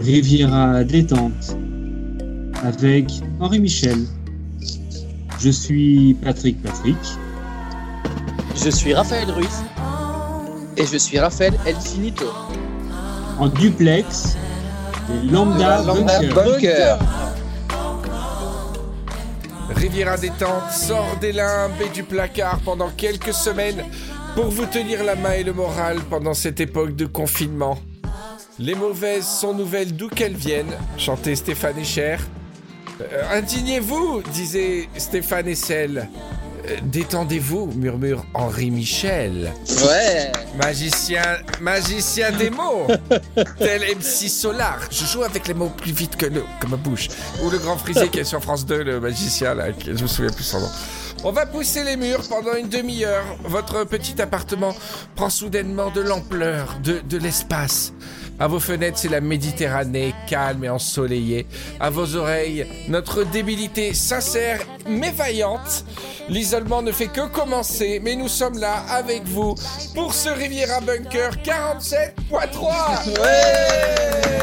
[0.00, 1.56] Riviera détente
[2.62, 3.98] avec Henri Michel.
[5.40, 6.96] Je suis Patrick Patrick.
[8.62, 9.64] Je suis Raphaël Ruiz.
[10.76, 12.26] Et je suis Raphaël El Finito.
[13.38, 14.36] En duplex,
[15.08, 16.34] des Lambda, Lambda Bunker.
[16.34, 16.98] Bunker.
[19.74, 23.82] Riviera détente sort des limbes et du placard pendant quelques semaines
[24.34, 27.78] pour vous tenir la main et le moral pendant cette époque de confinement.
[28.58, 32.16] Les mauvaises sont nouvelles d'où qu'elles viennent, chantait Stéphane Echer.
[33.00, 36.08] Euh, Indignez-vous, disait Stéphane Essel.
[36.66, 39.52] Euh, Détendez-vous, murmure Henri Michel.
[39.84, 40.32] Ouais.
[40.56, 42.86] Magicien, magicien des mots,
[43.58, 44.78] tel MC Solar.
[44.90, 46.26] Je joue avec les mots plus vite que,
[46.66, 47.08] ma bouche.
[47.44, 50.08] Ou le grand frisé qui est sur France 2, le magicien, là, qui- je me
[50.08, 50.70] souviens plus son nom.
[51.24, 53.24] On va pousser les murs pendant une demi-heure.
[53.44, 54.74] Votre petit appartement
[55.14, 57.92] prend soudainement de l'ampleur, de, de l'espace.
[58.38, 61.46] À vos fenêtres, c'est la Méditerranée, calme et ensoleillée.
[61.80, 65.84] À vos oreilles, notre débilité sincère mais vaillante.
[66.28, 69.54] L'isolement ne fait que commencer, mais nous sommes là avec vous
[69.94, 73.20] pour ce Riviera Bunker 47.3.
[73.20, 74.36] Ouais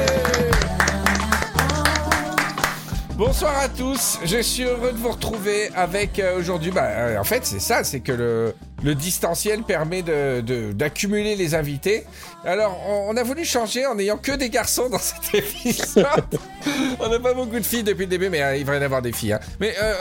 [3.16, 6.72] Bonsoir à tous, je suis heureux de vous retrouver avec euh, aujourd'hui.
[6.72, 11.36] Bah, euh, en fait, c'est ça, c'est que le, le distanciel permet de- de- d'accumuler
[11.36, 12.06] les invités.
[12.46, 16.06] Alors, on, a voulu changer en n'ayant que des garçons dans cet épisode.
[17.00, 19.02] on n'a pas beaucoup de filles depuis le début, mais euh, il va y avoir
[19.02, 19.34] des filles.
[19.34, 19.40] hein.
[19.62, 19.94] Mais euh,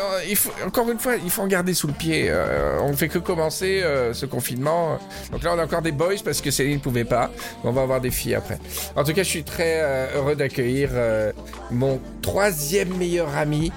[0.66, 2.26] encore une fois, il faut en garder sous le pied.
[2.28, 4.98] Euh, on ne fait que commencer ce confinement.
[5.30, 7.30] Donc là, on a encore des boys parce que Céline ne pouvait pas.
[7.64, 8.58] On va avoir des filles après.
[8.96, 10.90] En tout cas, je suis très heureux d'accueillir
[11.70, 13.70] mon troisième meilleur ami.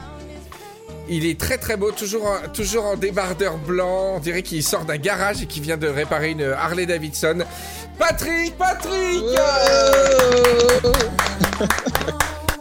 [1.08, 4.16] Il est très très beau, toujours en, toujours en débardeur blanc.
[4.16, 7.46] On dirait qu'il sort d'un garage et qu'il vient de réparer une Harley Davidson.
[8.00, 9.24] Patrick, Patrick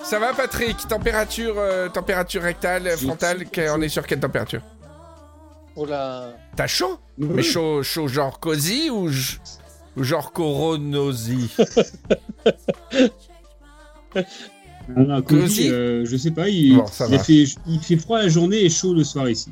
[0.05, 0.77] Ça va Patrick?
[0.87, 4.61] Température, euh, température rectale, frontale, on est sur quelle température?
[5.77, 6.35] Oh là.
[6.55, 6.99] T'as chaud?
[7.19, 9.09] Mais chaud, chaud genre cosy ou,
[9.97, 11.51] ou genre coronosi
[14.89, 18.29] Ah non, Cosy, Cosy euh, je sais pas, il, Bon, fait, il fait froid la
[18.29, 19.51] journée et chaud le soir ici.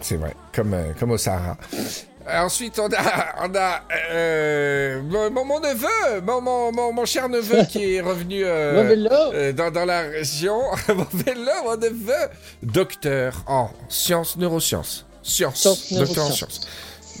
[0.00, 1.56] C'est vrai, comme, euh, comme au Sahara.
[1.74, 3.80] Euh, Ensuite, on a, on a
[4.12, 8.88] euh, mon, mon- neveu, mon, mon, mon, mon cher neveu qui est revenu euh, Mon
[8.88, 9.10] vélo.
[9.34, 10.58] euh, dans, dans la région.
[10.88, 12.28] mon vélo, mon neveu,
[12.62, 15.06] docteur en sciences, neurosciences.
[15.22, 16.60] Sciences, Sciences, docteur en sciences.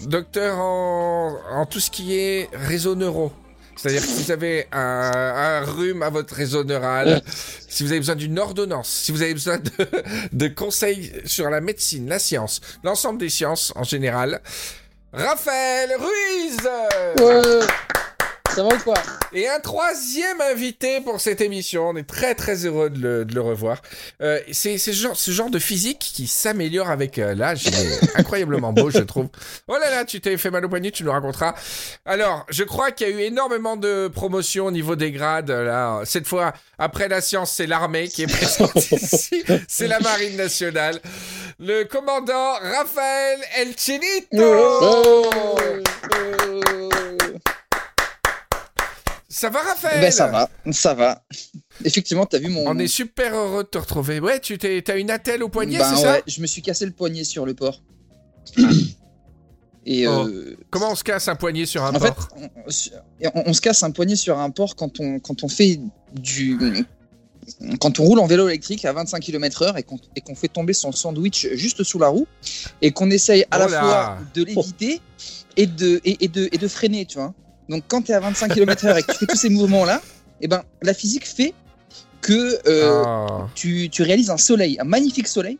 [0.06, 3.32] Docteur en, en tout ce qui est réseau neuro.
[3.80, 7.22] C'est-à-dire que si vous avez un, un rhume à votre réseau neural,
[7.68, 9.70] si vous avez besoin d'une ordonnance, si vous avez besoin de,
[10.32, 14.40] de conseils sur la médecine, la science, l'ensemble des sciences en général,
[15.12, 16.58] Raphaël Ruiz
[17.20, 17.66] Ouais.
[18.54, 18.94] Ça va ou quoi
[19.32, 21.88] Et un troisième invité pour cette émission.
[21.90, 23.80] On est très très heureux de le, de le revoir.
[24.22, 27.66] Euh, c'est ce genre, ce genre de physique qui s'améliore avec euh, l'âge.
[27.66, 29.28] Il est incroyablement beau, je trouve.
[29.68, 31.54] Oh là là, tu t'es fait mal au poignet, tu nous raconteras.
[32.04, 35.50] Alors, je crois qu'il y a eu énormément de promotions au niveau des grades.
[35.50, 39.44] Là, cette fois, après la science, c'est l'armée qui est présente ici.
[39.68, 41.00] C'est la marine nationale.
[41.60, 45.30] Le commandant Raphaël El Chinito.
[49.40, 51.22] Ça va, Raphaël Ben ça va, ça va.
[51.84, 52.66] Effectivement, t'as vu mon.
[52.66, 54.20] On est super heureux de te retrouver.
[54.20, 56.60] Ouais, tu t'es, t'as une attelle au poignet, Ben c'est ça ouais, je me suis
[56.60, 57.80] cassé le poignet sur le port.
[59.86, 60.26] Et Oh.
[60.28, 62.48] euh, Comment on se casse un poignet sur un en fait, port on,
[63.34, 65.80] on- on se casse un poignet sur un port quand on, quand on fait
[66.12, 66.58] du.
[67.80, 70.74] Quand on roule en vélo électrique à 25 km/h et qu'on et qu'on fait tomber
[70.74, 72.26] son sandwich juste sous la roue
[72.82, 73.80] et qu'on essaye à Oh la là.
[73.80, 75.00] fois de l'éviter
[75.56, 77.32] et de, et, et de, et de freiner, tu vois.
[77.70, 80.02] Donc quand tu es à 25 km/h et que tu fais tous ces mouvements-là,
[80.42, 81.54] et ben, la physique fait
[82.20, 85.58] que euh, Ah, tu, tu réalises un soleil, un magnifique soleil,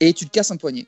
[0.00, 0.86] et tu te casses un poignet.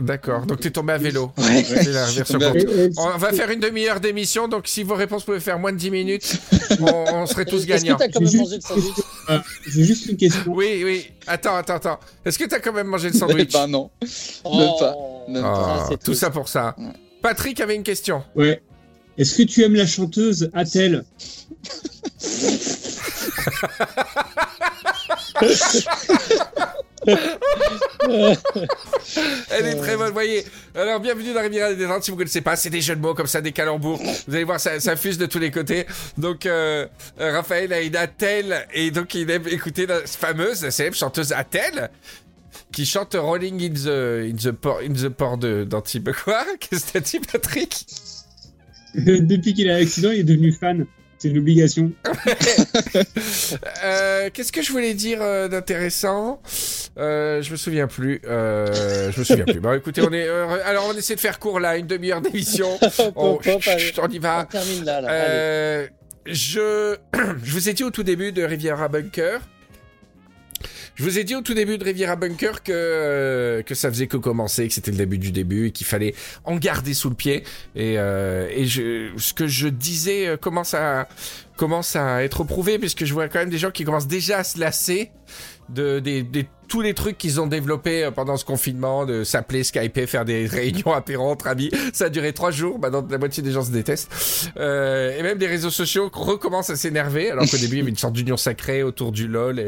[0.00, 1.32] D'accord, donc t'es tombé à vélo.
[1.38, 1.62] Ouais.
[1.62, 4.68] C'est la Je suis version tombé à et- On va faire une demi-heure d'émission, donc
[4.68, 6.38] si vos réponses pouvaient faire moins de 10 minutes,
[6.80, 6.84] on,
[7.14, 7.96] on serait tous Est-ce que gagnants.
[7.98, 10.40] t'as quand J'ai même juste- mangé le sandwich Ah, J'ai juste une question.
[10.46, 11.06] Oui, oui.
[11.26, 12.00] Attends, attends, attends.
[12.24, 13.90] Est-ce que t'as quand même mangé le sandwich Ben non.
[14.44, 14.76] Oh.
[14.80, 14.94] pas,
[15.30, 16.74] même Ah, Ah, c'est Tout ça pour ça.
[16.78, 16.84] Ouais.
[17.20, 18.22] Patrick avait une question.
[18.34, 18.62] Ouais.
[19.18, 21.04] Est-ce que tu aimes la chanteuse Atel
[29.50, 30.44] Elle est très bonne, voyez.
[30.74, 32.04] Alors, bienvenue dans Riviera des Détentes.
[32.04, 34.00] Si vous connaissez pas, c'est des jeux de mots comme ça, des calembours.
[34.26, 35.86] Vous allez voir, ça, ça fuse de tous les côtés.
[36.18, 36.86] Donc, euh,
[37.20, 41.32] euh, Raphaël a une attelle et donc il aime écouter la fameuse, la célèbre chanteuse
[41.32, 41.90] Attelle
[42.72, 46.10] qui chante Rolling in the, in the, port, in the port de, d'Antibes.
[46.24, 46.44] Quoi?
[46.60, 47.86] Qu'est-ce que t'as dit, Patrick?
[49.20, 50.86] Depuis qu'il a l'accident, il est devenu fan.
[51.18, 51.92] C'est une obligation.
[53.84, 56.40] Euh, Qu'est-ce que je voulais dire euh, d'intéressant?
[56.98, 58.20] Euh, Je me souviens plus.
[58.26, 59.60] Euh, je me souviens plus.
[59.60, 60.26] Bon, écoutez, on est.
[60.28, 62.78] euh, alors, on essaie de faire court là, une demi-heure d'émission.
[63.16, 63.92] On, allez.
[64.02, 64.44] on y On va.
[64.50, 65.00] termine là.
[65.00, 65.08] là.
[65.08, 65.28] Allez.
[65.30, 65.86] Euh,
[66.26, 66.96] je,
[67.44, 69.40] je vous ai dit au tout début de Riviera Bunker.
[70.96, 74.06] Je vous ai dit au tout début de Riviera Bunker que, euh, que ça faisait
[74.06, 76.14] que commencer, que c'était le début du début et qu'il fallait
[76.44, 77.44] en garder sous le pied.
[77.74, 81.06] Et, euh, et je, ce que je disais euh, commence à,
[81.56, 84.44] commence à être prouvé puisque je vois quand même des gens qui commencent déjà à
[84.44, 85.10] se lasser
[85.68, 89.64] de, des, des- tous les trucs qu'ils ont développés euh, pendant ce confinement, de s'appeler,
[89.64, 91.70] skyper, faire des réunions apéro entre amis.
[91.92, 92.78] Ça a duré trois jours.
[92.78, 94.50] Maintenant, la moitié des gens se détestent.
[94.56, 97.90] Euh, et même des réseaux sociaux recommencent à s'énerver, alors qu'au début, il y avait
[97.90, 99.60] une sorte d'union sacrée autour du LOL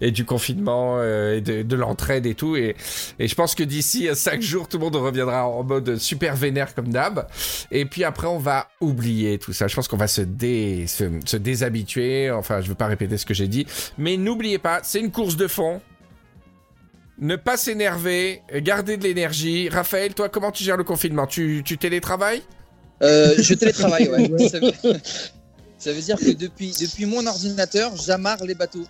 [0.00, 2.56] et, du confinement euh, et de, de l'entraide et tout.
[2.56, 2.76] Et,
[3.18, 6.74] je pense que d'ici à cinq jours, tout le monde reviendra en mode super vénère
[6.74, 7.26] comme d'hab.
[7.70, 9.68] Et puis après, on va oublier tout ça.
[9.68, 12.30] Je pense qu'on va se, se, déshabituer.
[12.30, 13.66] Enfin, je veux pas répéter ce que j'ai dit.
[13.98, 15.80] Mais n'oubliez pas, c'est une course de fond.
[17.20, 19.68] Ne pas s'énerver, garder de l'énergie.
[19.68, 21.26] Raphaël, toi, comment tu gères le confinement?
[21.26, 22.42] Tu, tu télétravailles?
[23.02, 24.30] Euh, je télétravaille, ouais.
[24.30, 24.48] Ouais.
[24.48, 24.72] Ça, veut...
[25.78, 28.84] ça veut dire que depuis, depuis mon ordinateur, j'amarre les bateaux.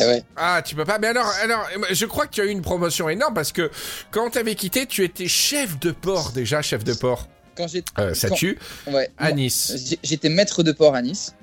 [0.00, 0.22] Ah ouais.
[0.36, 0.98] Ah, tu peux pas.
[0.98, 3.70] Mais alors, alors, je crois que tu as eu une promotion énorme parce que
[4.12, 7.28] quand t'avais quitté, tu étais chef de port déjà, chef de port.
[7.56, 8.58] Quand j'ai, Euh, ça Quand- tue.
[8.86, 9.96] ouais, À Nice.
[10.04, 11.34] j'étais maître de port à Nice.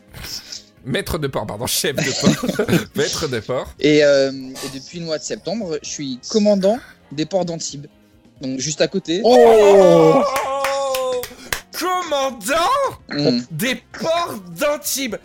[0.86, 2.66] Maître de port, pardon, chef de port.
[2.96, 3.74] Maître de port.
[3.80, 6.80] Et, euh, et depuis le mois de septembre, je suis commandant
[7.12, 7.88] des ports d'Antibes.
[8.42, 9.22] Donc juste à côté.
[9.24, 10.24] Oh
[11.78, 12.56] Commandant
[13.10, 13.40] Mm.
[13.52, 15.16] des ports d'Antibes.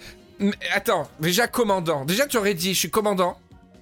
[0.74, 2.04] Attends, déjà commandant.
[2.04, 3.36] Déjà tu aurais dit je suis commandant.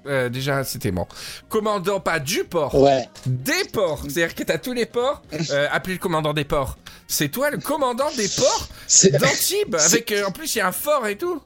[0.06, 1.06] Euh, déjà c'était bon.
[1.48, 3.08] Commandant pas du port, Ouais.
[3.26, 4.00] des ports.
[4.02, 5.22] C'est-à-dire que t'as tous les ports.
[5.50, 6.76] Euh, appelé le commandant des ports.
[7.12, 9.74] C'est toi le commandant des ports C'est- d'Antibes.
[9.74, 11.42] Avec euh, en plus il y a un fort et tout.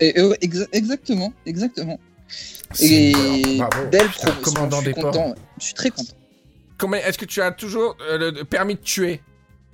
[0.00, 0.12] et-
[0.42, 2.00] exa- exactement, exactement.
[2.80, 3.12] Et
[3.58, 3.86] bravo.
[3.88, 4.42] belle Putain, promotion.
[4.42, 5.10] commandant je suis des ports.
[5.12, 5.34] content.
[5.60, 6.12] Je suis très content.
[6.76, 9.20] Comment est-ce que tu as toujours euh, le permis de tuer?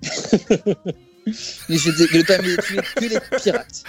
[1.69, 3.85] Mais je vais le permis de tuer que les pirates.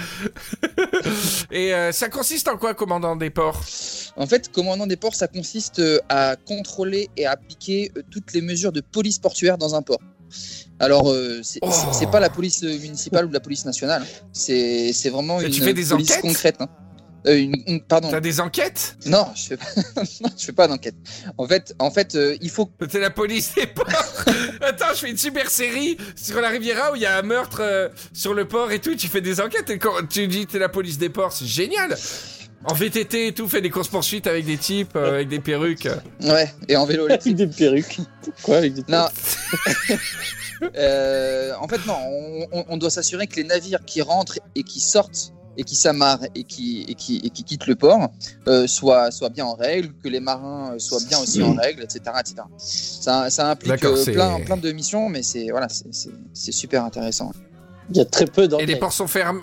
[1.52, 3.62] Et euh, ça consiste en quoi commandant des ports?
[4.16, 8.34] En fait, commandant des ports, ça consiste euh, à contrôler et à appliquer euh, toutes
[8.34, 10.00] les mesures de police portuaire dans un port.
[10.80, 11.70] Alors, euh, c'est Oh.
[11.92, 14.04] c'est- pas la police municipale ou la police nationale.
[14.32, 16.56] C'est vraiment une tu fais des police enquêtes concrète.
[16.60, 16.68] hein.
[17.26, 18.10] Euh, une- une- pardon.
[18.12, 19.64] T'as des enquêtes Non, je fais pas,
[20.22, 20.96] non, je fais pas d'enquête.
[21.38, 22.70] En fait, en fait, euh, il faut.
[22.92, 23.86] C'est la police des ports.
[24.62, 27.60] Attends, je fais une super série sur la Riviera où il y a un meurtre
[27.62, 28.96] euh, sur le port et tout.
[28.96, 31.96] Tu fais des enquêtes et quand tu dis t'es la police des ports, c'est génial.
[32.66, 35.88] En VTT et tout, fais des courses poursuites avec des types euh, avec des perruques.
[36.22, 37.06] Ouais, et en vélo.
[37.06, 38.00] Avec des perruques.
[38.44, 39.06] Quoi avec des Non.
[40.78, 41.98] Euh, en fait, non.
[42.70, 46.46] On, doit s'assurer que les navires qui rentrent et qui sortent et qui s'amarrent et
[46.46, 48.10] qui, et, qui, et qui quittent le port
[48.48, 52.02] euh, soient, soient bien en règle, que les marins soient bien aussi en règle, etc.
[52.18, 52.36] etc.
[52.58, 56.86] Ça, ça implique euh, plein, plein de missions, mais c'est voilà, c'est- c'est c'est super
[56.86, 57.34] intéressant.
[57.90, 58.68] Il y a très peu Et d'enquêtes.
[58.70, 59.42] les ports sont fermés.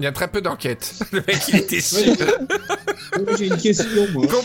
[0.00, 0.94] Il y a très peu d'enquêtes.
[1.12, 2.08] Le mec, il était sûr.
[2.08, 4.26] Ouais, J'ai une question, moi.
[4.26, 4.44] Com-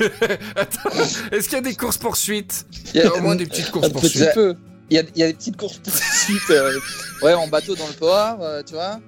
[0.56, 0.90] Attends,
[1.32, 2.64] est-ce qu'il y a des courses poursuites
[2.94, 4.34] Il y a- Au moins des petites Un courses petit poursuites.
[4.34, 4.54] peu.
[4.88, 6.78] Il y a, il y a des petites courses poursuites, euh,
[7.22, 8.98] ouais, en bateau dans le port, euh, tu vois.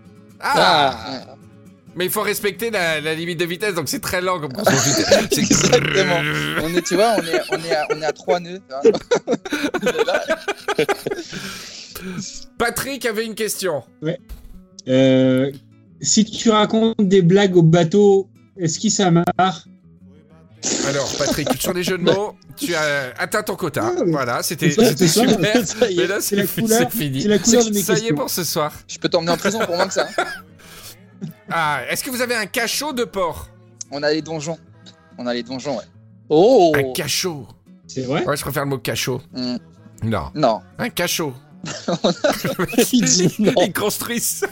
[0.40, 1.36] Ah, Ah.
[1.94, 4.70] Mais il faut respecter la, la limite de vitesse, donc c'est très lent comme course
[4.70, 4.94] poursuite.
[5.32, 6.20] C'est- Exactement.
[6.62, 8.60] On est, tu vois, on est, on est, à, on est à trois nœuds.
[12.58, 13.82] Patrick avait une question.
[14.88, 15.50] Euh,
[16.00, 19.24] si tu racontes des blagues au bateau, est-ce qu'il s'amarre
[20.88, 23.92] Alors, Patrick, sur les jeux de mots, tu as atteint ton quota.
[23.96, 24.92] Ah, voilà, c'était super.
[25.96, 27.22] Mais là, C'est c'est la fi- couleur- c'est fini.
[27.22, 28.16] C'est la couleur de mes Ça y est questions.
[28.16, 28.72] pour ce soir.
[28.88, 30.08] je peux t'emmener en prison pour moins que ça.
[30.18, 30.24] hein.
[31.54, 33.48] Ah, est-ce que vous avez un cachot de porc
[33.92, 34.58] On a les donjons.
[35.18, 35.84] On a les donjons, ouais.
[36.28, 37.46] Oh Un cachot.
[37.86, 39.20] C'est vrai Ouais, je préfère le mot cachot.
[39.32, 39.56] Hmm.
[40.02, 40.60] Non, Non.
[40.78, 41.32] un cachot.
[42.92, 43.52] Il dit non.
[43.62, 44.44] Ils construisent,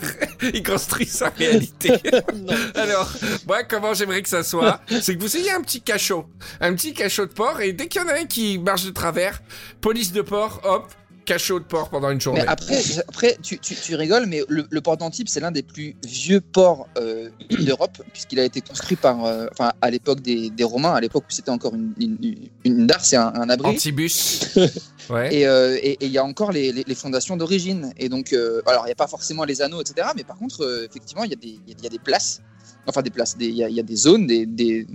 [0.54, 1.92] ils construisent sa réalité.
[2.34, 2.54] Non.
[2.74, 3.12] Alors,
[3.46, 6.26] moi, comment j'aimerais que ça soit, c'est que vous ayez un petit cachot,
[6.60, 8.90] un petit cachot de porc, et dès qu'il y en a un qui marche de
[8.90, 9.40] travers,
[9.80, 10.92] police de porc, hop,
[11.32, 12.40] cachot de porc pendant une journée.
[12.42, 15.62] Mais après, après tu, tu, tu rigoles, mais le, le port d'Antibes, c'est l'un des
[15.62, 20.50] plus vieux ports euh, d'Europe, puisqu'il a été construit par, euh, enfin, à l'époque des,
[20.50, 22.18] des Romains, à l'époque où c'était encore une, une,
[22.64, 23.68] une et un, un abri.
[23.70, 24.56] Antibus.
[25.08, 25.34] Ouais.
[25.34, 27.92] Et euh, et- il y a encore les, les- les fondations d'origine.
[27.96, 28.32] Et donc,
[28.66, 30.06] alors, il n'y a pas forcément les anneaux, etc.
[30.16, 32.42] Mais par contre, effectivement, il y, a des- il y y a des places,
[32.86, 34.86] enfin des places, des- il y, a- il y a des zones, des, des,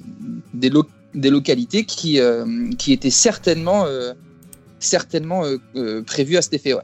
[0.54, 2.18] des, lo- des localités qui,
[2.78, 3.86] qui étaient certainement,
[4.80, 6.74] certainement euh, euh, prévues à cet effet.
[6.74, 6.82] Ouais.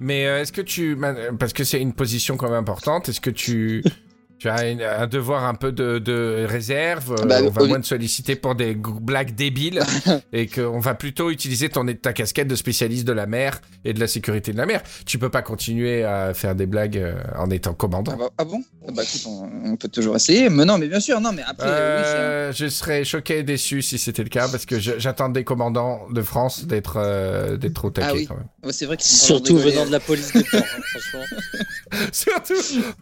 [0.00, 0.96] Mais euh, est-ce que tu,
[1.38, 3.82] parce que c'est une position quand même importante, est-ce que tu
[4.38, 7.12] tu as une- un devoir un peu de, de réserve.
[7.18, 9.80] euh, Bah, on va au- moins te solliciter pour des blagues débiles
[10.32, 14.00] et qu'on va plutôt utiliser ton, ta casquette de spécialiste de la mer et de
[14.00, 14.82] la sécurité de la mer.
[15.06, 18.12] Tu peux pas continuer à faire des blagues euh, en étant commandant.
[18.14, 18.62] Ah, bah- ah bon?
[18.86, 20.48] Ah Bah écoute, on, on peut toujours essayer.
[20.50, 23.42] Mais non, mais bien sûr, non, mais après, euh, oui, Euh, je serais choqué et
[23.42, 27.84] déçu si c'était le cas parce que j'attends des commandants de France d'être euh, d'être
[27.86, 28.26] au taquet Ah oui.
[28.26, 28.72] quand même.
[28.72, 31.24] c'est vrai qu'ils sont Surtout venant de la police des ports, hein, franchement.
[32.12, 32.54] Surtout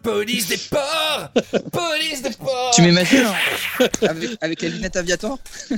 [0.03, 1.29] police des ports,
[1.71, 2.71] police des ports.
[2.75, 5.37] Tu m'imagines hein, avec, avec la lunette aviatoire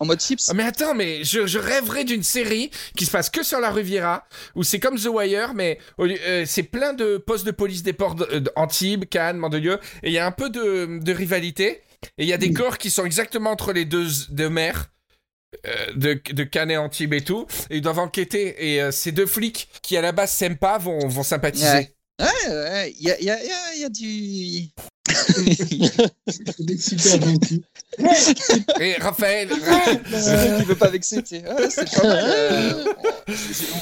[0.00, 3.42] En mode chips mais attends, mais je, je rêverais d'une série qui se passe que
[3.42, 7.52] sur la Riviera, où c'est comme The Wire, mais euh, c'est plein de postes de
[7.52, 11.12] police des ports de- euh, Cannes, Mandelieu, et il y a un peu de, de
[11.14, 11.80] rivalité,
[12.18, 14.90] et il y a des corps qui sont exactement entre les deux, deux mers.
[15.66, 18.72] euh, de, de Cannes et Antibes et tout, et ils doivent enquêter.
[18.72, 21.66] Et euh, ces deux flics qui à la base s'aiment pas vont, vont sympathiser.
[21.66, 21.94] Ouais.
[22.22, 24.68] Ouais, ouais, il y a, du.
[25.08, 28.80] C'est super.
[28.80, 29.48] Et Raphaël,
[30.60, 31.44] Il veut pas vexer, tu sais.
[31.48, 32.24] Ouais, c'est pas mal.
[32.24, 32.84] euh,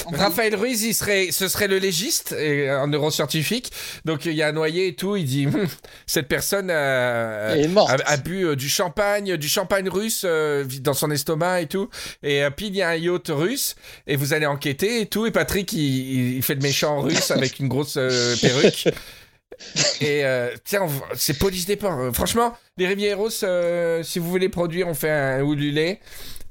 [0.06, 3.70] on- on- Raphaël Ruiz, il serait, ce serait le légiste, et, un neuroscientifique.
[4.04, 5.16] Donc il y a un noyé et tout.
[5.16, 5.66] Il dit Hum,
[6.06, 7.54] cette personne a,
[8.22, 11.88] bu euh, du champagne, du champagne russe euh, dans son estomac et tout.
[12.22, 15.26] Et euh, puis il y a un yacht russe et vous allez enquêter et tout.
[15.26, 18.88] Et Patrick, il, il- fait le méchant russe avec une grosse euh, perruque.
[20.00, 21.99] Et euh, tiens, c'est police des ports.
[21.99, 25.99] Euh, Franchement, les Rivieros, euh, si vous voulez produire, on fait un Ululé.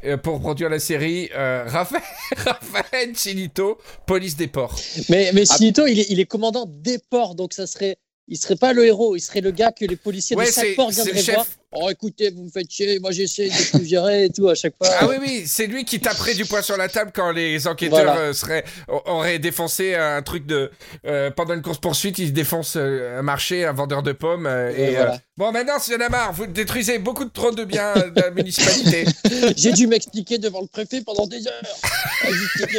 [0.06, 2.04] euh, pour produire la série, euh, Raphaël,
[2.38, 4.80] Raphaël Chinito, police des ports.
[5.10, 7.98] Mais, mais Sinito, il est, il est commandant des ports, donc ça serait.
[8.32, 10.76] Il serait pas le héros, il serait le gars que les policiers Ouais, de chaque
[10.76, 11.34] port viendraient chef.
[11.34, 11.48] voir.
[11.72, 14.76] Oh, écoutez, vous me faites chier, moi j'essaie de tout gérer et tout à chaque
[14.78, 14.88] fois.
[15.00, 18.06] Ah oui, oui, c'est lui qui taperait du poing sur la table quand les enquêteurs
[18.06, 18.18] Voilà.
[18.20, 20.70] euh, seraient, auraient défoncé un truc de.
[21.08, 24.46] euh, pendant une course-poursuite, ils défoncent euh, un marché, un vendeur de pommes.
[24.46, 25.14] euh, et, voilà.
[25.16, 27.96] euh, bon, maintenant, s'il y en a marre, vous détruisez beaucoup de trop de biens
[28.10, 29.06] de la municipalité.
[29.58, 31.54] J'ai dû m'expliquer devant le préfet pendant des heures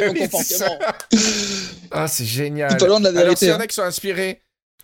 [0.07, 0.79] mon comportement.
[1.91, 2.77] Ah, c'est génial.
[2.77, 3.47] Pas loin de la Alors, s'il vérité.
[3.47, 4.41] y en a qui sont inspirés.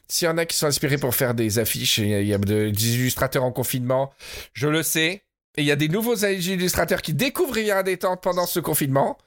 [0.08, 2.96] S'il y en a qui sont inspirés pour faire des affiches, il y a, des
[2.96, 4.12] illustrateurs en confinement,
[4.54, 5.24] je le sais.
[5.60, 9.18] Et il y a des nouveaux illustrateurs qui découvrent Riviera Détente pendant ce confinement.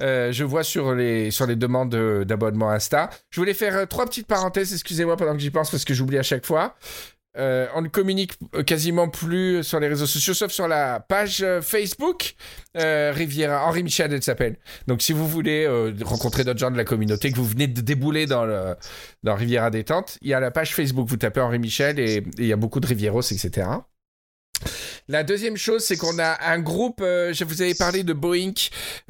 [0.00, 3.10] Euh, je vois sur les, sur les demandes de- d'abonnement Insta.
[3.30, 6.18] Je voulais faire euh, trois petites parenthèses, excusez-moi pendant que j'y pense parce que j'oublie
[6.18, 6.76] à chaque fois.
[7.38, 11.42] Euh, on ne communique euh, quasiment plus sur les réseaux sociaux, sauf sur la page
[11.42, 12.34] euh, Facebook.
[12.74, 14.56] Riviera, Henri Michel, elle s'appelle.
[14.86, 15.66] Donc si vous voulez
[16.02, 18.76] rencontrer d'autres gens de la communauté, que vous venez de débouler dans, le,
[19.22, 22.46] dans Riviera Détente, il y a la page Facebook, vous tapez Henri Michel et il
[22.46, 23.66] y a beaucoup de Rivieros, etc.
[25.08, 28.52] La deuxième chose, c'est qu'on a un groupe, euh, je vous avais parlé de Boeing,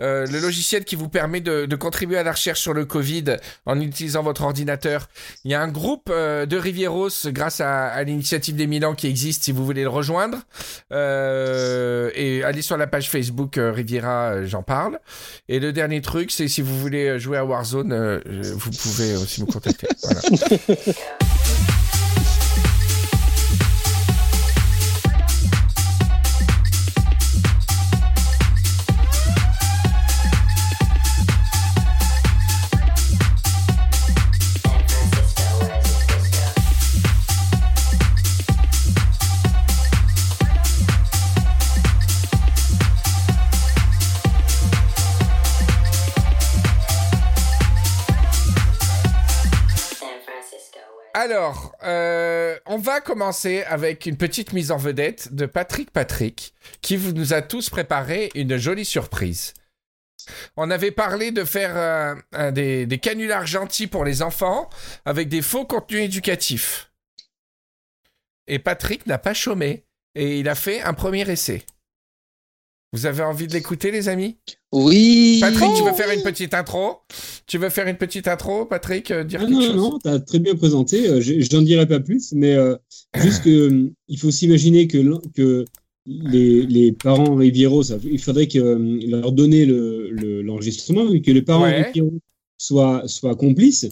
[0.00, 3.80] euh, le logiciel qui vous permet de, contribuer à la recherche sur le Covid en
[3.80, 5.08] utilisant votre ordinateur.
[5.44, 9.44] Il y a un groupe euh, de Rivieros grâce à, l'initiative des Milan qui existe
[9.44, 10.38] si vous voulez le rejoindre.
[10.90, 14.98] Et allez sur la page Facebook Riviera, j'en parle.
[15.48, 19.46] Et le dernier truc, c'est si vous voulez jouer à Warzone, vous pouvez aussi me
[19.46, 19.88] contacter.
[20.02, 20.20] Voilà.
[51.32, 56.98] Alors, euh, on va commencer avec une petite mise en vedette de Patrick Patrick, qui
[56.98, 59.54] nous a tous préparé une jolie surprise.
[60.58, 61.74] On avait parlé de faire
[62.34, 64.68] euh, des, des canulars gentils pour les enfants
[65.06, 66.92] avec des faux contenus éducatifs.
[68.46, 71.64] Et Patrick n'a pas chômé et il a fait un premier essai.
[72.92, 74.38] Vous avez envie de l'écouter, les amis?
[74.72, 75.38] Oui.
[75.40, 76.96] Patrick, tu veux Oh, faire une petite intro?
[77.46, 79.76] Tu veux faire une petite intro, Patrick euh, Dire Ah quelque non, chose?
[79.76, 81.08] non, t'as très bien présenté.
[81.08, 82.76] euh, je- J'en dirai pas plus, mais euh,
[83.16, 84.98] juste que il faut s'imaginer que,
[85.34, 85.64] que
[86.06, 91.20] les, les parents Rivieros, ça- il faudrait que, euh, leur donner le- le- l'enregistrement, et
[91.20, 91.82] que les parents Ouais.
[91.82, 92.18] Rivieros
[92.56, 93.88] soient, soient complices,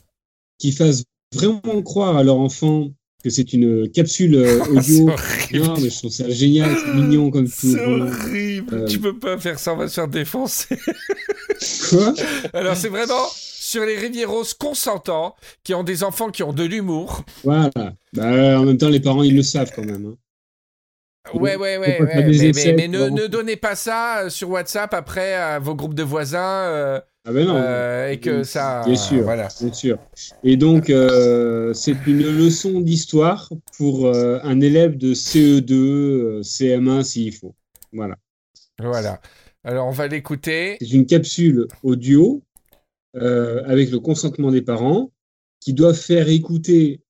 [0.58, 2.90] qu'ils fassent vraiment croire à leur enfant
[3.22, 5.10] que c'est une capsule euh, audio.
[5.10, 5.64] horrible.
[5.66, 7.72] non, mais je trouve ça génial, c'est mignon comme tout.
[7.72, 8.74] C'est horrible.
[8.74, 10.76] Euh, Tu peux pas faire ça, on va se faire défoncer.
[11.90, 12.14] Quoi?
[12.52, 15.34] Alors, c'est vraiment sur les Rivieros consentants
[15.64, 17.22] qui ont des enfants qui ont de l'humour.
[17.44, 17.70] Voilà.
[18.12, 20.06] Bah, en même temps, les parents, ils le savent quand même.
[20.06, 20.16] hein.
[21.34, 24.94] Ouais, ouais, ouais, ouais, mais, essais, mais- mais ne, donnez pas ça euh, sur WhatsApp
[24.94, 27.56] après à vos groupes de voisins euh, Ah ben non.
[27.56, 28.82] euh, et que ça.
[28.86, 29.22] Bien sûr.
[29.22, 29.48] Voilà.
[29.60, 29.98] Bien sûr.
[30.42, 37.34] Et donc, euh, c'est une leçon d'histoire pour un élève de CE2, euh, CM1 s'il
[37.34, 37.54] faut.
[37.92, 38.16] Voilà.
[38.80, 39.20] Voilà.
[39.62, 40.78] Alors, on va l'écouter.
[40.80, 42.42] C'est une capsule audio
[43.14, 45.10] avec le consentement des parents
[45.60, 47.02] qui doivent faire écouter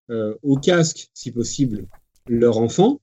[0.43, 1.85] au casque, si possible,
[2.29, 3.01] leur enfant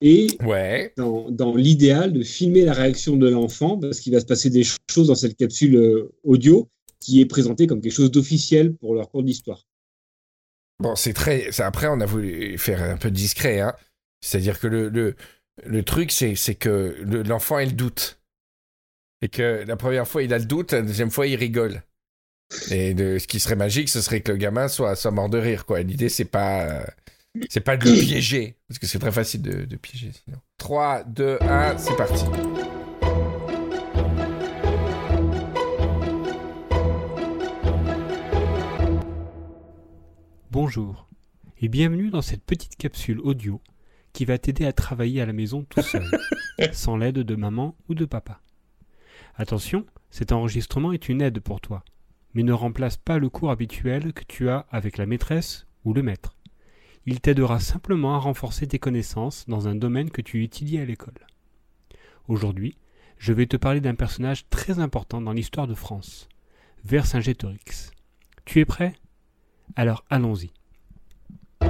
[0.00, 0.92] et Ouais.
[0.96, 4.64] dans, dans l'idéal de filmer la réaction de l'enfant parce qu'il va se passer des
[4.90, 6.68] choses dans cette capsule euh, audio
[7.00, 9.66] qui est présentée comme quelque chose d'officiel pour leur cours d'histoire.
[10.78, 11.48] Bon, c'est très.
[11.60, 13.74] Après, on a voulu faire un peu discret, hein.
[14.20, 15.14] C'est-à-dire que le, le,
[15.64, 18.18] le truc, c'est que le- l'enfant, il doute.
[19.22, 21.82] Et que la première fois, il a le doute, la deuxième fois, il rigole.
[22.70, 25.38] Et de, ce qui serait magique, ce serait que le gamin soit, soit mort de
[25.38, 25.80] rire, quoi.
[25.82, 26.86] L'idée, c'est pas.
[27.48, 28.56] C'est pas de le piéger.
[28.68, 30.38] Parce que c'est très facile de, de piéger, sinon.
[30.58, 32.24] 3, 2, 1, c'est parti.
[40.50, 41.06] Bonjour
[41.58, 43.60] et bienvenue dans cette petite capsule audio
[44.12, 46.08] qui va t'aider à travailler à la maison tout seul,
[46.72, 48.40] sans l'aide de maman ou de papa.
[49.34, 51.84] Attention, cet enregistrement est une aide pour toi,
[52.32, 56.02] mais ne remplace pas le cours habituel que tu as avec la maîtresse ou le
[56.02, 56.34] maître.
[57.08, 61.14] Il t'aidera simplement à renforcer tes connaissances dans un domaine que tu étudies à l'école.
[62.26, 62.76] Aujourd'hui,
[63.16, 66.28] je vais te parler d'un personnage très important dans l'histoire de France,
[66.84, 67.92] Vercingétorix.
[68.44, 68.94] Tu es prêt?
[69.76, 70.50] Alors allons-y.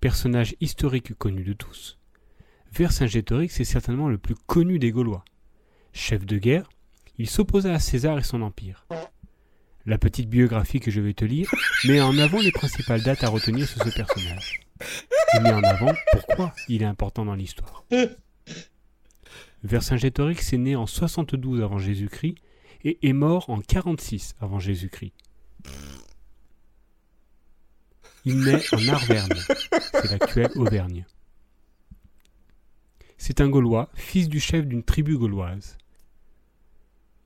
[0.00, 1.98] Personnage historique connu de tous,
[2.72, 5.22] Vercingétorix est certainement le plus connu des Gaulois.
[5.92, 6.68] Chef de guerre,
[7.18, 8.86] il s'opposa à César et son empire.
[9.86, 11.50] La petite biographie que je vais te lire
[11.84, 14.60] met en avant les principales dates à retenir sur ce personnage.
[15.34, 17.84] Il met en avant pourquoi il est important dans l'histoire.
[19.62, 22.36] Vercingétorix est né en 72 avant Jésus-Christ
[22.84, 25.12] et est mort en 46 avant Jésus-Christ.
[28.24, 29.40] Il naît en Arvergne,
[29.92, 31.06] c'est l'actuelle Auvergne.
[33.16, 35.76] C'est un Gaulois, fils du chef d'une tribu gauloise.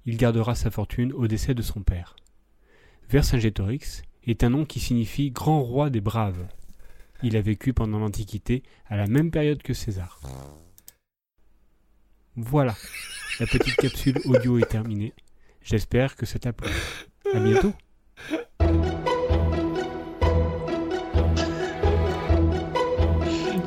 [0.06, 2.16] Il gardera sa fortune au décès de son père.
[3.08, 6.46] Vercingétorix est un nom qui signifie grand roi des braves.
[7.22, 10.20] Il a vécu pendant l'Antiquité à la même période que César.
[12.36, 12.74] Voilà,
[13.40, 15.14] la petite capsule audio est terminée.
[15.62, 16.68] J'espère que ça t'a plu.
[17.32, 17.72] À bientôt.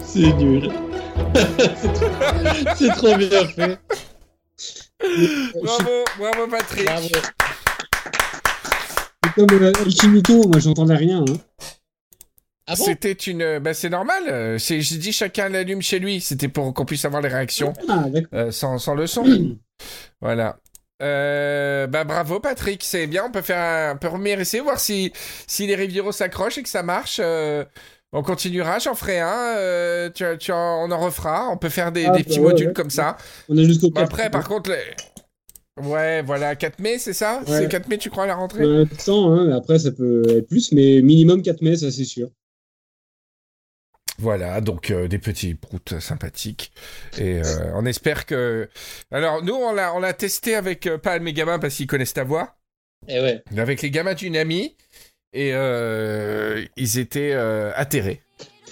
[0.03, 0.71] C'est nul.
[1.75, 3.79] C'est trop- c'est trop bien fait.
[5.01, 6.85] Bravo, bravo, Patrick.
[6.85, 7.07] Bravo.
[9.23, 11.19] C'est comme euh, Chimito, moi j'entendais rien.
[11.27, 11.37] hein.
[12.69, 12.83] Ah bon?
[12.83, 13.59] C'était une.
[13.59, 14.23] Ben, c'est normal.
[14.27, 16.19] euh, c'est- J'ai dit chacun l'allume chez lui.
[16.19, 19.23] C'était pour qu'on puisse avoir les réactions Ah, euh, sans, sans le son.
[20.21, 20.57] voilà.
[21.03, 23.25] Euh, bah bravo Patrick, c'est bien.
[23.25, 23.97] On peut faire un,
[24.39, 25.13] essai, voir si,
[25.45, 27.19] si les Rivieros s'accrochent et que ça marche.
[27.23, 27.63] euh,
[28.13, 29.55] on continuera, j'en ferai un.
[29.57, 31.49] euh, tu, tu en- on en refera.
[31.49, 32.73] On peut faire des, Ah, des bah petits ouais, modules ouais.
[32.73, 33.17] comme ça.
[33.49, 34.11] On a jusqu'au Bah, 4.
[34.13, 35.83] après, par contre, les...
[35.87, 37.41] ouais, voilà, 4 mai, c'est ça?
[37.47, 37.59] Ouais.
[37.59, 38.63] C'est 4 mai, tu crois, à la rentrée?
[38.63, 42.29] De temps, hein, après ça peut être plus, mais minimum 4 mai, ça c'est sûr.
[44.19, 46.71] Voilà, donc euh, des petits proutes sympathiques.
[47.19, 48.67] Et euh, on espère que.
[49.11, 52.15] Alors, nous, on l'a, on l'a testé avec euh, pas mes gamins parce qu'ils connaissent
[52.15, 52.57] ta voix,
[53.07, 53.43] Eh ouais.
[53.51, 54.75] mais avec les gamins d'une amie.
[55.33, 58.21] Et euh, ils étaient euh, atterrés.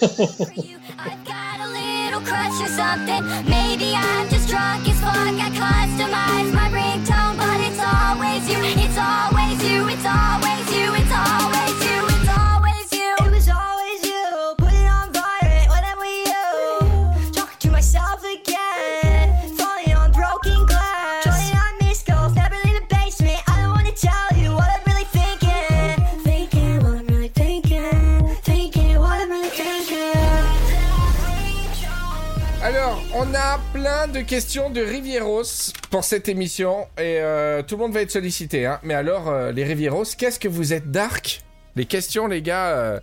[33.76, 36.86] plein de questions de Rivieros pour cette émission.
[36.96, 38.64] Et euh, tout le monde va être sollicité.
[38.64, 38.80] Hein.
[38.82, 41.42] Mais alors, euh, les Rivieros, qu'est-ce que vous êtes dark?
[41.74, 43.00] Les questions, les gars, euh,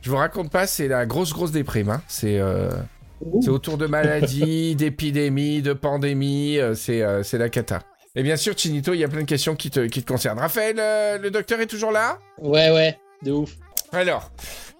[0.00, 1.90] je vous raconte pas, c'est la grosse, grosse déprime.
[1.90, 2.02] Hein.
[2.08, 2.40] C'est.
[3.48, 7.82] autour de maladies, d'épidémies, de pandémies, c'est la cata.
[8.16, 10.38] Et bien sûr, Chinito, il y a plein de questions qui te, qui te concernent.
[10.38, 12.18] Raphaël, le docteur est toujours là?
[12.38, 12.96] Ouais, ouais.
[13.22, 13.56] De ouf.
[13.94, 14.30] Alors,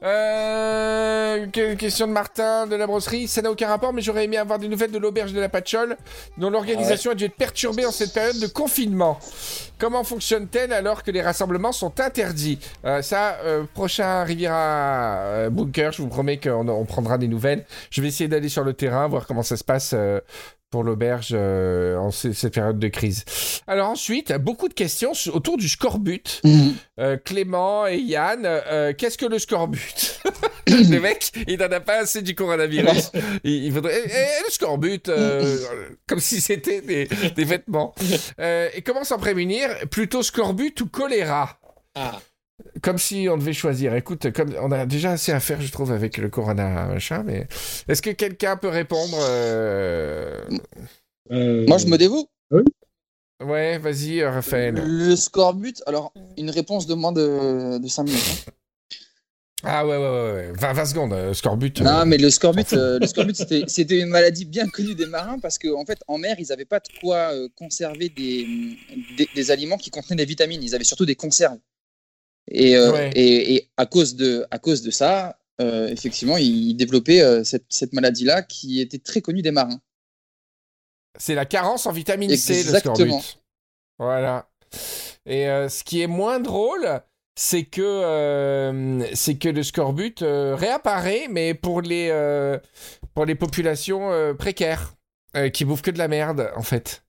[0.02, 3.28] euh, que- question de Martin de la brosserie.
[3.28, 5.96] Ça n'a aucun rapport, mais j'aurais aimé avoir des nouvelles de l'auberge de la Patchole,
[6.36, 9.18] dont l'organisation a dû être perturbée en cette période de confinement.
[9.78, 12.58] Comment fonctionne-t-elle alors que les rassemblements sont interdits?
[12.84, 17.64] Euh, Ça, euh, prochain Riviera euh, Bunker, je vous promets qu'on on prendra des nouvelles.
[17.90, 19.94] Je vais essayer d'aller sur le terrain, voir comment ça se passe.
[20.74, 23.24] Pour l'auberge euh, en ce- cette période de crise.
[23.68, 26.42] Alors ensuite, beaucoup de questions autour du scorbut.
[26.98, 30.20] Euh, Clément et Yann, euh, qu'est-ce que le scorbut?
[30.66, 33.12] Le mec, il n'en a pas assez du coronavirus.
[33.44, 34.02] Il, il faudrait...
[34.04, 35.58] eh, eh, le scorbut, euh,
[36.08, 37.06] comme si c'était des,
[37.36, 37.94] des vêtements.
[38.40, 39.68] Euh, et comment s'en prémunir?
[39.92, 41.60] Plutôt scorbut ou choléra?
[41.94, 42.18] Ah.
[42.82, 43.94] Comme si on devait choisir.
[43.94, 47.46] Écoute, comme on a déjà assez à faire, je trouve, avec le corona machin, mais
[47.88, 50.40] est-ce que quelqu'un peut répondre euh,
[51.30, 52.28] Euh, Moi, je me dévoue.
[53.44, 54.74] Ouais, vas-y, euh, Raphaël.
[54.84, 58.44] Le scorbut, alors, une réponse de moins de, de 5 minutes.
[58.48, 58.52] hein.
[59.66, 60.52] Ah ouais, ouais, ouais, ouais.
[60.54, 61.80] 20, 20 secondes, scorbut.
[61.80, 65.06] euh, Non, mais le scorbut, euh, le scorbut c'était c'était une maladie bien connue des
[65.06, 68.46] marins parce qu'en en fait, en mer, ils n'avaient pas de quoi euh, conserver des,
[69.16, 70.62] des, des aliments qui contenaient des vitamines.
[70.62, 71.56] Ils avaient surtout des conserves.
[72.50, 73.10] Et, euh, Ouais.
[73.14, 77.66] et, et à, cause de, à cause de ça, euh, effectivement, ils développaient euh, cette,
[77.68, 79.80] cette maladie-là qui était très connue des marins.
[81.18, 82.94] C'est la carence en vitamine C, le Exactement.
[82.96, 83.38] scorbut.
[83.98, 84.48] Voilà.
[85.26, 87.00] Et euh, ce qui est moins drôle,
[87.36, 92.10] c'est que, euh, c'est que le scorbut euh, réapparaît, mais pour les,
[93.14, 94.94] pour les populations précaires,
[95.52, 97.03] qui bouffent que de la merde, en fait.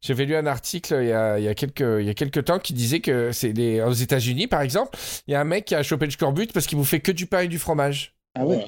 [0.00, 2.44] J'avais lu un article il y a, il y a, quelques, il y a quelques
[2.44, 4.96] temps qui disait que c'est aux États-Unis, par exemple,
[5.26, 7.26] il y a un mec qui a chopé le scorbut parce qu'il bouffait que du
[7.26, 8.14] pain et du fromage.
[8.34, 8.64] Ah ouais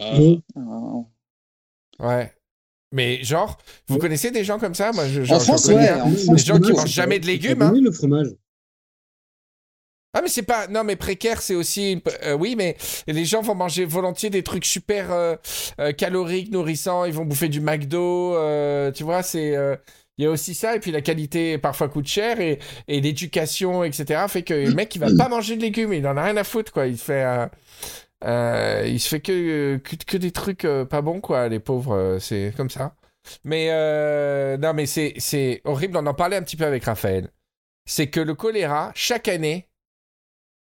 [1.99, 2.33] Ah, Ouais.
[2.93, 4.01] Mais genre, vous Ouais.
[4.01, 4.93] connaissez des gens comme ça?
[4.93, 5.91] Moi, je, En genre, France, ouais.
[5.91, 7.73] en France, gens qui fromage, mangent jamais de légumes, hein.
[7.75, 8.29] le fromage.
[10.15, 12.75] Ah mais c'est pas non mais précaire c'est aussi euh, oui mais
[13.07, 15.37] les gens vont manger volontiers des trucs super euh,
[15.79, 19.77] euh, caloriques nourrissants ils vont bouffer du McDo euh, tu vois c'est euh,
[20.19, 23.85] il y a aussi ça et puis la qualité parfois coûte cher et, et l'éducation
[23.85, 26.37] etc fait que le mec il va pas manger de légumes il en a rien
[26.37, 27.47] à foutre quoi il fait euh,
[28.25, 32.19] euh, il se fait que, que que des trucs euh, pas bons quoi les pauvres
[32.21, 32.95] c'est comme ça
[33.45, 33.67] mais
[34.59, 37.31] non mais c'est horrible on en parlait un petit peu avec Raphaël
[37.85, 39.69] c'est que le choléra chaque année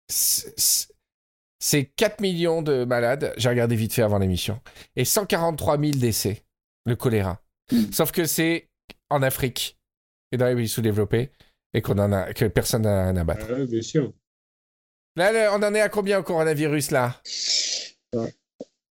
[0.08, 0.88] c'est
[1.60, 4.60] c'est 4 millions de malades, j'ai regardé vite fait avant l'émission,
[4.96, 6.44] et 143 000 décès,
[6.86, 7.42] le choléra.
[7.72, 7.92] Mm.
[7.92, 8.67] Sauf que c'est
[9.10, 9.78] en Afrique
[10.32, 11.30] et dans les pays sous-développés,
[11.74, 13.46] et qu'on en a, que personne n'a rien à battre.
[13.50, 14.12] Ah bien sûr.
[15.16, 17.20] Là, là, on en est à combien au coronavirus, là?
[18.14, 18.34] Ouais.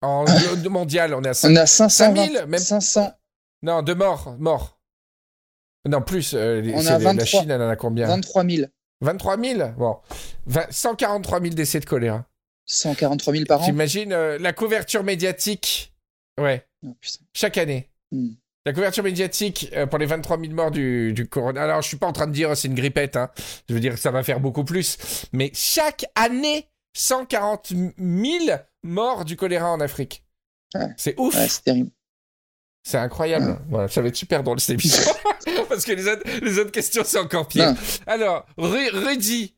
[0.02, 0.26] En
[0.70, 3.14] mondial, on est à 5 On a 500, 5000, même- 500,
[3.64, 4.80] Non, de morts, morts.
[5.88, 7.26] Non, plus, euh, On a les- la 23.
[7.42, 8.08] Chine, elle en a combien?
[8.08, 8.68] 23 000.
[9.02, 10.00] 23 000 Bon.
[10.48, 12.26] 20 143 000 décès de choléra.
[12.66, 13.66] 143 000 par an.
[13.66, 15.94] T'imagines euh, la couverture médiatique?
[16.40, 16.96] Ouais, Oh,
[17.34, 17.90] chaque année.
[18.12, 18.30] Hmm.
[18.66, 21.64] La couverture médiatique euh, pour les 23 000 morts du, du corona.
[21.64, 23.30] Alors, je suis pas en train de dire c'est une grippette, hein.
[23.70, 24.98] Je veux dire que ça va faire beaucoup plus.
[25.34, 30.24] Mais chaque année, 140 000 morts du choléra en Afrique.
[30.74, 30.88] Ouais.
[30.98, 31.36] C'est ouf.
[31.36, 31.92] Ouais, c'est terrible.
[32.84, 33.60] C'est incroyable.
[33.70, 35.04] Voilà, ça va être super drôle cette émission.
[35.70, 37.72] Parce que les autres, les autres questions, c'est encore pire.
[37.72, 37.78] Non.
[38.08, 39.56] Alors, Ru- Rudy,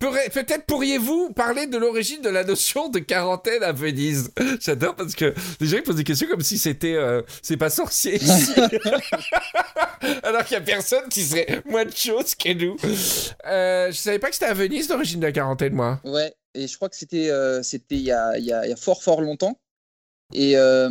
[0.00, 4.30] peut-être pourriez-vous parler de l'origine de la notion de quarantaine à Venise?
[4.60, 7.70] J'adore parce que les gens ils posent des questions comme si c'était euh, c'est pas
[7.70, 8.52] sorcier ici.
[10.22, 12.76] Alors qu'il y a personne qui serait moins de choses que nous.
[13.46, 16.00] Euh, je savais pas que c'était à Venise l'origine de la quarantaine, moi.
[16.04, 18.76] Ouais, et je crois que c'était euh, c'était il y a, y, a, y a
[18.76, 19.58] fort fort longtemps.
[20.34, 20.88] Et, euh,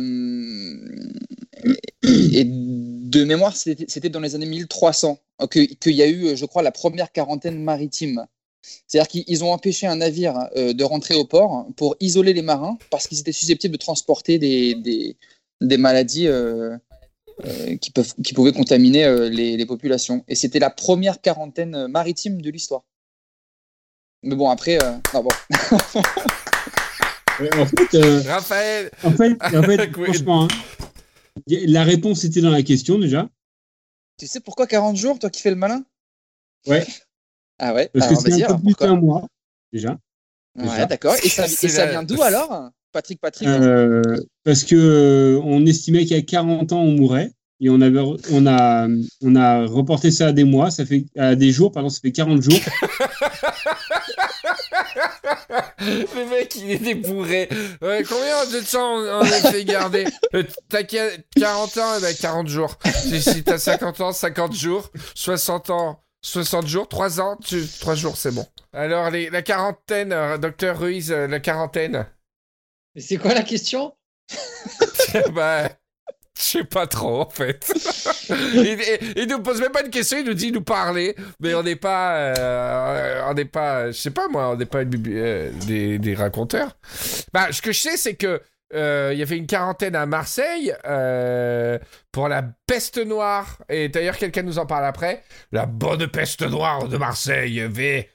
[2.02, 5.18] et de mémoire, c'était dans les années 1300
[5.50, 8.26] que- qu'il y a eu, je crois, la première quarantaine maritime.
[8.86, 12.42] C'est-à-dire qu'ils ils ont empêché un navire euh, de rentrer au port pour isoler les
[12.42, 15.16] marins parce qu'ils étaient susceptibles de transporter des, des,
[15.60, 16.76] des maladies euh,
[17.44, 20.24] euh, qui, peuvent, qui pouvaient contaminer euh, les, les populations.
[20.28, 22.84] Et c'était la première quarantaine maritime de l'histoire.
[24.22, 25.30] Mais bon, après, euh, non, bon.
[27.58, 30.48] En fait, euh, Raphaël, en fait, en fait franchement, hein,
[31.46, 33.28] la réponse était dans la question déjà.
[34.18, 35.84] Tu sais pourquoi 40 jours, toi qui fais le malin?
[36.66, 36.86] Ouais.
[37.58, 39.26] Ah ouais Parce Alors, que c'est un peu plus qu'un mois
[39.72, 39.96] déjà.
[40.56, 41.14] Ouais, d'accord.
[41.22, 44.02] Et ça, et vient d'où alors Patrick, Patrick Euh,
[44.44, 48.86] parce que euh, on estimait qu'à 40 ans on mourrait et on avait on a
[49.22, 52.12] on a reporté ça à des mois, ça fait à des jours pardon, ça fait
[52.12, 52.54] 40 jours.
[55.80, 57.48] le mec il est débourré.
[57.82, 60.04] Ouais, combien de temps on, on a fait garder?
[60.34, 60.96] Euh, T'as qu-
[61.36, 62.78] 40 ans, eh ben 40 jours.
[62.84, 64.90] Si, si t'as 50 ans, 50 jours.
[65.14, 66.88] 60 ans, 60 jours.
[66.88, 68.46] 3 ans, tu, 3 jours, c'est bon.
[68.72, 72.06] Alors, les, la quarantaine, euh, docteur Ruiz, euh, la quarantaine.
[72.94, 73.94] Mais c'est quoi la question?
[75.32, 75.68] Bah,
[76.36, 77.72] je sais pas trop en fait.
[78.54, 81.54] il, il- il nous pose même pas une question, il nous dit nous parler, mais
[81.54, 85.98] on n'est pas, euh, on n'est pas, je sais pas moi, on n'est pas des,
[85.98, 86.76] des raconteurs.
[87.32, 88.40] Bah, ce que je sais, c'est que
[88.72, 91.78] euh, il y avait une quarantaine à Marseille euh,
[92.12, 93.58] pour la peste noire.
[93.68, 95.22] Et d'ailleurs, quelqu'un nous en parle après.
[95.52, 98.10] La bonne peste noire de Marseille, V.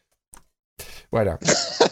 [1.12, 1.40] Voilà.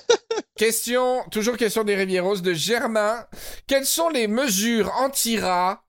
[0.56, 3.26] question, toujours question des Rivieros de Germain.
[3.67, 5.84] Quelles sont les mesures anti-rats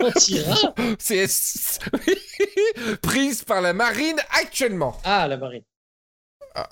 [0.00, 1.26] On tirera c'est
[3.02, 5.00] prise par la marine actuellement.
[5.04, 5.62] Ah, la marine.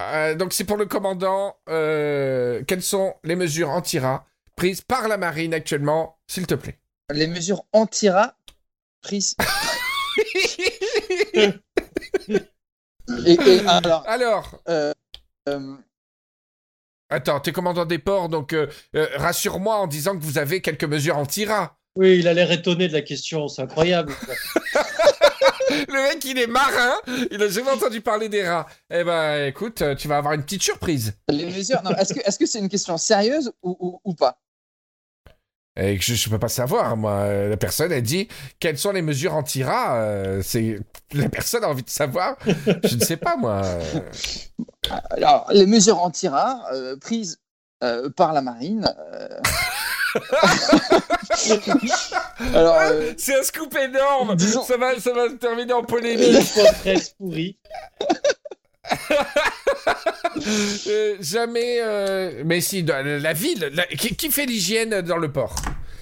[0.01, 1.57] Euh, donc c'est pour le commandant.
[1.68, 4.27] euh, quelles sont les mesures anti-rats
[4.62, 6.79] prises par la marine actuellement, s'il te plaît
[7.11, 8.37] Les mesures anti-rats
[9.03, 9.35] prises.
[11.35, 11.51] Et,
[13.27, 14.92] et alors, Alors, euh,
[15.48, 15.75] euh,
[17.11, 20.85] attends, t'es commandant des ports, donc euh, euh, rassure-moi en disant que vous avez quelques
[20.85, 21.77] mesures anti-rats.
[21.96, 24.14] Oui, il a l'air étonné de la question, c'est incroyable.
[25.70, 26.94] Le mec, il est marin,
[27.33, 28.66] il a jamais entendu parler des rats.
[28.90, 31.14] Eh ben, écoute, euh, tu vas avoir une petite surprise.
[31.29, 31.81] les mesures.
[31.98, 34.38] Est-ce que c'est une question sérieuse ou, ou, ou pas?
[35.76, 37.26] Et je, je peux pas savoir, moi.
[37.48, 38.28] La personne, elle dit
[38.61, 39.96] quelles sont les mesures anti-rats.
[39.96, 40.78] euh, c'est
[41.14, 42.37] la personne a envie de savoir.
[42.85, 43.62] je ne sais pas, moi.
[45.11, 47.38] Alors, les mesures anti-rats euh, prises
[47.82, 48.87] euh, par la marine.
[49.14, 49.28] euh,
[52.54, 54.37] Alors, euh, C'est un scoop énorme.
[54.37, 56.37] Disons- Ça va, ça va se terminer en polémique.
[57.18, 57.58] pourri.
[60.87, 61.76] Euh, jamais.
[61.81, 63.70] euh, Mais si, la ville.
[63.74, 65.55] la- Qui, qui fait l'hygiène dans le port?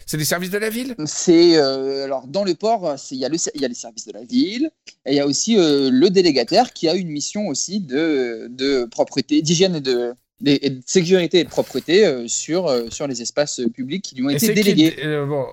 [0.07, 0.95] C'est les services de la ville?
[1.07, 4.07] C'est euh, alors dans le port, il y a le il y a les services
[4.07, 4.71] de la ville
[5.07, 9.41] et il y a aussi le délégataire qui a une mission aussi de de propreté,
[9.43, 10.13] d'hygiène et de
[10.45, 14.31] et et de sécurité et de propreté sur sur les espaces publics qui lui ont
[14.31, 14.97] Et été qui- délégués.
[15.05, 15.47] euh, bon.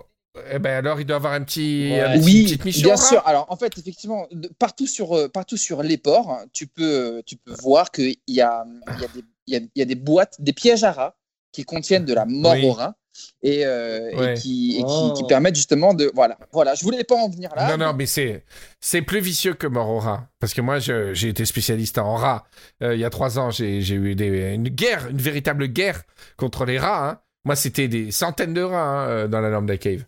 [0.52, 2.00] Eh ben alors, il doit avoir un petit, Ouais.
[2.02, 2.88] un petit- Oui, petite mission.
[2.90, 3.02] bien rat.
[3.10, 3.22] sûr.
[3.28, 6.84] Alors en fait, effectivement, de- partout sur euh, partout sur les ports, hein, tu peux
[7.18, 9.80] euh, tu peux voir qu'il y a il y a des il y a, il
[9.80, 11.16] y a des boîtes, des pièges à rats
[11.52, 12.66] qui contiennent de la mort Oui.
[12.66, 12.96] aux rats
[13.42, 15.14] et, euh, et qui et qui, Oh.
[15.18, 16.76] qui permettent justement de voilà voilà.
[16.76, 17.76] Je voulais pas en venir là.
[17.76, 18.44] Non, non, mais c'est,
[18.80, 20.28] c'est plus vicieux que mort au rat.
[20.40, 22.44] Parce que moi, j'ai été spécialiste en rats.
[22.84, 26.04] Euh, il y a trois ans, j'ai, j'ai eu des- une guerre, une véritable guerre
[26.36, 27.10] contre les rats.
[27.10, 27.20] hein.
[27.46, 30.04] Moi, c'était des centaines de rats hein, dans la Lambda Cave.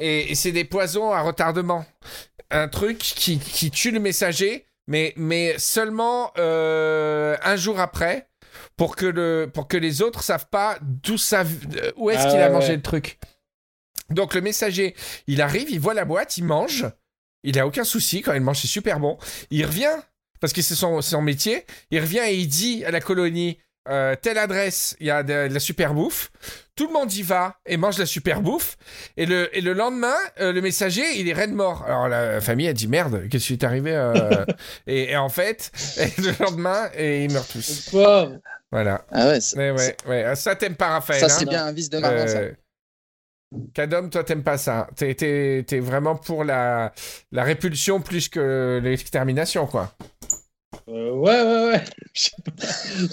[0.00, 1.84] Et, et c'est des poisons à retardement.
[2.50, 8.28] Un truc qui, qui tue le messager, mais, mais seulement euh, un jour après,
[8.76, 11.44] pour que, le, pour que les autres savent pas d'où ça,
[11.96, 13.18] où est-ce Ah qu'il a ouais, mangé le truc.
[14.08, 16.86] Donc le messager, il arrive, il voit la boîte, il mange.
[17.42, 19.16] Il a aucun souci quand il mange, c'est super bon.
[19.50, 19.96] Il revient,
[20.40, 23.58] parce que c'est son, son métier, il revient et il dit à la colonie
[23.90, 26.30] euh, telle adresse, il y a de, de la super bouffe.
[26.76, 28.76] Tout le monde y va et mange la super bouffe.
[29.16, 31.84] Et le, et le lendemain, euh, le messager, il est raide mort.
[31.84, 34.14] Alors la famille a dit merde, qu'est-ce qui est arrivé euh
[34.86, 37.90] et, et en fait, et le lendemain, et ils meurent tous.
[38.72, 39.04] Voilà.
[39.10, 39.58] Ah ouais, ça,
[40.06, 40.34] Ouais.
[40.36, 41.20] Ça, t'aimes pas, Raphaël.
[41.20, 42.26] ça hein c'est bien un vice de marin.
[42.26, 42.40] ça.
[43.74, 44.86] Cadom, toi, t'aimes pas ça.
[44.94, 46.92] T'es, t'es- t'es vraiment pour la,
[47.32, 49.92] la répulsion plus que l'extermination, quoi.
[50.88, 51.84] Euh, ouais, ouais, ouais.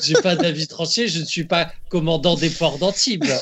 [0.03, 3.23] J'ai pas- pas d'avis tranché, je ne suis pas commandant des ports d'Antibes.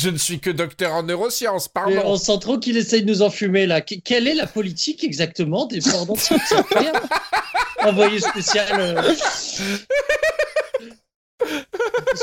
[0.00, 2.02] Je ne suis que docteur en neurosciences, Et pardon.
[2.04, 3.80] on sent trop qu'il essaye de nous enfumer là.
[3.80, 6.38] Que- Quelle est la politique exactement des ports d'Antibes?
[7.84, 8.68] Envoyé spécial.
[8.80, 9.14] euh.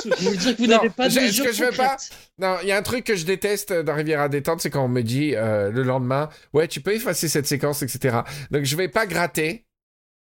[0.04, 2.10] Dire que vous n'avez pas de je- ce mesures que je veux pas- concrètes.
[2.40, 4.84] Non, il y a un truc que je déteste dans Rivière à détente, c'est quand
[4.84, 8.18] on me dit euh, le lendemain, ouais, tu peux effacer cette séquence, etc.
[8.52, 9.66] Donc je vais pas gratter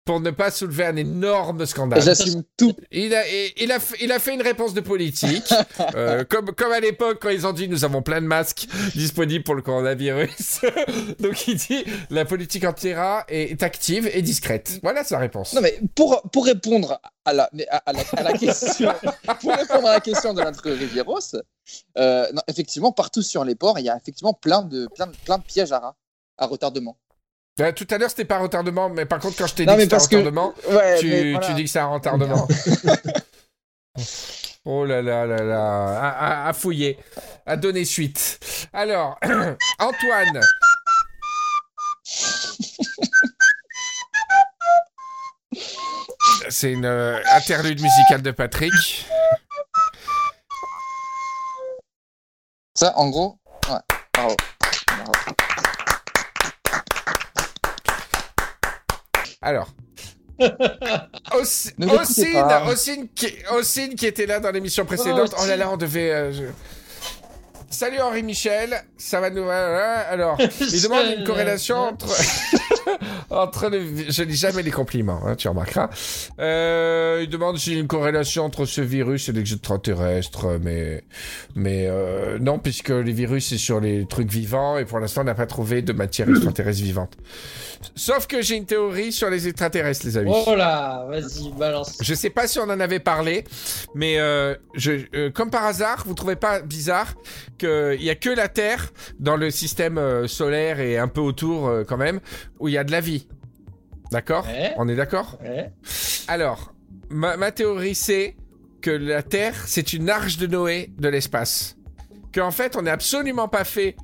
[0.05, 2.03] pour ne pas soulever un énorme scandale.
[2.03, 2.75] J'assume tout.
[2.91, 5.53] Il a, et- il, a, f- il a fait une réponse de politique,
[5.95, 9.45] euh, comme, comme à l'époque quand ils ont dit nous avons plein de masques disponibles
[9.45, 10.61] pour le coronavirus.
[11.21, 14.79] Donc il dit la politique anti-rat est, est active et discrète.
[14.83, 15.55] Voilà sa réponse.
[15.55, 18.93] Non mais pour, pour répondre à la, à, à la, à la question,
[19.41, 21.19] pour répondre à la question de notre Rivieros,
[21.97, 25.15] euh, non, effectivement partout sur les ports il y a effectivement plein de plein de,
[25.25, 25.97] plein de pièges à rats
[26.37, 26.99] à retardement.
[27.61, 29.81] Euh, tout à l'heure c'était pas retardement, mais par contre quand je t'ai dit que
[29.83, 31.47] c'était un que- retardement, Ouais, tu, mais voilà.
[31.47, 32.49] tu dis que c'est un retardement.
[34.65, 36.99] oh là là là là, à, à- à fouiller,
[37.47, 38.41] à donner suite.
[38.73, 39.21] Alors,
[39.79, 40.41] Antoine.
[46.49, 49.07] C'est une euh, interlude musicale de Patrick.
[52.75, 53.39] Ça en gros,
[53.71, 53.79] ouais,
[54.13, 54.37] bravo.
[59.45, 59.69] Alors,
[62.69, 65.31] Ossine, qui, Ossine qui était là dans l'émission précédente.
[65.35, 66.11] Oh, Oh, là là, on devait.
[66.11, 66.43] euh, je-
[67.75, 69.43] Salut Henri Michel, ça va nous.
[69.43, 72.07] voilà, Alors, il demande une corrélation entre.
[73.31, 73.69] entre.
[74.09, 75.91] Je lis jamais les compliments, hein, tu remarqueras.
[76.39, 81.03] Euh, il demande s'il y a une corrélation entre ce virus et les extraterrestres, mais.
[81.57, 85.25] Mais euh, non, puisque les virus, c'est sur les trucs vivants, et pour l'instant, on
[85.25, 87.17] n'a pas trouvé de matière extraterrestre vivante.
[87.95, 90.33] Sauf que j'ai une théorie sur les extraterrestres, les amis.
[90.33, 91.99] Oh là, vas-y, balance.
[92.01, 93.45] Je sais pas si on en avait parlé,
[93.95, 97.15] mais euh, je, euh, comme par hasard, vous trouvez pas bizarre
[97.65, 101.67] qu'il y a que la Terre dans le système euh, solaire et un peu autour
[101.67, 102.21] euh, quand même
[102.59, 103.27] où il y a de la vie.
[104.11, 104.47] D'accord?
[104.47, 104.73] Ouais.
[104.77, 105.39] On est d'accord?
[105.43, 105.73] Ouais.
[106.29, 106.75] Alors,
[107.09, 108.37] ma, ma théorie c'est
[108.81, 111.77] que la Terre c'est une arche de Noé de l'espace.
[112.35, 113.97] Qu'en fait on n'est absolument pas fait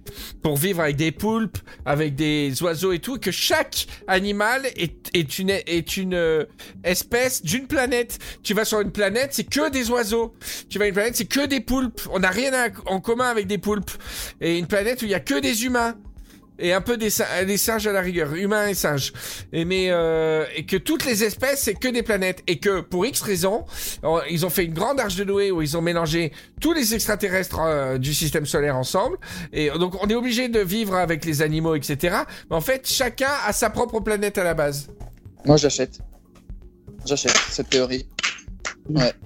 [0.42, 6.14] pour vivre avec des poulpes, avec des oiseaux et tout, que chaque animal est, une,
[6.14, 6.44] euh,
[6.84, 8.18] espèce d'une planète.
[8.42, 10.34] Tu vas sur une planète, c'est que des oiseaux.
[10.68, 12.00] Tu vas à une planète, c'est que des poulpes.
[12.12, 12.52] On n'a rien
[12.86, 13.90] en commun avec des poulpes.
[14.40, 15.96] Et une planète où il y a que des humains.
[16.60, 19.12] Et un peu des, sin- des singes à la rigueur, humains et singes.
[19.52, 22.42] Et, mais, euh, et que toutes les espèces, c'est que des planètes.
[22.46, 23.64] Et que pour X raisons,
[24.28, 27.60] ils ont fait une grande arche de Noé où ils ont mélangé tous les extraterrestres
[27.60, 29.16] euh, du système solaire ensemble.
[29.52, 32.18] Et donc on est obligé de vivre avec les animaux, etc.
[32.50, 34.88] Mais en fait, chacun a sa propre planète à la base.
[35.46, 35.98] Moi, j'achète.
[37.06, 38.06] J'achète cette théorie.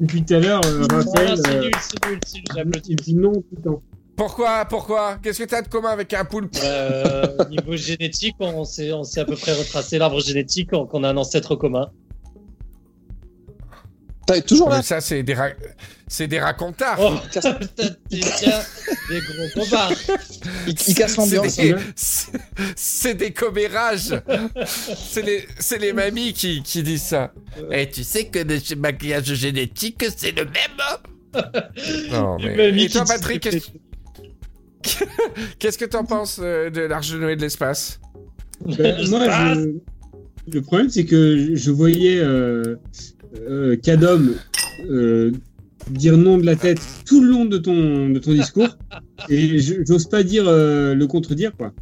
[0.00, 2.94] Depuis tout à l'heure, euh, Raphaël, c'est euh, nul, c'est nul, c'est nul, j'applaudis.
[2.96, 3.32] dit non
[3.64, 3.82] temps.
[4.16, 5.18] Pourquoi Pourquoi?
[5.22, 6.56] Qu'est-ce que t'as de commun avec un poulpe?
[6.62, 10.86] Euh, au niveau génétique, on sait, on sait à peu près retracer l'arbre génétique, on-
[10.86, 11.90] qu'on a un ancêtre commun.
[14.26, 14.78] T'es toujours là?
[14.78, 15.50] Mais Ça, c'est des, ra-
[16.08, 16.98] c'est des racontards.
[16.98, 18.60] Oh, casse- putain, bien
[19.10, 19.88] des gros copains.
[20.66, 21.48] il, il casse l'ambiance.
[21.48, 22.32] C'est des, c'est-
[22.74, 24.14] c'est des commérages.
[24.96, 27.32] c'est les, c'est les mamies qui, qui disent ça.
[27.70, 31.34] Et tu sais que le maquillage génétique, c'est le même.
[32.12, 32.70] non, Les mais...
[32.70, 33.70] mamies Et toi, qui Patrick, disent qu'est-ce
[35.58, 38.00] qu'est-ce que t'en penses euh, de l'arche de Noé de l'espace?
[38.78, 39.74] Ben, moi, je-
[40.52, 42.76] le problème, c'est que je voyais euh,
[43.48, 44.34] euh, Kadom
[44.90, 45.32] euh,
[45.90, 48.68] dire non de la tête tout le long de ton, de ton discours.
[49.30, 51.72] et j'ose pas dire euh, le contredire, quoi.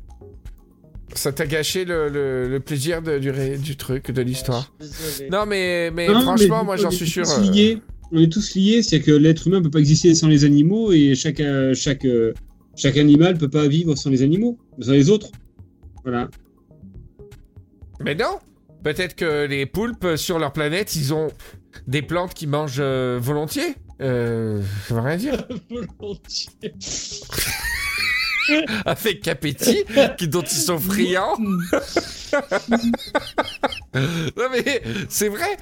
[1.15, 4.73] Ça t'a gâché le, le- le plaisir de- du, ré- du truc, de l'histoire?
[4.81, 5.29] Désolé.
[5.31, 7.25] Non, mais, mais Non, franchement, mais moi, j'en suis sûr.
[7.29, 7.75] euh.
[8.15, 11.15] On est tous liés, c'est que l'être humain peut pas exister sans les animaux et
[11.15, 11.43] chaque,
[11.75, 12.33] chaque, euh,
[12.77, 15.29] chaque animal peut pas vivre sans les animaux, sans les autres.
[16.05, 16.29] Voilà.
[18.01, 18.39] Mais non
[18.83, 21.29] Peut-être que les poulpes, sur leur planète, ils ont
[21.87, 23.77] des plantes qui mangent euh, volontiers.
[24.01, 25.47] Euh, ça veut rien dire.
[25.71, 26.75] Volontiers.
[28.85, 29.85] Avec appétit,
[30.19, 31.39] qui, dont ils sont friands.
[33.95, 35.57] non mais c'est vrai.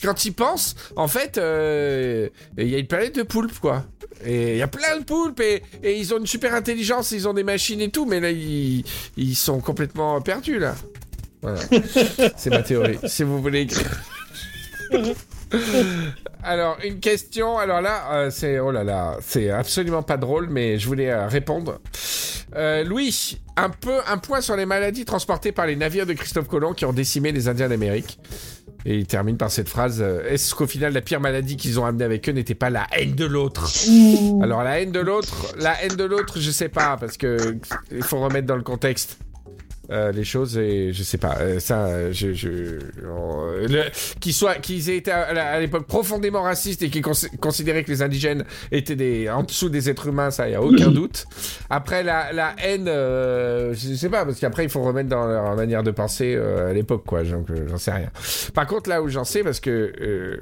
[0.00, 3.84] Quand tu y penses, en fait, euh, il y a une planète de poulpes, quoi.
[4.24, 7.26] Et il y a plein de poulpes et, et ils ont une super intelligence, ils
[7.26, 8.84] ont des machines et tout, mais là, ils,
[9.16, 10.74] ils sont complètement perdus, là.
[11.42, 11.60] Voilà.
[12.36, 12.98] c'est ma théorie.
[13.06, 14.02] Si vous voulez écrire.
[16.42, 17.58] Alors, une question.
[17.58, 21.26] Alors là, euh, c'est oh là là, c'est absolument pas drôle, mais je voulais euh,
[21.26, 21.80] répondre.
[22.56, 26.48] Euh, Louis, un peu un point sur les maladies transportées par les navires de Christophe
[26.48, 28.18] Colomb qui ont décimé les Indiens d'Amérique.
[28.86, 31.84] Et il termine par cette phrase euh, Est-ce qu'au final, la pire maladie qu'ils ont
[31.84, 33.70] amenée avec eux n'était pas la haine de l'autre?
[34.42, 37.58] Alors, la haine de l'autre, la haine de l'autre, je sais pas, parce que
[37.90, 39.18] il faut remettre dans le contexte.
[39.90, 42.48] Euh, les choses et je sais pas euh, ça euh, je, je
[43.04, 43.88] euh,
[44.20, 48.02] qu'ils soient qu'ils aient été à, à l'époque profondément racistes et cons- considéraient que les
[48.02, 51.24] indigènes étaient des en dessous des êtres humains ça y a aucun doute.
[51.70, 55.56] Après la, la haine euh, je sais pas parce qu'après il faut remettre dans leur
[55.56, 58.10] manière de penser euh, à l'époque quoi donc euh, j'en sais rien.
[58.54, 60.36] Par contre là où j'en sais parce que euh,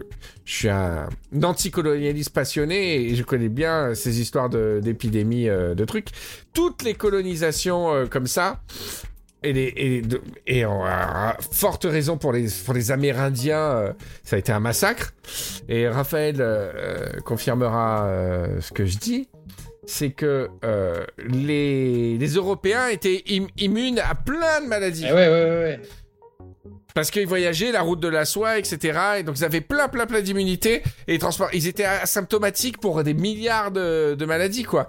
[0.44, 1.08] je suis un
[1.42, 6.08] anticolonialiste passionné et je connais bien ces histoires de- d'épidémies euh, de trucs
[6.54, 8.60] toutes les colonisations euh, comme ça
[9.42, 10.02] et, les, et,
[10.46, 13.92] et en- à forte raison pour les, pour les Amérindiens, euh,
[14.24, 15.14] ça a été un massacre.
[15.68, 19.28] Et Raphaël euh, euh, confirmera euh, ce que je dis.
[19.86, 25.06] C'est que euh, les, les Européens étaient im- immunes à plein de maladies.
[25.08, 25.80] Eh ouais, ouais, ouais.
[26.94, 28.98] Parce qu'ils voyageaient la route de la soie, etc.
[29.18, 30.82] Et donc ils avaient plein, plein, plein d'immunité.
[31.06, 31.18] Et
[31.52, 34.88] ils, étaient asymptomatiques pour des milliards de, maladies, quoi.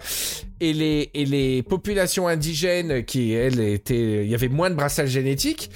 [0.59, 4.25] Et les, populations indigènes qui, elles, étaient...
[4.25, 5.69] Il y avait moins de brassage génétique.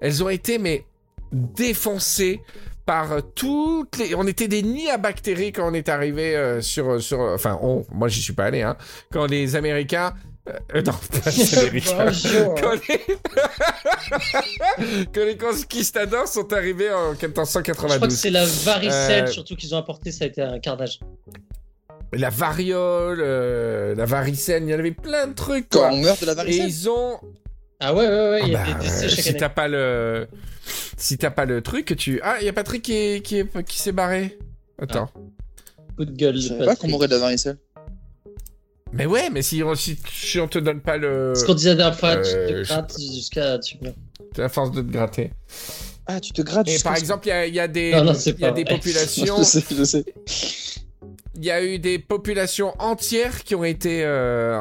[0.00, 0.84] Elles ont été, mais,
[1.32, 2.40] défoncées
[2.86, 4.14] par toutes les...
[4.14, 7.02] On était des nids à bactéries quand on est arrivé euh, sur...
[7.02, 7.20] sur...
[7.20, 7.84] Enfin, on...
[7.92, 8.76] Moi, j'y suis pas allé, hein.
[9.12, 10.14] Quand les Américains
[10.48, 10.92] Euh, non,
[11.92, 12.04] pas.
[12.06, 12.54] Bonjour.
[12.60, 13.00] quand les...
[15.14, 18.14] quand les conquistadors sont arrivés en Je crois que 1492.
[18.16, 21.00] c'est la varicelle Euh, surtout qu'ils ont apporté, ça a été un carnage.
[22.12, 25.90] La variole, euh, la varicelle, il y en avait plein de trucs, Quand quoi.
[25.92, 26.68] on meurt de la Et varicelle.
[26.68, 27.20] ils ont...
[27.78, 29.48] Ah ouais, ouais, ouais, il y Ah a bah, des décès euh, chaque si t'as
[29.48, 30.26] pas le...
[30.96, 32.20] Si t'as pas le truc, tu...
[32.22, 34.38] Ah, il y a Patrick qui, est- qui, est- qui s'est barré.
[34.80, 35.08] Attends.
[35.96, 36.36] Coup de gueule.
[36.36, 37.58] Je savais pas qu'on mourrait de la varicelle.
[38.92, 41.32] Mais ouais, mais si on, si, si on te donne pas le...
[41.34, 43.58] Ce qu'on disait la dernière fois, tu Euh, te je- grattes jusqu'à.
[43.58, 43.76] Tu...
[44.38, 45.30] à force de te gratter.
[46.06, 46.68] Ah, tu te grattes.
[46.68, 48.50] Et par exemple, il y a, il y a des, Non, non, y a pas
[48.50, 50.04] des populations, je sais, je sais.
[51.36, 54.58] il y a eu des populations entières qui ont été euh,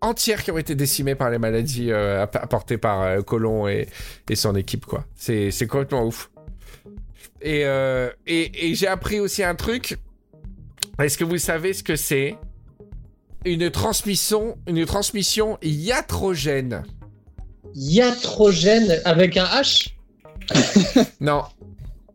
[0.00, 3.86] entières qui ont été décimées par les maladies euh, app- apportées par euh, Colomb et,
[4.28, 5.04] et son équipe quoi.
[5.14, 6.30] C'est c'est complètement ouf.
[7.40, 9.96] Et euh, et, et j'ai appris aussi un truc.
[10.98, 12.36] Est-ce que vous savez ce que c'est
[13.44, 16.84] une transmission une transmission iatrogène
[17.74, 19.92] Iatrogène avec un H
[21.20, 21.42] Non,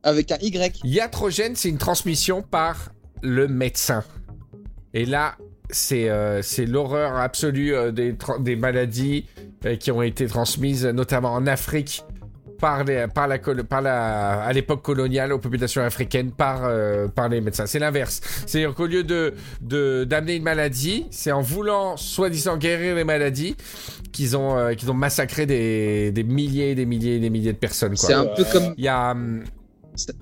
[0.03, 0.82] Avec un Y.
[0.84, 4.03] Iatrogène, c'est une transmission par le médecin.
[4.93, 5.36] Et là,
[5.69, 9.26] c'est euh, c'est l'horreur absolue euh, des maladies
[9.65, 12.03] euh, qui ont été transmises, notamment en Afrique,
[12.60, 17.08] par, les, par, la, colo- par la, à l'époque coloniale aux populations africaines, par, euh,
[17.08, 17.66] par les médecins.
[17.66, 18.22] C'est l'inverse.
[18.45, 23.56] C'est-à-dire qu'au lieu de de- d'amener une maladie, c'est en voulant soi-disant guérir les maladies
[24.12, 27.53] qu'ils ont, euh, qu'ils ont massacré des, des milliers et des milliers et des milliers
[27.53, 27.95] de personnes.
[27.95, 28.08] quoi.
[28.08, 28.74] C'est un peu comme.
[28.78, 29.43] Il y a, hum,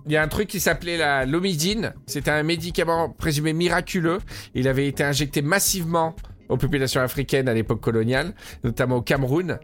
[0.05, 1.93] il y a un truc qui s'appelait la l'omidine.
[2.05, 4.19] C'était un médicament présumé miraculeux.
[4.53, 6.15] Il avait été injecté massivement
[6.53, 8.33] aux populations africaines à l'époque coloniale,
[8.63, 9.59] notamment au Cameroun.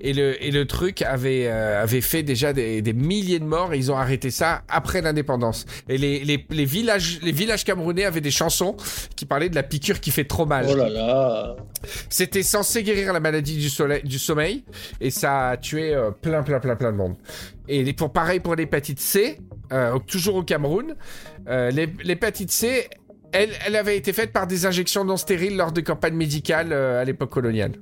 [0.00, 3.72] Et le, et le truc avait, euh, avait fait déjà des, des milliers de morts
[3.74, 5.66] et ils ont arrêté ça après l'indépendance.
[5.88, 8.76] Et les, les, les, villages, les villages camerounais avaient des chansons
[9.16, 10.66] qui parlaient de la piqûre qui fait trop mal.
[10.68, 11.56] Oh là là.
[12.08, 14.64] C'était censé guérir la maladie du, soleil, du sommeil
[15.00, 17.16] et ça a tué euh, plein, plein, plein, plein de monde.
[17.68, 19.38] Et pour pareil pour l'hépatite C,
[19.72, 20.94] euh, toujours au Cameroun,
[21.46, 22.88] l'hép- l'hépatite C,
[23.34, 27.00] elle, elle avait été faite par des injections non stériles lors de campagnes médicales euh,
[27.02, 27.72] à l'époque coloniale.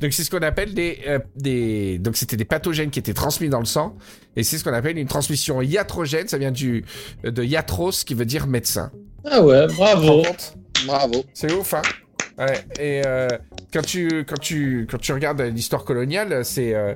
[0.00, 3.48] Donc c'est ce qu'on appelle des, euh, des donc c'était des pathogènes qui étaient transmis
[3.48, 3.96] dans le sang
[4.36, 6.28] et c'est ce qu'on appelle une transmission iatrogène.
[6.28, 6.84] Ça vient du
[7.24, 8.90] de iatros qui veut dire médecin.
[9.24, 10.22] Ah ouais, bravo.
[10.86, 11.24] Bravo.
[11.34, 11.82] c'est ouf, hein
[12.38, 13.28] Ouais, et euh,
[13.72, 16.74] quand, tu, quand, tu, quand tu regardes l'histoire coloniale, c'est.
[16.74, 16.94] euh,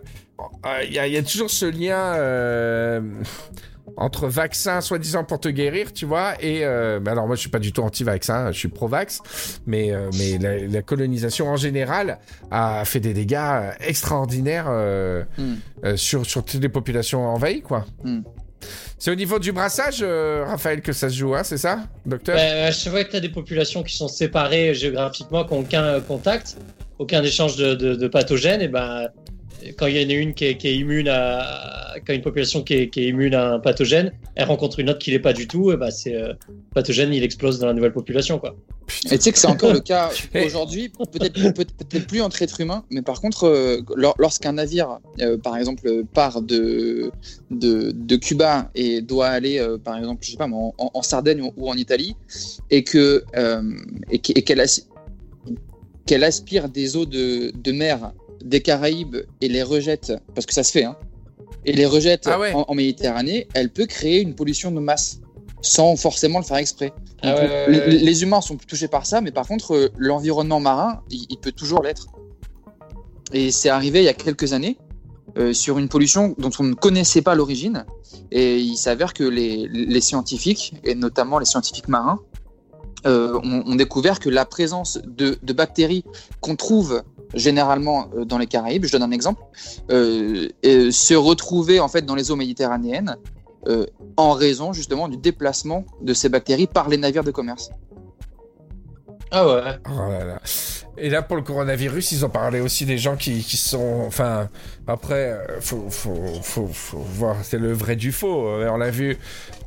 [0.86, 3.00] Il y, a, il y a toujours ce lien euh,
[3.96, 6.64] entre vaccin, soi-disant pour te guérir, tu vois, et.
[6.64, 9.20] euh, bah alors, moi, je suis pas du tout anti-vaccin, je suis pro-vax,
[9.66, 12.18] mais, euh, mais la, la colonisation en général
[12.50, 15.54] a fait des dégâts euh, extraordinaires euh, Hmm.
[15.84, 17.84] euh, sur, sur toutes les populations envahies, quoi.
[18.04, 18.20] Hmm.
[18.98, 22.36] C'est au niveau du brassage, euh, Raphaël, que ça se joue, hein, c'est ça, docteur?
[22.38, 26.00] À chaque fois que tu as des populations qui sont séparées géographiquement, qui n'ont aucun
[26.00, 26.56] contact,
[26.98, 29.08] aucun échange de, de- de pathogènes, et ben
[29.76, 31.76] quand il y en a une qui est, qui est immune à.
[32.06, 35.00] Quand une population qui est, qui est immune à un pathogène, elle rencontre une autre
[35.00, 36.14] qui l'est pas du tout, et ben c'est.
[36.14, 38.54] euh, le pathogène, il explose dans la nouvelle population, quoi.
[39.10, 40.10] Et tu sais que c'est encore le cas
[40.44, 45.36] aujourd'hui, peut-être peut, plus entre êtres humains, mais par contre, euh, lor- lorsqu'un navire, euh,
[45.36, 47.10] par exemple, part de,
[47.50, 51.42] de, de Cuba et doit aller, euh, par exemple, je sais pas, en, en Sardaigne
[51.42, 52.16] ou, ou en Italie,
[52.70, 53.62] et que euh,
[54.10, 54.18] et
[56.06, 58.12] qu'elle aspire des eaux de, de mer
[58.42, 60.96] des Caraïbes et les rejette, parce que ça se fait, hein,
[61.64, 62.52] et les rejette Ah ouais.
[62.54, 65.20] en, en Méditerranée, elle peut créer une pollution de masse
[65.62, 66.92] sans forcément le faire exprès.
[67.22, 70.60] Ah Donc, ouais, ouais, les, humains sont touchés par ça, mais par contre, euh, l'environnement
[70.60, 72.06] marin, il, il peut toujours l'être.
[73.32, 74.78] Et c'est arrivé il y a quelques années
[75.38, 77.84] euh, sur une pollution dont on ne connaissait pas l'origine.
[78.32, 82.20] Et il s'avère que les, les scientifiques, et notamment les scientifiques marins,
[83.06, 86.04] euh, ont, ont découvert que la présence de, de bactéries
[86.40, 87.02] qu'on trouve
[87.34, 89.42] généralement euh, dans les Caraïbes, je donne un exemple,
[89.90, 93.16] euh, et se retrouvaient en fait dans les eaux méditerranéennes
[93.68, 97.70] euh, en raison justement du déplacement de ces bactéries par les navires de commerce.
[99.32, 99.60] Ah ouais.
[99.88, 100.40] Oh là là.
[100.98, 104.02] Et là, pour le coronavirus, ils ont parlé aussi des gens qui, qui sont.
[104.06, 104.48] Enfin,
[104.86, 108.48] après, euh, faut, faut, faut, faut voir, c'est le vrai du faux.
[108.48, 109.16] Euh, On l'a vu,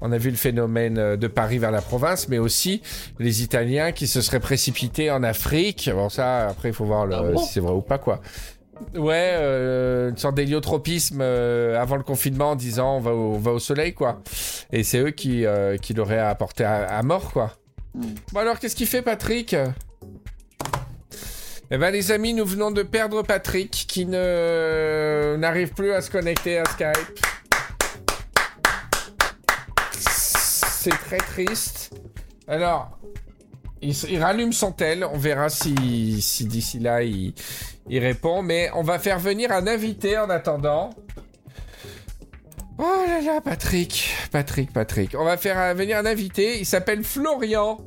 [0.02, 2.82] on a vu le phénomène euh, de Paris vers la province, mais aussi
[3.20, 5.90] les Italiens qui se seraient précipités en Afrique.
[5.94, 8.20] Bon, ça, après, il faut voir le, Ah bon si c'est vrai ou pas, quoi.
[8.96, 13.40] Ouais, euh, une sorte d'héliotropisme euh, avant le confinement en disant on va au, on
[13.40, 14.22] va au soleil, quoi.
[14.74, 17.54] Et c'est eux qui, euh, qui l'auraient apporté à, à mort, quoi.
[17.96, 19.56] Bon alors, qu'est-ce qu'il fait, Patrick?
[21.72, 26.10] Eh ben, les amis, nous venons de perdre Patrick, qui ne n'arrive plus à se
[26.10, 27.20] connecter à Skype.
[29.92, 31.94] C'est très triste.
[32.48, 32.98] Alors,
[33.82, 35.06] il, il rallume son tel.
[35.06, 37.34] On verra si, si d'ici là il
[37.88, 38.42] répond.
[38.42, 40.90] Mais on va faire venir un invité en attendant.
[42.80, 45.16] Oh là là, Patrick, Patrick, Patrick.
[45.18, 46.60] On va faire euh, venir un invité.
[46.60, 47.80] Il s'appelle Florian,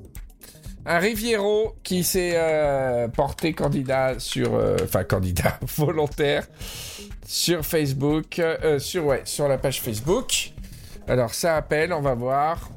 [0.87, 6.47] un Riviero qui s'est euh, porté candidat sur, euh, enfin candidat volontaire
[7.26, 10.53] sur Facebook, euh, sur ouais, sur la page Facebook.
[11.09, 12.70] Alors ça appelle, on va voir.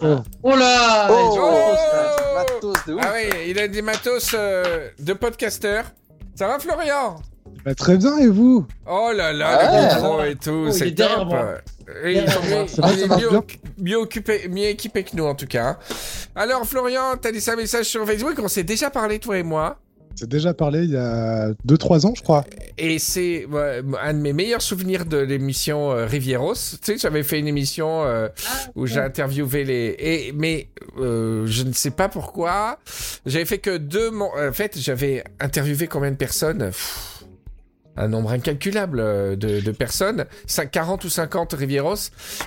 [0.00, 3.00] Oh là Oh, les Oh c'est matos de ouf.
[3.04, 5.84] Ah oui, il a des matos euh, de podcasteur.
[6.36, 7.16] Ça va Florian?
[7.68, 9.88] Bah, très bien, et vous Oh là là, Ouais.
[9.90, 11.28] le micro et tout, Oh, c'est top.
[12.06, 12.26] il est
[13.78, 15.78] mieux, occupé, mieux équipé que nous en tout cas.
[16.34, 19.78] Alors Florian, t'as laissé un message sur Facebook, on s'est déjà parlé toi et moi.
[20.16, 22.44] C'est déjà parlé il y a 2-3 ans, je crois.
[22.76, 26.54] Et c'est ouais, un de mes meilleurs souvenirs de l'émission euh, Rivieros.
[26.54, 28.26] Tu sais, j'avais fait une émission euh,
[28.74, 29.94] où j'ai interviewé les.
[30.00, 32.80] Et, mais euh, je ne sais pas pourquoi.
[33.26, 34.10] J'avais fait que deux.
[34.10, 36.72] mon- En fait, j'avais interviewé combien de personnes?
[38.00, 40.24] Un nombre incalculable euh, de, de personnes.
[40.46, 41.96] Cin- 40 ou 50 Rivieros.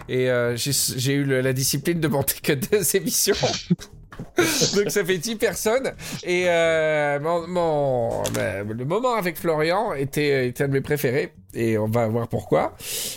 [0.10, 3.36] Et euh, j'ai eu le- la discipline de monter que deux émissions.
[4.76, 5.92] Donc ça fait 10 personnes.
[6.24, 11.34] Et euh, mon, mon- bah, le moment avec Florian était, était un de mes préférés.
[11.54, 12.76] Et on va voir pourquoi.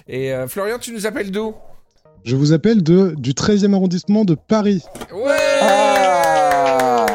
[0.08, 1.54] Et euh, Florian, tu nous appelles d'où?
[2.24, 4.82] Je vous appelle de, du 13e arrondissement de Paris.
[5.12, 7.06] Ouais Ah.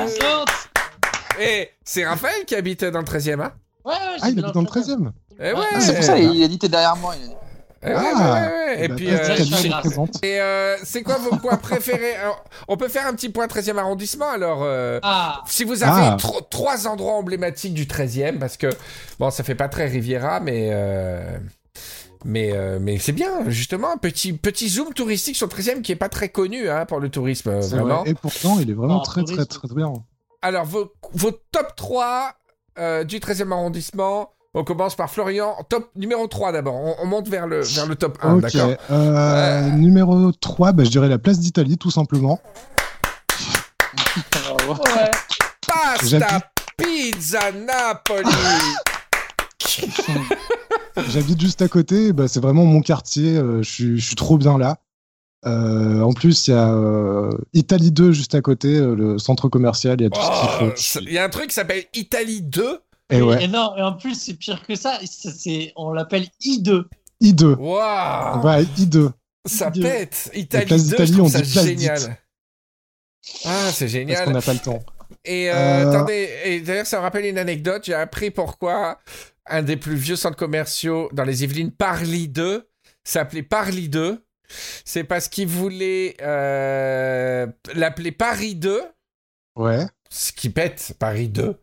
[1.42, 3.54] Et c'est Raphaël qui habite dans le 13e, hein?
[3.86, 4.68] Ouais, ouais, Ah, il habite dans le entendu.
[4.68, 7.16] 13e Eh ouais, Ah, c'est pour ça, il a dit t'es derrière moi.
[7.18, 7.34] il a dit.
[7.82, 8.20] Eh ouais, Ah.
[8.20, 8.84] ouais, ouais, ouais.
[8.84, 12.16] Et Bah, puis, Patrick euh, et euh, c'est quoi vos coins préférés?
[12.16, 14.60] Alors, On peut faire un petit point 13e arrondissement, alors...
[14.64, 16.18] euh, Ah, Si vous avez Ah.
[16.20, 18.68] tro- trois endroits emblématiques du 13e, parce que,
[19.18, 20.70] bon, ça fait pas très Riviera, mais.
[20.74, 21.38] euh,
[22.26, 25.94] Mais, euh, mais c'est bien, justement, un petit, petit zoom touristique sur le 13e qui
[25.94, 28.02] est pas très connu hein, pour le tourisme, C'est vraiment.
[28.02, 28.10] vrai.
[28.10, 29.48] Et pourtant, il est vraiment En très, très, tourisme.
[29.48, 29.94] très, bien.
[30.42, 32.34] Alors, vos, vos top 3
[32.80, 35.56] euh, du 13e arrondissement, on commence par Florian.
[35.70, 38.42] Top numéro 3 d'abord, on, on monte vers le, vers le top 1, ok.
[38.42, 42.40] d'accord Euh, Numéro 3, bah, je dirais la place d'Italie, tout simplement.
[44.68, 45.12] ouais.
[45.68, 46.46] Pasta J'habite-
[46.78, 48.30] Pizza Napoli
[51.10, 54.38] J'habite juste à côté, bah, c'est vraiment mon quartier, euh, je suis- je suis trop
[54.38, 54.78] bien là.
[55.46, 59.48] Euh, en plus, il y a euh, Italie 2 juste à côté, euh, le centre
[59.48, 61.00] commercial, il y a tout ce qu'il Oh, faut.
[61.08, 62.80] Il y a un truc qui s'appelle Italie 2.
[63.12, 65.00] Et ouais, Et non, et en plus, c'est pire que ça.
[65.06, 66.86] c'est- on l'appelle I2.
[67.22, 67.56] I2.
[67.58, 69.12] Waouh Ouais, I2.
[69.48, 69.82] Ça Dieu.
[69.84, 71.98] pète Italie place 2, d'Italie, je on ça dit génial.
[71.98, 72.10] dite.
[73.46, 74.26] Ah, c'est Parce génial.
[74.26, 74.80] qu'on n'a pas le temps.
[75.26, 77.84] Et euh, Euh, attendez, et d'ailleurs, ça me rappelle une anecdote.
[77.86, 79.00] J'ai appris pourquoi
[79.48, 82.68] un des plus vieux centres commerciaux dans les Yvelines, Parly 2,
[83.04, 84.24] s'appelait Parly 2.
[84.86, 88.82] C'est parce qu'ils voulaient euh, l'appeler Paris 2,
[89.56, 89.86] Ouais.
[90.10, 91.56] ce qui pète, Paris 2.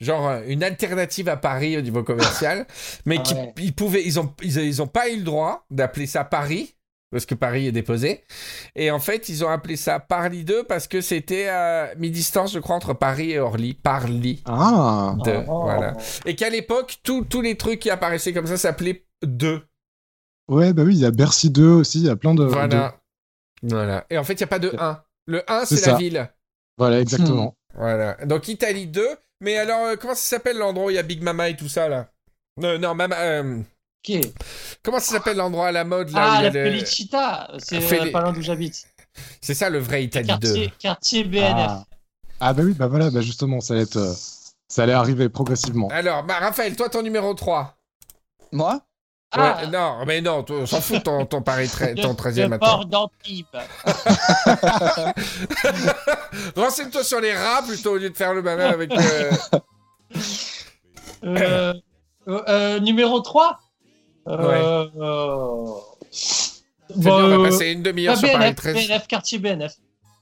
[0.00, 2.66] Genre euh, une alternative à Paris au niveau commercial,
[3.06, 3.54] mais Ah ouais.
[3.58, 6.74] ils pouvaient, ils ont, ils, ils ont pas eu le droit d'appeler ça Paris
[7.10, 8.22] parce que Paris est déposé.
[8.76, 12.58] Et en fait, ils ont appelé ça Parly 2 parce que c'était à mi-distance, je
[12.58, 13.72] crois, entre Paris et Orly.
[13.72, 15.62] Parly Ah 2, Oh.
[15.62, 15.96] voilà.
[16.26, 19.62] Et qu'à l'époque, tous tous les trucs qui apparaissaient comme ça s'appelaient 2.
[20.48, 22.44] Ouais, bah oui, il y a Bercy 2 aussi, il y a plein de.
[22.44, 22.96] de- Voilà.
[23.62, 24.06] Voilà.
[24.10, 25.02] Et en fait, il n'y a pas de 1.
[25.26, 26.30] Le 1, C'est la ville.
[26.78, 27.54] Voilà, exactement.
[27.74, 28.14] Voilà.
[28.26, 29.06] Donc Italie 2.
[29.40, 31.68] Mais alors, euh, comment ça s'appelle l'endroit où il y a Big Mama et tout
[31.68, 32.08] ça, là?
[32.62, 33.16] Euh, Non, Mama.
[33.18, 33.60] euh,
[34.08, 34.20] Ok.
[34.82, 36.70] comment ça s'appelle l'endroit à la mode, là Ah, où il y la a le-
[36.70, 37.50] Felicita.
[37.58, 38.84] C'est Féli- euh, pas loin d'où j'habite.
[39.40, 40.32] C'est ça le vrai Italie 2.
[40.48, 41.54] Quartier, quartier BNF.
[41.56, 41.84] Ah.
[42.40, 43.96] Ah bah oui, bah voilà, bah justement, ça allait être.
[43.96, 44.12] euh,
[44.70, 45.88] Ça allait arriver progressivement.
[45.88, 47.76] Alors, bah, Raphaël, toi, ton numéro 3.
[48.52, 48.80] Moi?
[49.32, 52.48] Ah, Ouais, non, mais non, on s'en fout ton, ton, Paris tre- ton 13e le
[52.48, 52.76] maintenant.
[52.78, 53.46] port d'Antibes.
[56.56, 58.90] Renseigne-toi sur les rats plutôt au lieu de faire le malin avec.
[61.24, 61.74] euh,
[62.28, 63.58] Euh, euh, numéro 3
[64.28, 65.64] euh, euh,
[66.10, 66.60] c'est
[66.90, 68.74] bah, bien, on va euh, passer une demi-heure bah, sur Paris BNF, 13.
[68.88, 69.72] BNF, quartier BNF.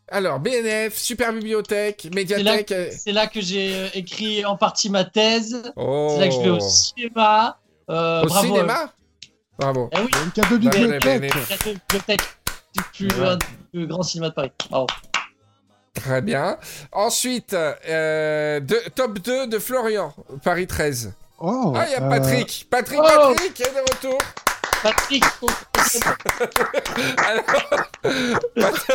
[0.09, 2.73] Alors, BNF, super bibliothèque, médiathèque.
[2.97, 5.73] c'est là que j'ai écrit en partie ma thèse.
[5.75, 6.11] Oh.
[6.15, 7.59] C'est là que je vais au cinéma.
[7.89, 8.47] Euh, Au bravo.
[8.47, 8.93] cinéma
[9.59, 9.89] Bravo.
[9.93, 12.21] Eh oui, Il y a une carte de bibliothèque.
[12.95, 13.39] Plus, Ouais.
[13.73, 14.53] plus grands cinémas de Paris.
[14.71, 14.87] Bravo.
[15.95, 16.59] Très bien.
[16.93, 20.13] Ensuite, euh, de- top 2 de Florian,
[20.45, 21.15] Paris 13.
[21.39, 22.67] Oh, Ah, il y a euh, Patrick.
[22.71, 23.33] Patrick, Oh.
[23.35, 24.19] Patrick est de retour.
[24.83, 25.25] Patrick,
[27.27, 27.45] Alors,
[28.55, 28.87] Pat-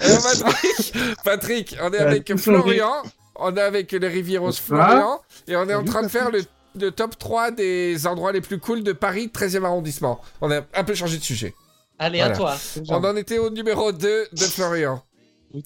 [0.00, 0.94] Alors, Patrick,
[1.24, 3.02] Patrick, on est Euh, avec Florian,
[3.36, 6.42] on est avec le Rivieros Florian, et on est en train de faire le,
[6.74, 10.20] le top 3 des endroits les plus cool de Paris, 13e arrondissement.
[10.40, 11.54] On a un peu changé de sujet.
[11.98, 12.34] allez, Voilà.
[12.34, 12.56] à toi.
[12.88, 15.02] On en était au numéro 2 de Florian.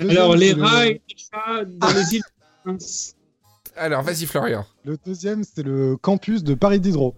[0.00, 2.22] Alors, les rats et les chats dans les îles.
[3.76, 4.64] Alors, vas-y, Florian.
[4.84, 7.16] Le deuxième, c'est le campus de Paris Diderot.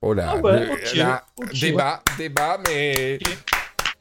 [0.00, 1.58] Oh là, Ah ouais, le- ok, là, ok.
[1.58, 3.18] débat, débat, mais.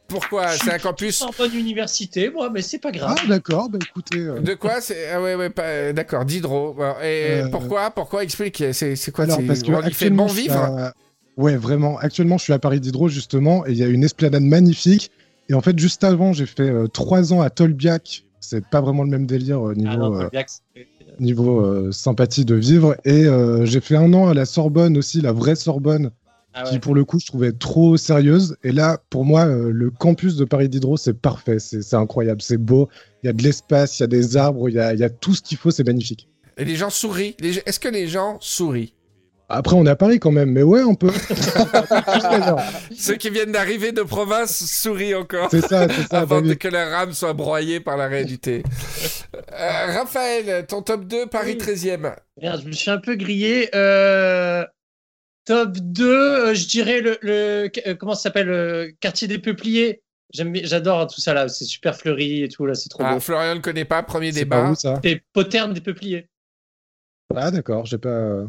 [0.07, 3.27] Pourquoi C'est un suis campus En bonne université, moi, mais c'est pas Ah, grave.
[3.27, 4.19] d'accord, bah écoutez.
[4.19, 6.75] euh, de quoi C'est ah ouais, ouais, pas- euh, d'accord, Diderot.
[7.03, 8.63] Et Euh, pourquoi Pourquoi Explique.
[8.71, 10.93] C'est c'est quoi alors, c'est- parce que On fait bon vivre à-
[11.37, 11.97] Ouais, vraiment.
[11.99, 15.11] Actuellement, je suis à Paris Diderot, justement, et il y a une esplanade magnifique.
[15.49, 18.23] Et en fait, juste avant, j'ai fait euh, trois ans à Tolbiac.
[18.39, 20.87] C'est pas vraiment le même délire euh, niveau, Ah non, Tolbiac, c'est-
[21.19, 22.95] niveau euh, sympathie de vivre.
[23.05, 26.11] Et euh, j'ai fait un an à la Sorbonne aussi, la vraie Sorbonne,
[26.59, 28.57] Ah qui pour le coup, je trouvais trop sérieuse.
[28.63, 31.59] Et là, pour moi, euh, le campus de Paris Diderot, c'est parfait.
[31.59, 32.89] C'est incroyable, c'est beau.
[33.23, 35.03] Il y a de l'espace, il y a des arbres, il y a, il y
[35.03, 36.27] a tout ce qu'il faut, c'est magnifique.
[36.57, 37.35] Et les gens sourient.
[37.39, 38.93] Les- Est-ce que les gens sourient?
[39.49, 41.11] Après, on est à Paris quand même, mais ouais, on peut.
[42.97, 45.49] Ceux qui viennent d'arriver de province sourient encore.
[45.51, 46.19] c'est ça, c'est ça.
[46.21, 48.63] Avant que leur âme soit broyée par la réalité.
[49.53, 51.65] Euh, Raphaël, ton top 2, Paris Oui.
[51.65, 52.13] 13e.
[52.41, 53.69] Merde, je me suis un peu grillé.
[53.75, 54.65] Euh,
[55.47, 56.05] top 2,
[56.49, 60.01] euh, je dirais le, le euh, comment ça s'appelle le quartier des peupliers.
[60.33, 63.19] J'adore tout ça là, c'est super fleuri et tout là, c'est trop Ah, beau.
[63.21, 64.73] Florian ne connaît pas, premier débat.
[64.75, 66.29] C'est Poterne des peupliers.
[67.33, 68.43] Ah, d'accord, j'ai pas.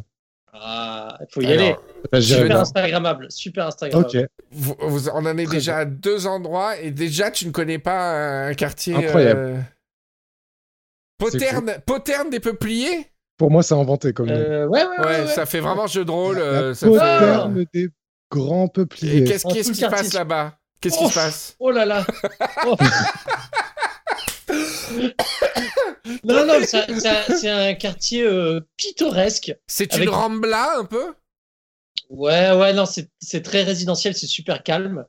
[0.52, 1.76] Ah, il faut y Alors, aller.
[2.10, 2.60] Bah, Super.
[2.60, 4.18] Instagrammable, super Instagrammable.
[4.18, 7.52] Ok, vous- vous- on en est Très déjà à deux endroits et déjà tu ne
[7.52, 8.94] connais pas un quartier.
[8.94, 9.40] Incroyable.
[9.40, 9.60] euh,
[11.18, 13.06] Poterne, Poterne des peupliers?
[13.38, 14.28] Pour moi, c'est inventé comme.
[14.28, 15.26] Euh, ouais, ouais, ouais, ouais, ouais.
[15.28, 16.36] ça fait vraiment jeu de rôle.
[16.36, 17.88] La euh, ça fait- des
[18.30, 19.24] grands Et peupliers.
[19.24, 20.58] qu'est-ce Dans qu'est-ce qui se passe là-bas?
[20.80, 21.04] Qu'est-ce Oh.
[21.04, 21.56] qui se passe?
[21.58, 22.06] Oh là là.
[22.66, 22.76] Oh.
[26.24, 29.54] non, non, ça- ça- c'est un quartier euh, pittoresque.
[29.66, 31.14] C'est Avec- une rambla un peu?
[32.10, 35.04] Ouais, ouais, non, c'est c'est très résidentiel, c'est super calme.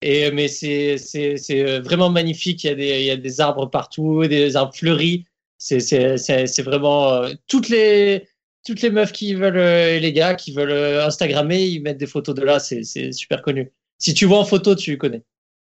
[0.00, 2.64] Et, mais c'est c'est- c'est euh, vraiment magnifique.
[2.64, 5.24] Il y, a des, il y a des arbres partout, des arbres fleuris.
[5.58, 7.12] C'est c'est- c'est- c'est vraiment.
[7.12, 8.28] euh, toutes, les,
[8.64, 11.98] toutes les meufs qui veulent, euh, et les gars qui veulent euh, Instagrammer, ils mettent
[11.98, 12.58] des photos de là.
[12.60, 13.72] C'est c'est super connu.
[13.98, 15.22] Si tu vois en photo, tu connais.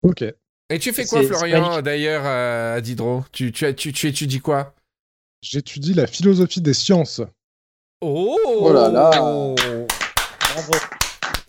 [0.03, 0.23] Ok.
[0.71, 3.25] Et tu fais quoi, Florian, d'ailleurs, euh, à Diderot?
[3.33, 4.75] Tu, tu, tu, tu étudies quoi?
[5.41, 7.23] J'étudie la philosophie des sciences.
[8.03, 9.11] Oh Oh là là.
[9.11, 10.73] Bravo.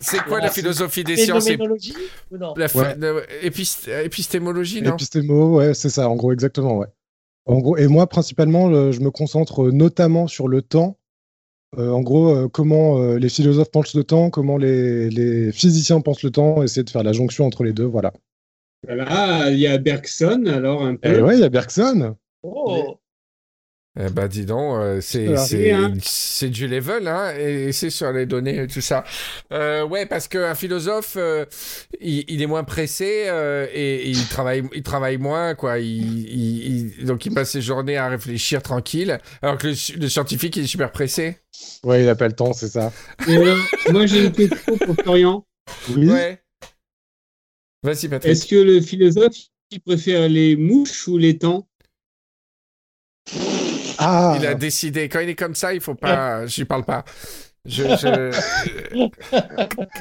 [0.00, 1.94] C'est quoi la philosophie des sciences et Phénoménologie
[2.30, 2.54] ou non?
[2.56, 3.26] La Ouais.
[4.04, 4.92] épistémologie, non?
[4.94, 6.86] Épistémo, ouais, c'est ça, en gros, exactement, ouais.
[7.46, 10.98] En gros, et moi, principalement, euh, je me concentre notamment sur le temps.
[11.78, 16.00] Euh, en gros, euh, comment euh, les philosophes pensent le temps, comment les, les physiciens
[16.00, 18.12] pensent le temps, essayer de faire la jonction entre les deux, voilà.
[18.84, 22.16] Voilà, il y a Bergson, alors un ouais, il y a Bergson.
[22.42, 22.98] Oh,
[23.98, 25.40] Eh ben, dis donc, euh, c'est Voilà.
[25.44, 25.94] c'est Hein.
[26.00, 29.02] c'est du level, hein, et c'est sur les données et tout ça.
[29.52, 31.44] Euh, ouais, parce qu'un philosophe, euh,
[32.00, 35.80] il, il est moins pressé euh, et, et il travaille, il travaille moins, quoi.
[35.80, 39.96] Il, il- il- donc il passe ses journées à réfléchir tranquille, alors que le, sci-
[39.98, 41.38] le scientifique, il est super pressé.
[41.82, 42.92] Ouais, il a pas le temps, c'est ça.
[43.90, 45.44] Moi, j'ai une question pour Florian.
[45.96, 46.08] Oui.
[46.08, 46.40] Ouais.
[47.82, 48.30] Vas-y, Patrick.
[48.30, 49.34] Est-ce que le philosophe,
[49.72, 51.66] il préfère les mouches ou les temps?
[54.00, 55.08] Ah, Il a décidé.
[55.08, 56.46] Quand il est comme ça, il faut pas.
[56.46, 57.04] J'y parle pas.
[57.66, 59.10] Je, je-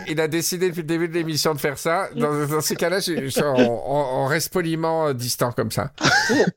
[0.08, 2.08] Il a décidé depuis le début de l'émission de faire ça.
[2.16, 5.92] Dans, dans ces cas-là, je- je- on, on- on reste poliment euh, distant comme ça.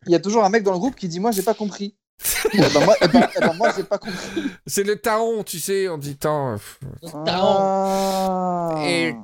[0.06, 1.96] Il y a toujours un mec dans le groupe qui dit Moi, j'ai pas compris.
[2.54, 4.44] Eh ben, moi, eh ben- eh ben, moi j'ai pas compris.
[4.66, 6.56] C'est le taon, tu sais, on dit temps.
[7.26, 8.74] Ah.
[8.84, 9.14] Et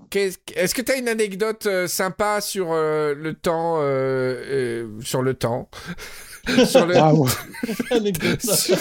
[0.57, 5.23] est-ce que tu as une anecdote euh, sympa sur euh, le temps euh, euh, Sur
[5.23, 5.69] le temps?
[6.67, 6.95] Sur le.
[6.97, 7.31] ouais.
[7.91, 8.77] anecdote, ça.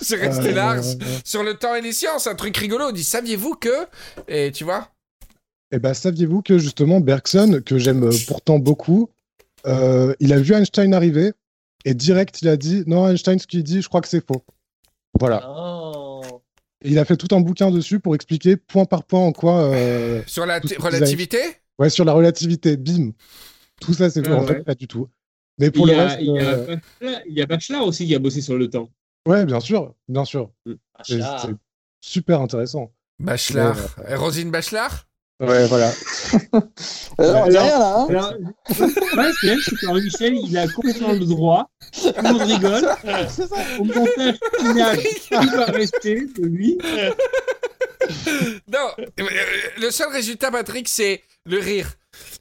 [0.00, 0.96] C'est resté large.
[1.24, 2.86] Sur le temps et les sciences, un truc rigolo.
[2.88, 3.86] On dit Saviez-vous que.
[4.28, 4.88] Et tu vois?
[5.72, 9.08] Eh ben, saviez-vous que justement Bergson, que j'aime euh, pourtant beaucoup,
[9.66, 11.32] euh, il a vu Einstein arriver
[11.84, 14.44] et direct il a dit non Einstein ce qu'il dit, je crois que c'est faux.
[15.18, 15.48] Voilà.
[15.48, 16.22] Oh.
[16.82, 19.60] Et il a fait tout un bouquin dessus pour expliquer point par point en quoi
[19.60, 21.38] euh, Sur la relativité?
[21.78, 23.12] Ouais sur la relativité, bim.
[23.80, 25.08] Tout ça c'est faux Ah en fait pas du tout.
[25.60, 27.46] Mais pour il, y le a, reste, il, y a euh, Bachelard, il y a
[27.46, 28.88] Bachelard aussi qui a bossé sur le temps.
[29.28, 30.50] ouais bien sûr, bien sûr.
[31.04, 31.38] C'est Achat.
[31.46, 31.54] c'est
[32.00, 32.92] super intéressant.
[33.18, 33.76] Bachelard.
[34.08, 35.06] Et Rosine Bachelard?
[35.40, 35.90] Ouais voilà.
[37.18, 37.96] Alors, on dit Alors- rien là.
[37.98, 38.32] Hein Alors,
[39.16, 41.70] ouais, c'est c'est que Michel, il a complètement le droit.
[41.92, 42.82] Tout le monde rigole.
[43.28, 43.44] ça.
[43.78, 44.98] Au montage final,
[45.30, 46.78] il va rester de lui.
[48.72, 49.24] Non, euh,
[49.78, 51.94] le seul résultat, Patrick, c'est le rire.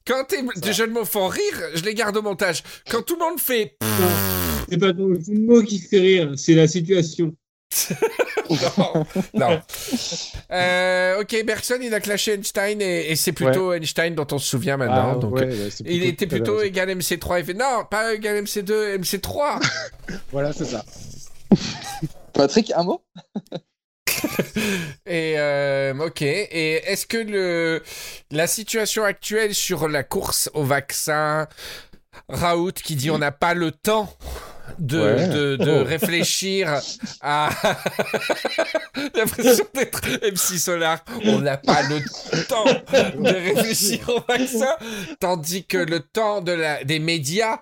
[0.09, 2.63] Quand tes jeux de mots font rire, je les garde au montage.
[2.89, 3.77] Quand tout le monde fait.
[4.67, 7.35] C'est pas ton jeu de mots qui fait rire, c'est la situation.
[8.49, 9.05] non,
[9.35, 9.61] non.
[10.51, 14.49] Euh, ok, Bergson, il a clashé Einstein et, et c'est plutôt Einstein dont on se
[14.49, 15.13] souvient maintenant.
[15.17, 17.41] Ah, donc, ouais, euh, ouais, c'est il était plutôt égal MC3.
[17.41, 19.63] Il fait non, pas égal MC2, MC3.
[20.31, 20.83] Voilà, c'est ça.
[22.33, 23.03] Patrick, un mot?
[25.05, 26.21] Et euh, ok.
[26.21, 27.81] Et est-ce que le
[28.31, 31.47] la situation actuelle sur la course au vaccin,
[32.27, 34.13] Raoult qui dit on n'a pas le temps
[34.77, 35.27] de, Ouais.
[35.27, 35.83] de, de Oh.
[35.83, 36.79] réfléchir
[37.21, 37.49] à
[39.15, 40.01] l'impression d'être
[40.31, 41.99] MC Solar, on n'a pas le
[42.47, 44.75] temps de réfléchir au vaccin,
[45.19, 47.59] tandis que le temps de la des médias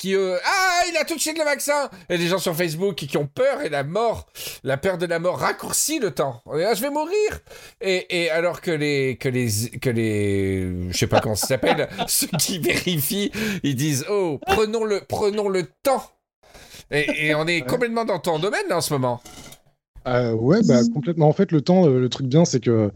[0.00, 1.90] qui euh, ah il a touché le vaccin.
[2.08, 4.26] Et des gens sur Facebook qui ont peur et la mort
[4.64, 6.42] la peur de la mort raccourcit le temps.
[6.54, 7.40] Est là, je vais mourir.
[7.80, 9.48] Et, et alors que les que les
[9.80, 13.30] que les je sais pas comment ça s'appelle ceux qui vérifient
[13.62, 16.02] ils disent oh prenons le prenons le temps.
[16.90, 19.22] Et, et on est complètement dans ton domaine là, en ce moment.
[20.08, 21.28] Euh, ouais, bah complètement.
[21.28, 22.90] En fait, le temps, euh, le truc bien, c'est que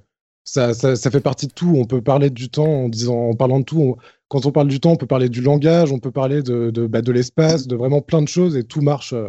[0.45, 1.75] ça, ça, ça fait partie de tout.
[1.77, 3.81] On peut parler du temps en disant, en parlant de tout.
[3.81, 3.97] On-
[4.29, 6.87] quand on parle du temps, on peut parler du langage, on peut parler de, de,
[6.87, 9.13] bah, de l'espace, de vraiment plein de choses, et tout marche.
[9.13, 9.29] euh,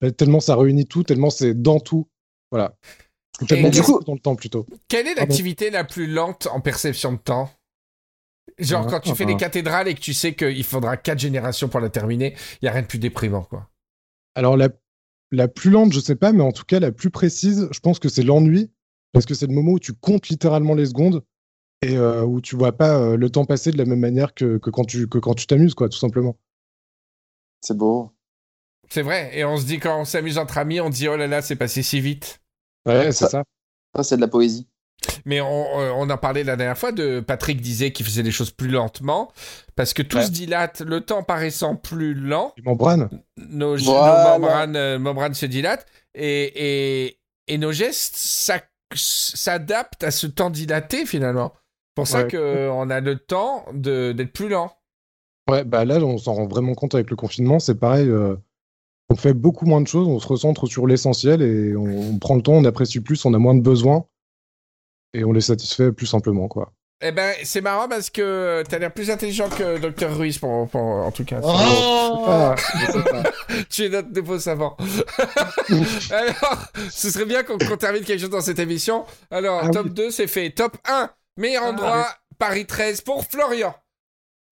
[0.00, 2.08] bah, tellement ça réunit tout, tellement c'est dans tout.
[2.50, 2.74] Voilà.
[3.48, 4.66] Tellement du coup- dans le temps plutôt.
[4.88, 7.50] quelle est l'activité la plus lente en perception de temps?
[8.58, 9.28] Genre Ah, quand tu ah, fais ah.
[9.28, 12.68] les cathédrales et que tu sais qu'il faudra quatre générations pour la terminer, il y
[12.68, 13.68] a rien de plus déprimant quoi.
[14.34, 14.68] Alors, la,
[15.30, 17.98] la plus lente, je sais pas, mais en tout cas, la plus précise, je pense
[17.98, 18.70] que c'est l'ennui,
[19.12, 21.22] parce que c'est le moment où tu comptes littéralement les secondes
[21.82, 24.58] et euh, où tu vois pas euh, le temps passer de la même manière que,
[24.58, 26.36] que quand tu que quand tu t'amuses, quoi, tout simplement.
[27.60, 28.12] C'est beau.
[28.90, 29.30] C'est vrai.
[29.36, 31.56] Et on se dit, quand on s'amuse entre amis, on dit, oh là là, c'est
[31.56, 32.40] passé si vite.
[32.86, 33.44] Ouais, c'est ça.
[33.96, 34.66] Ça, c'est de la poésie.
[35.24, 38.30] Mais on, euh, on en parlait la dernière fois de Patrick disait qu'il faisait les
[38.30, 39.32] choses plus lentement
[39.74, 40.26] parce que tout Ouais.
[40.26, 43.08] se dilate, le temps paraissant plus lent, Du membrane.
[43.36, 44.34] nos, Voilà.
[44.34, 50.50] nos membranes, membranes se dilatent et, et, et nos gestes s'ac- s'adaptent à ce temps
[50.50, 51.52] dilaté finalement.
[51.94, 52.30] Pour ça Ouais.
[52.30, 54.72] qu'on a le temps de- d'être plus lent.
[55.50, 57.58] Ouais, bah là, on s'en rend vraiment compte avec le confinement.
[57.58, 58.08] C'est pareil.
[58.08, 58.36] euh,
[59.10, 62.34] on fait beaucoup moins de choses, on se recentre sur l'essentiel et on, on prend
[62.34, 64.06] le temps, on apprécie plus, on a moins de besoins
[65.12, 66.72] et on les satisfait plus simplement, quoi.
[67.04, 70.80] Eh ben, c'est marrant parce que t'as l'air plus intelligent que Dr Ruiz pour, pour-
[70.80, 71.40] en tout cas.
[71.42, 73.22] Oh Ah, je sais pas.
[73.68, 74.76] Tu es notre nouveau savant.
[76.12, 76.58] Alors,
[76.90, 79.04] ce serait bien qu'on termine quelque chose dans cette émission.
[79.32, 79.90] Alors, Ah top oui.
[79.94, 80.50] 2, c'est fait.
[80.50, 83.74] Top 1, meilleur Ah, endroit, Paris 13 pour Florian.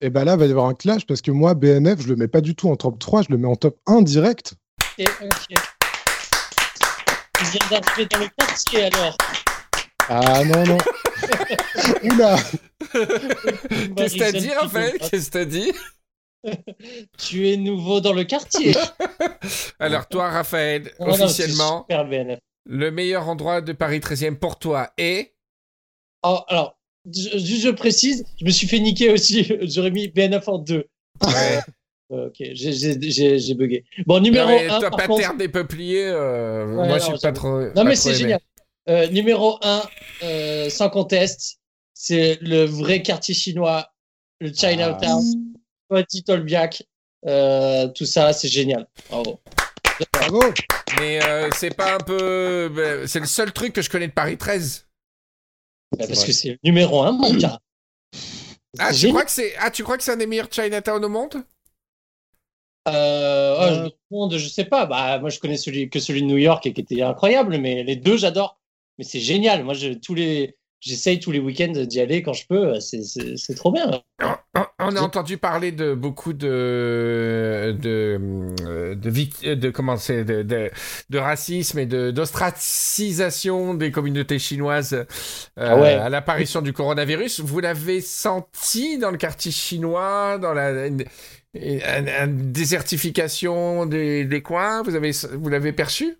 [0.00, 2.26] Et bah là, va y avoir un clash parce que moi, BNF, je le mets
[2.28, 4.54] pas du tout en top 3, je le mets en top 1 direct.
[4.98, 5.56] Ok, ok.
[7.38, 9.16] Tu viens d'arriver dans le quartier alors.
[10.08, 10.78] Ah non, non.
[12.04, 12.36] Oula
[13.96, 15.72] Qu'est-ce que t'as dit, Raphaël Qu'est-ce que t'as dit?
[17.18, 18.74] Tu es nouveau dans le quartier.
[19.78, 21.86] Alors, toi, Raphaël, Non, non, c'est officiellement,
[22.66, 25.34] le meilleur endroit de Paris 13e pour toi est.
[26.22, 29.50] Oh, alors, je- juste je précise, je me suis fait niquer aussi.
[29.62, 30.84] J'aurais mis BNF en 2.
[31.22, 31.60] Ouais.
[32.10, 33.84] ok, j'ai- j'ai j'ai- j'ai bugué.
[34.06, 34.78] Bon, numéro Non, mais 1.
[34.80, 37.60] toi, par pas contre, terre des peupliers, euh, Ouais, moi, je suis pas trop.
[37.60, 38.40] Non, pas mais c'est génial.
[38.90, 41.58] Euh, numéro 1, sans conteste,
[41.94, 43.92] c'est le vrai quartier chinois,
[44.40, 45.22] le Chinatown,
[45.88, 46.82] Petit Tolbiac,
[47.26, 48.86] euh, tout ça, c'est génial.
[49.08, 49.40] Bravo.
[50.14, 50.40] Bravo
[50.98, 52.70] Mais euh, c'est pas un peu.
[52.74, 54.86] ben, C'est le seul truc que je connais de Paris 13.
[55.92, 56.26] Bah, parce vrai.
[56.28, 57.58] que c'est le numéro 1, mon gars.
[58.78, 61.08] Ah, tu crois que c'est ah, tu crois que c'est un des meilleurs Chinatown au
[61.08, 61.44] monde?
[62.88, 63.84] Euh, oh, Euh.
[63.88, 64.86] je- monde, je sais pas.
[64.86, 67.82] Bah, moi, je connais celui, que celui de New York et qui était incroyable, mais
[67.82, 68.59] les deux, j'adore.
[69.00, 69.64] Mais c'est génial.
[69.64, 72.78] Moi, je, tous les, j'essaye tous les week-ends d'y aller quand je peux.
[72.80, 74.02] C'est, trop bien.
[74.22, 78.20] On- On a entendu parler de beaucoup de de
[78.94, 80.70] de, de comment c'est de, de,
[81.08, 85.04] de racisme et de d'ostracisation des communautés chinoises euh,
[85.56, 85.94] Ah ouais.
[85.94, 87.40] à l'apparition du coronavirus.
[87.40, 91.04] Vous l'avez senti dans le quartier chinois, dans la une,
[91.54, 94.82] une- une désertification des, des coins?
[94.82, 96.18] Vous avez vous l'avez perçu?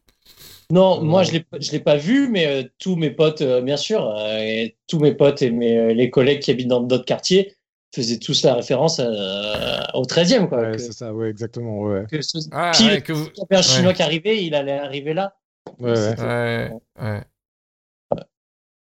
[0.71, 3.61] Non, Euh, moi, je l'ai, je l'ai pas vu, mais euh, tous mes potes, euh,
[3.61, 6.81] bien sûr, euh, et tous mes potes et mes, euh, les collègues qui habitent dans
[6.81, 7.55] d'autres quartiers
[7.95, 10.61] faisaient tous la référence euh, au 13e, quoi.
[10.61, 12.05] Ouais, que, c'est ça, ouais, exactement, ouais.
[12.11, 13.95] que ce, Ah, pile, ouais, que vous- il y avait un Chinois ouais.
[13.95, 15.35] qui arrivait, il allait arriver là.
[15.81, 16.71] Ouais, ouais.
[17.01, 17.23] Ouais.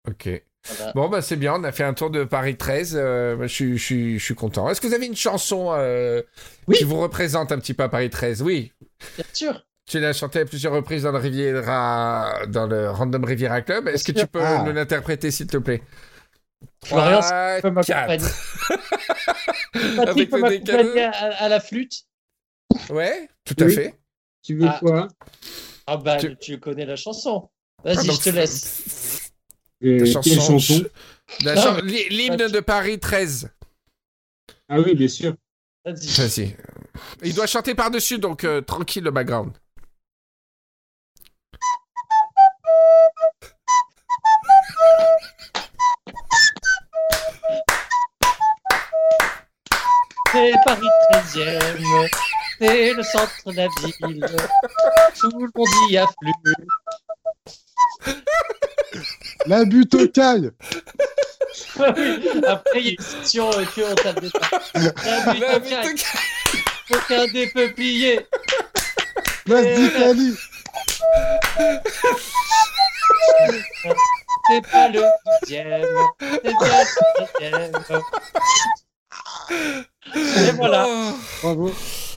[0.09, 0.43] Ok.
[0.77, 0.93] Voilà.
[0.93, 2.95] Bon, bah c'est bien, on a fait un tour de Paris 13.
[2.97, 4.69] euh, bah, je, suis- je, suis- je suis content.
[4.69, 6.21] Est-ce que vous avez une chanson euh,
[6.67, 6.77] Oui.
[6.77, 8.71] qui vous représente un petit peu à Paris 13 Oui.
[9.17, 9.65] Bien sûr.
[9.85, 13.87] Tu l'as chanté à plusieurs reprises dans le, Riviera, dans le Random Riviera Club.
[13.89, 14.63] Est-ce que tu peux Ah.
[14.65, 15.83] nous l'interpréter, s'il te plaît?
[16.85, 17.19] Florian.
[17.61, 17.75] Patrick
[19.97, 21.11] Avec peut m'accompagner à,
[21.43, 22.03] à la flûte.
[22.89, 23.99] Ouais, tout à fait.
[24.43, 24.77] Tu veux Ah.
[24.79, 25.07] quoi?
[25.87, 27.49] Ah bah, Tu- tu, connais la chanson.
[27.83, 29.31] Vas-y, Ah, donc, je te laisse.
[29.81, 30.39] Et La chanson.
[30.59, 30.83] chanson?
[31.43, 33.49] La chan- mais- l'hy- L'hymne de Paris 13.
[34.69, 35.35] Ah oui, bien sûr.
[35.85, 36.07] Vas-y.
[36.07, 36.55] Vas-y.
[37.23, 39.51] Il doit chanter par-dessus, donc euh, tranquille le background.
[50.33, 50.81] C'est Paris
[51.11, 52.09] 13e,
[52.59, 54.25] c'est le centre de la ville.
[55.19, 56.33] Tout le monde y afflue.
[59.45, 60.49] La butte aux cailles
[62.47, 64.49] Après, il y a une section euh, que on tape des pas.
[64.73, 65.95] La butte La au butte caille,
[66.89, 68.27] au aucun des peupliers.
[69.45, 70.35] Place d'Italie
[74.47, 75.03] C'est pas le
[75.41, 75.85] dixième,
[76.19, 76.57] c'est
[77.39, 78.01] bien le dixième.
[80.15, 80.87] Et voilà.
[80.89, 81.13] Oh.
[81.41, 81.71] Bravo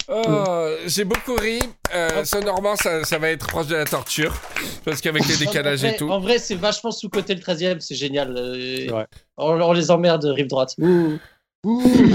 [0.08, 1.58] Oh, j'ai beaucoup ri.
[1.92, 4.40] Euh, sonorement, ça, ça va être proche de la torture.
[4.84, 6.08] Parce qu'avec les décalages en et vrai, tout.
[6.10, 8.32] En vrai, c'est vachement sous-côté le 13e, c'est génial.
[8.36, 9.04] euh, Ouais.
[9.36, 10.76] on, on les emmerde, rive droite.
[10.78, 11.18] Ouh.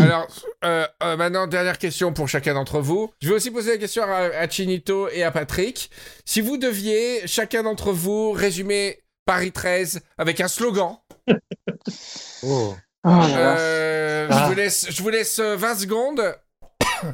[0.02, 0.28] Alors,
[0.64, 3.12] euh, euh, maintenant, dernière question pour chacun d'entre vous.
[3.22, 4.08] Je vais aussi poser la question à,
[4.40, 5.90] à Chinito et à Patrick.
[6.24, 10.96] Si vous deviez, chacun d'entre vous, résumer Paris 13 avec un slogan,
[12.44, 12.74] Oh.
[13.06, 14.44] Euh, Ah.
[14.44, 16.22] je, vous laisse, je vous laisse euh, 20 secondes.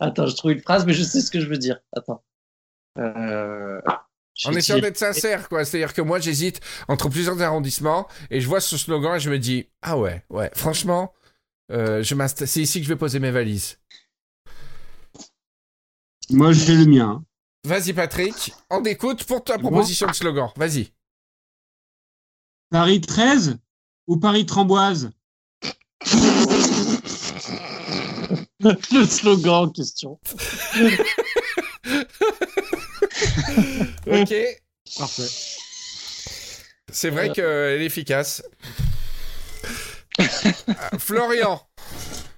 [0.00, 1.78] Attends, je trouve une phrase, mais je sais ce que je veux dire.
[1.96, 2.22] Attends.
[2.98, 3.80] Euh...
[4.44, 5.64] En essayant d'être sincère, quoi.
[5.64, 9.38] C'est-à-dire que moi, j'hésite entre plusieurs arrondissements et je vois ce slogan et je me
[9.38, 11.14] dis, ah ouais, ouais, franchement,
[11.72, 13.78] euh, c'est ici que je vais poser mes valises.
[16.30, 17.24] Moi, j'ai le mien.
[17.64, 20.50] Vas-y, Patrick, on écoute pour ta proposition de slogan.
[20.56, 20.92] Vas-y.
[22.70, 23.58] Paris 13
[24.06, 25.10] ou Paris Tramboise
[28.60, 30.18] le slogan en question.
[34.06, 34.34] Ok.
[34.98, 35.28] Parfait.
[36.90, 38.42] C'est vrai qu'elle est efficace.
[40.18, 41.60] Ah, Florian.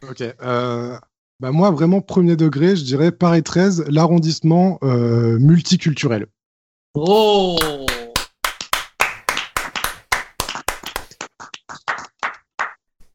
[0.08, 0.22] Ok.
[0.22, 0.98] euh,
[1.40, 6.26] bah moi, vraiment, premier degré, je dirais Paris 13, l'arrondissement euh, multiculturel.
[6.94, 7.56] Oh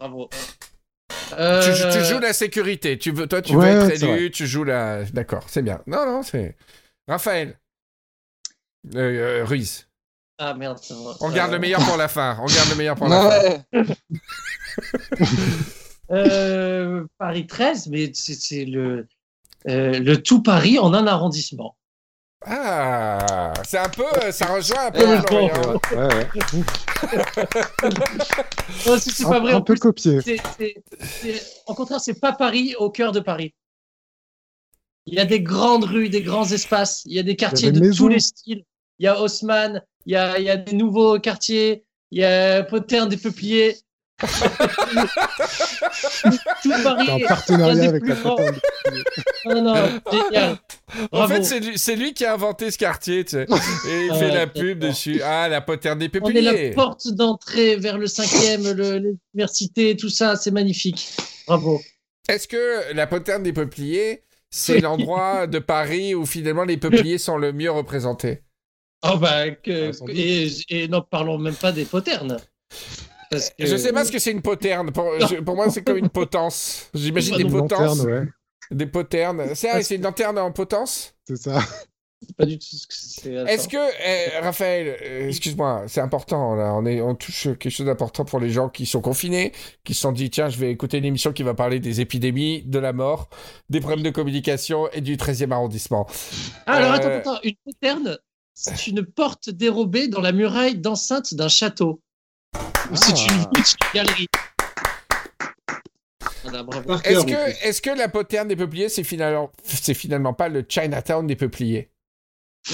[0.03, 0.29] Bravo.
[0.29, 2.97] Tu, Euh, tu joues la sécurité.
[2.97, 4.21] Tu veux, toi, tu Ouais, veux c'est être élu.
[4.23, 4.29] vrai.
[4.31, 5.03] Tu joues la.
[5.05, 5.81] D'accord, c'est bien.
[5.87, 6.57] Non, non, c'est.
[7.07, 7.57] Raphaël.
[8.95, 9.87] Euh, euh, Ruiz.
[10.37, 10.77] Ah merde.
[10.79, 11.15] ça va.
[11.21, 12.37] On garde Euh, le meilleur pour la fin.
[12.41, 13.83] On garde le meilleur pour la fin.
[16.11, 19.07] Euh, Paris 13, mais c'est c'est le,
[19.69, 21.77] euh, le tout Paris en un arrondissement.
[22.45, 24.03] Ah, c'est un peu.
[24.31, 25.21] Ça rejoint un peu Ouais.
[25.91, 26.27] Ouais, ouais.
[28.85, 29.53] Non, c'est c'est Un, pas vrai.
[29.53, 30.19] un en peu plus, copié.
[30.21, 30.41] c'est-
[31.67, 33.53] Au contraire, c'est pas Paris au cœur de Paris.
[35.05, 37.01] Il y a des grandes rues, des grands espaces.
[37.05, 38.63] Il y a des quartiers des de tous les styles.
[38.99, 42.23] Il y a Haussmann, il y a, il y a des nouveaux quartiers, il y
[42.25, 43.77] a Poterne des Peupliers.
[44.21, 44.27] Tout
[46.83, 47.05] Paris.
[47.07, 48.15] C'est un partenariat avec la.
[49.45, 49.75] Non, non,
[50.11, 50.57] génial.
[51.11, 53.43] En fait, c'est lui, c'est lui qui a inventé ce quartier, tu sais.
[53.89, 55.21] Et il Ah fait ouais, la pub dessus.
[55.23, 58.97] Ah, la poterne des On est la porte d'entrée vers le cinquième, le-
[59.33, 61.09] l'université, tout ça, c'est magnifique.
[61.47, 61.81] Bravo.
[62.29, 67.37] Est-ce que la poterne des peupliers, c'est l'endroit de Paris où finalement les peupliers sont
[67.37, 68.43] le mieux représentés?
[69.05, 72.37] Oh bah, que, Ah, et, et n'en parlons même pas des poternes.
[73.29, 74.91] Parce que- Je sais pas ce que c'est une poterne.
[74.91, 76.89] Pour, je- pour moi, c'est comme une potence.
[76.93, 77.97] J'imagine des non Une potences.
[77.97, 78.27] lanterne, ouais.
[78.73, 79.43] Des poternes.
[79.55, 81.15] C'est ah, c'est une lanterne en potence?
[81.25, 81.61] C'est ça.
[82.21, 83.37] c'est pas du tout ce que c'est.
[83.37, 83.47] attends.
[83.49, 87.85] Est-ce que, euh, Raphaël, euh, excuse-moi, c'est important, là, on, est, on touche quelque chose
[87.85, 89.51] d'important pour les gens qui sont confinés,
[89.83, 92.63] qui se sont dit, tiens, je vais écouter une émission qui va parler des épidémies,
[92.63, 93.29] de la mort,
[93.69, 96.07] des problèmes de communication et du 13e arrondissement.
[96.65, 98.17] Ah, alors Euh, attends, attends, une poterne,
[98.53, 102.01] c'est une porte dérobée dans la muraille d'enceinte d'un château.
[102.89, 103.33] Ou c'est Ah.
[103.33, 104.27] une voûte de galerie.
[107.03, 111.25] Est-ce que, est-ce que la poterne des peupliers, c'est finalement, c'est finalement pas le Chinatown
[111.27, 111.89] des peupliers?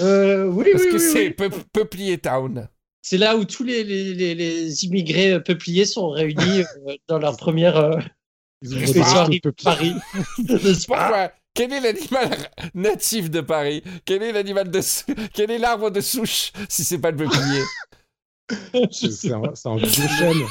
[0.00, 1.30] Euh, oui, Parce oui, que oui, c'est oui.
[1.30, 2.68] Peu- Peuplier Town.
[3.02, 7.18] C'est là où tous les, les, les, les immigrés euh, peupliers sont réunis euh, dans
[7.18, 9.52] leur première euh, à peupliers.
[9.62, 9.94] Paris.
[10.86, 12.36] Pourquoi Quel est l'animal
[12.74, 13.82] natif de Paris?
[14.04, 17.60] Quel est l'animal de sou- Quel est l'arbre de souche si c'est pas le peuplier?
[18.90, 19.88] C'est un, c'est un vieux
[20.18, 20.42] chêne.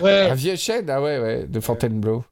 [0.00, 0.30] Ouais.
[0.30, 2.24] Un vieux chêne, ah ouais, ouais, de Fontainebleau.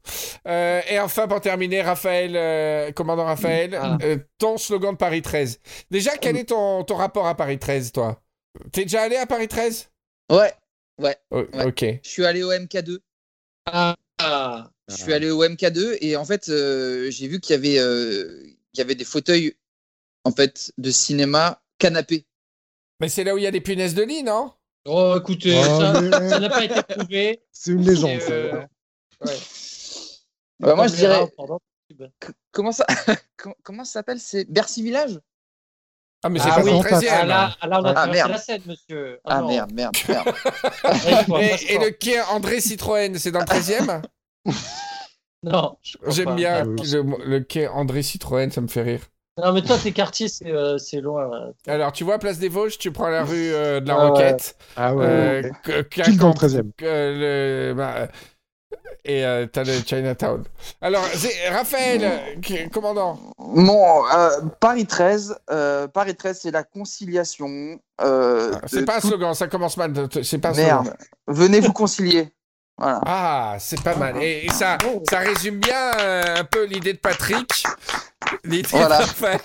[0.47, 3.97] Euh, et enfin, pour terminer, Raphaël, euh, commandant Raphaël, Ah.
[4.01, 5.59] euh, ton slogan de Paris 13.
[5.91, 8.21] Déjà, quel est ton, ton rapport à Paris 13, toi?
[8.71, 9.89] T'es déjà allé à Paris 13
[10.31, 10.51] Ouais,
[11.31, 11.65] Oh, Ouais.
[11.65, 11.85] Ok.
[12.03, 12.99] je suis allé au MK2.
[13.67, 14.71] Ah, ah.
[14.87, 18.43] Je suis allé au MK2 et en fait, euh, j'ai vu qu'il y avait, euh,
[18.75, 19.55] y avait des fauteuils
[20.25, 22.25] en fait de cinéma canapé.
[22.99, 24.51] Mais c'est là où il y a des punaises de lit, non?
[24.85, 27.41] Oh, écoutez, Oh, ça mais- n'a pas été prouvé.
[27.51, 28.09] C'est une légende.
[28.11, 28.61] Et, euh,
[29.25, 29.37] ouais.
[30.59, 32.85] Bah, moi, je dirais, c- comment ça,
[33.63, 34.19] comment- ça s'appelle?
[34.19, 35.19] C'est Bercy Village?
[36.23, 37.85] Ah, mais c'est Ah pas oui, dans le ah, 13 Ah là, ah, là, on
[37.85, 38.29] a Ah, merde.
[38.31, 39.19] la scène, monsieur.
[39.25, 40.27] Ah merde, merde, merde.
[41.67, 44.51] Et, le quai André Citroën, c'est dans le 13 e
[45.43, 46.91] Non, je crois J'aime bien oui.
[46.91, 49.01] le, le quai André Citroën, ça me fait rire.
[49.41, 51.29] Non, mais toi, tes quartiers, c'est euh, c'est loin.
[51.67, 54.09] Alors, tu vois, Place des Vosges, tu prends la rue euh, de la Ah ouais.
[54.09, 54.55] Roquette.
[54.75, 55.05] Ah ouais.
[55.07, 55.83] euh, ouais.
[55.83, 58.07] Pile dans le camp- 13 e bah,
[59.03, 60.43] et euh, t'as le Chinatown.
[60.79, 62.21] Alors, c'est- Raphaël,
[62.71, 63.19] commandant.
[63.39, 64.29] Bon, euh,
[64.59, 67.79] Paris 13, euh, Paris 13, c'est la conciliation.
[68.01, 69.91] euh, Ah, C'est pas un slogan, ça commence mal.
[70.23, 70.83] C'est pas un slogan.
[70.83, 70.95] Merde.
[71.27, 72.29] Venez vous concilier.
[72.81, 73.01] Voilà.
[73.05, 74.21] Ah, c'est pas mal.
[74.23, 74.77] Et, et ça,
[75.09, 77.63] ça résume bien euh, un peu l'idée de Patrick,
[78.43, 78.97] l'idée Voilà.
[78.97, 79.39] de Raphaël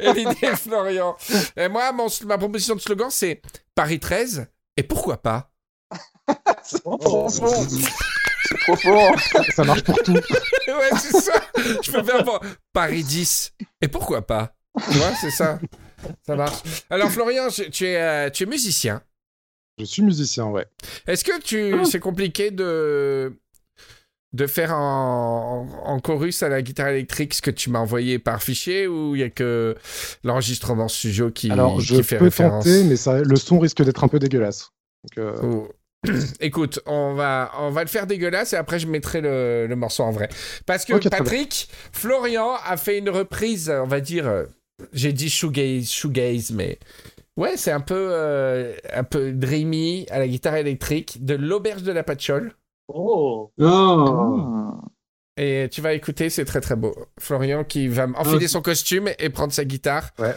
[0.00, 1.16] et l'idée de Florian.
[1.56, 3.40] Et moi, mon- ma proposition de slogan, c'est
[3.76, 5.48] Paris 13, et pourquoi pas?
[6.64, 7.28] C'est profond.
[7.28, 9.12] C'est profond.
[9.54, 10.12] Ça marche pour tout.
[10.68, 11.32] Ouais, c'est ça.
[11.82, 12.38] Je peux faire bon,
[12.72, 14.54] Paris 10, et pourquoi pas?
[14.90, 15.58] Tu vois, c'est ça.
[16.26, 16.62] Ça marche.
[16.90, 19.02] Alors, Florian, tu es, euh, tu es musicien.
[19.78, 20.66] Je suis musicien, ouais.
[21.06, 23.32] Est-ce que tu, c'est compliqué de
[24.34, 28.42] de faire en, en chorus à la guitare électrique ce que tu m'as envoyé par
[28.42, 29.76] fichier ou il y a que
[30.24, 32.64] l'enregistrement studio qui, Alors, je qui fait peux référence?
[32.64, 34.70] tenter, mais ça, le son risque d'être un peu dégueulasse.
[35.04, 35.68] Donc, euh, Oh.
[36.40, 40.02] Écoute, on va, on va le faire dégueulasse et après je mettrai le, le morceau
[40.02, 40.28] en vrai.
[40.66, 40.94] Parce que.
[41.08, 44.44] Patrick, Florian a fait une reprise, on va dire, euh,
[44.94, 46.78] j'ai dit shoegaze, shoegaze, mais
[47.36, 51.92] ouais, c'est un peu, euh, un peu dreamy à la guitare électrique de l'auberge de
[51.92, 52.52] la Patchole.
[52.88, 54.72] Oh, Oh,
[55.36, 56.94] Et tu vas écouter, c'est très très beau.
[57.18, 60.10] Florian qui va enfiler son costume et prendre sa guitare.
[60.18, 60.36] alors,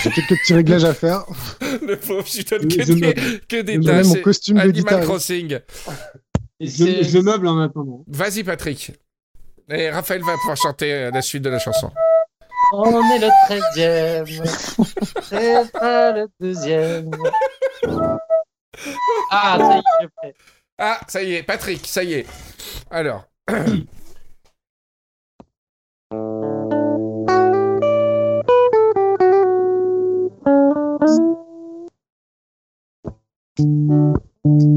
[0.00, 1.24] j'ai quelques petits réglages à faire.
[1.60, 4.06] Le pauvre, je donne Je que des, me- que des Je mets tâches.
[4.06, 5.08] mon costume de Animal guitariste.
[5.08, 5.58] Crossing.
[6.60, 8.04] je, je le meuble en attendant.
[8.08, 8.92] Vas-y, Patrick.
[9.68, 11.90] Et Raphaël va pouvoir chanter euh, la suite de la chanson.
[12.78, 14.26] On est le treizième.
[15.22, 17.10] C'est pas le deuxième.
[19.30, 20.34] Ah, ça y est, je prêt.
[20.78, 22.26] Ah, ça y est, Patrick, ça y est.
[22.90, 23.24] Alors.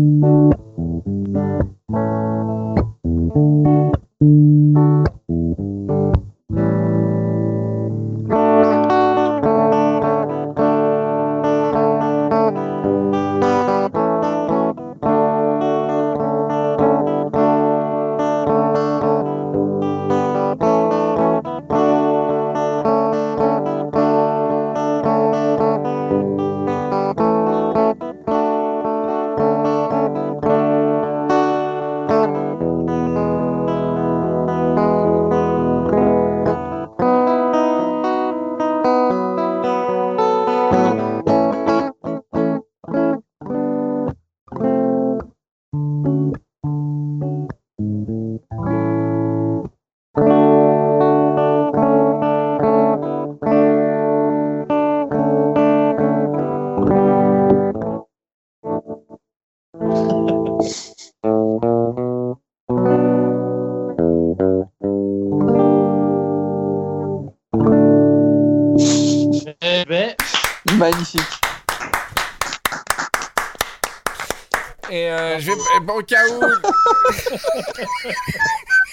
[75.89, 76.39] Bon, au cas où.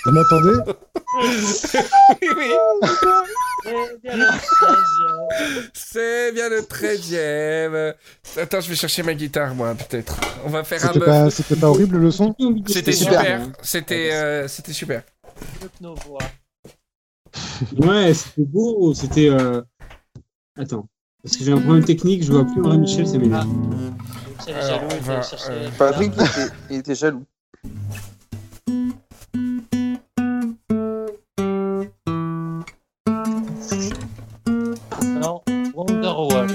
[0.05, 0.61] Vous m'entendez?
[1.19, 2.51] Oui, oui.
[3.65, 5.55] c'est bien le treizième.
[5.73, 7.95] C'est bien le 13 e
[8.39, 10.19] Attends, je vais chercher ma guitare, moi, peut-être.
[10.45, 12.35] On va faire un C'était pas, c'était pas horrible le son?
[12.67, 13.21] C'était super.
[13.21, 13.49] super.
[13.63, 15.03] C'était euh, c'était super.
[15.61, 16.19] Toutes nos voix.
[17.79, 18.93] Ouais, c'était beau.
[18.95, 19.29] C'était.
[19.31, 19.63] euh,
[20.57, 20.89] Attends.
[21.23, 23.49] Parce que j'ai un problème technique, je vois plus André Michel, c'est m'énerve.
[24.45, 27.25] Jaloux, il chercher Patrick, il était, il était jaloux.
[35.03, 35.43] Non,
[35.75, 36.49] Wonderwall.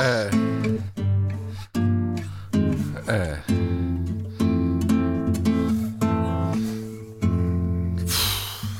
[0.00, 0.30] Euh...
[3.08, 3.36] Euh...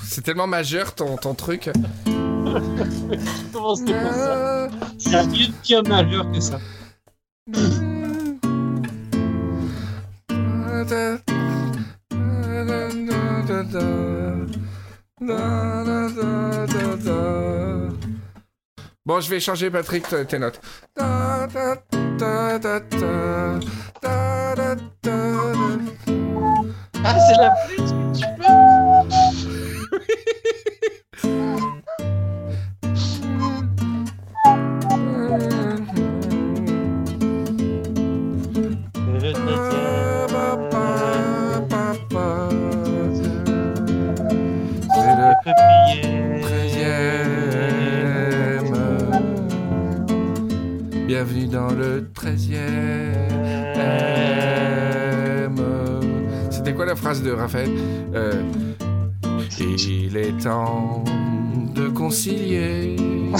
[0.04, 1.70] C'est tellement majeur ton, ton truc.
[3.52, 4.68] Comment c'était comme ça euh.
[4.98, 6.58] C'est rien de pire malheur que ça.
[19.06, 20.60] Bon, je vais changer, Patrick, tes notes.
[20.98, 21.46] Ah,
[27.02, 28.33] c'est la flûte
[51.54, 52.56] dans le 13e.
[56.50, 57.70] C'était quoi la phrase de Raphaël
[58.12, 58.42] Euh,
[59.60, 61.04] Il est temps
[61.74, 62.96] de concilier.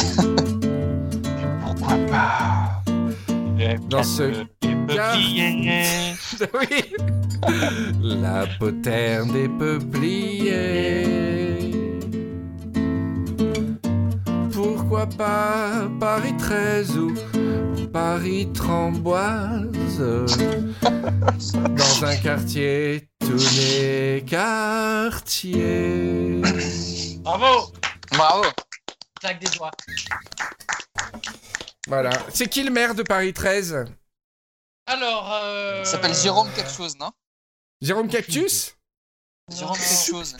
[1.65, 2.83] Pourquoi pas?
[3.91, 4.23] Dans ce
[6.55, 6.95] Oui.
[8.03, 11.05] La poterne des peupliers.
[14.53, 17.13] Pourquoi pas Paris 13 ou
[17.95, 19.99] Paris Tramboise
[20.83, 26.41] Dans un quartier, tous les quartiers.
[27.21, 27.73] Bravo
[28.11, 28.43] Bravo.
[29.21, 29.71] Claque des doigts.
[31.87, 32.11] Voilà.
[32.31, 33.85] C'est qui le maire de Paris 13
[34.89, 35.83] Alors, euh...
[35.85, 37.13] Il s'appelle Jérôme quelque chose, non?
[37.81, 38.77] Jérôme Cactus
[39.57, 40.37] Jérôme quelque chose.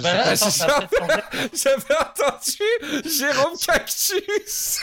[0.00, 0.88] Là, ça.
[1.52, 4.82] J'avais entendu Jérôme Cactus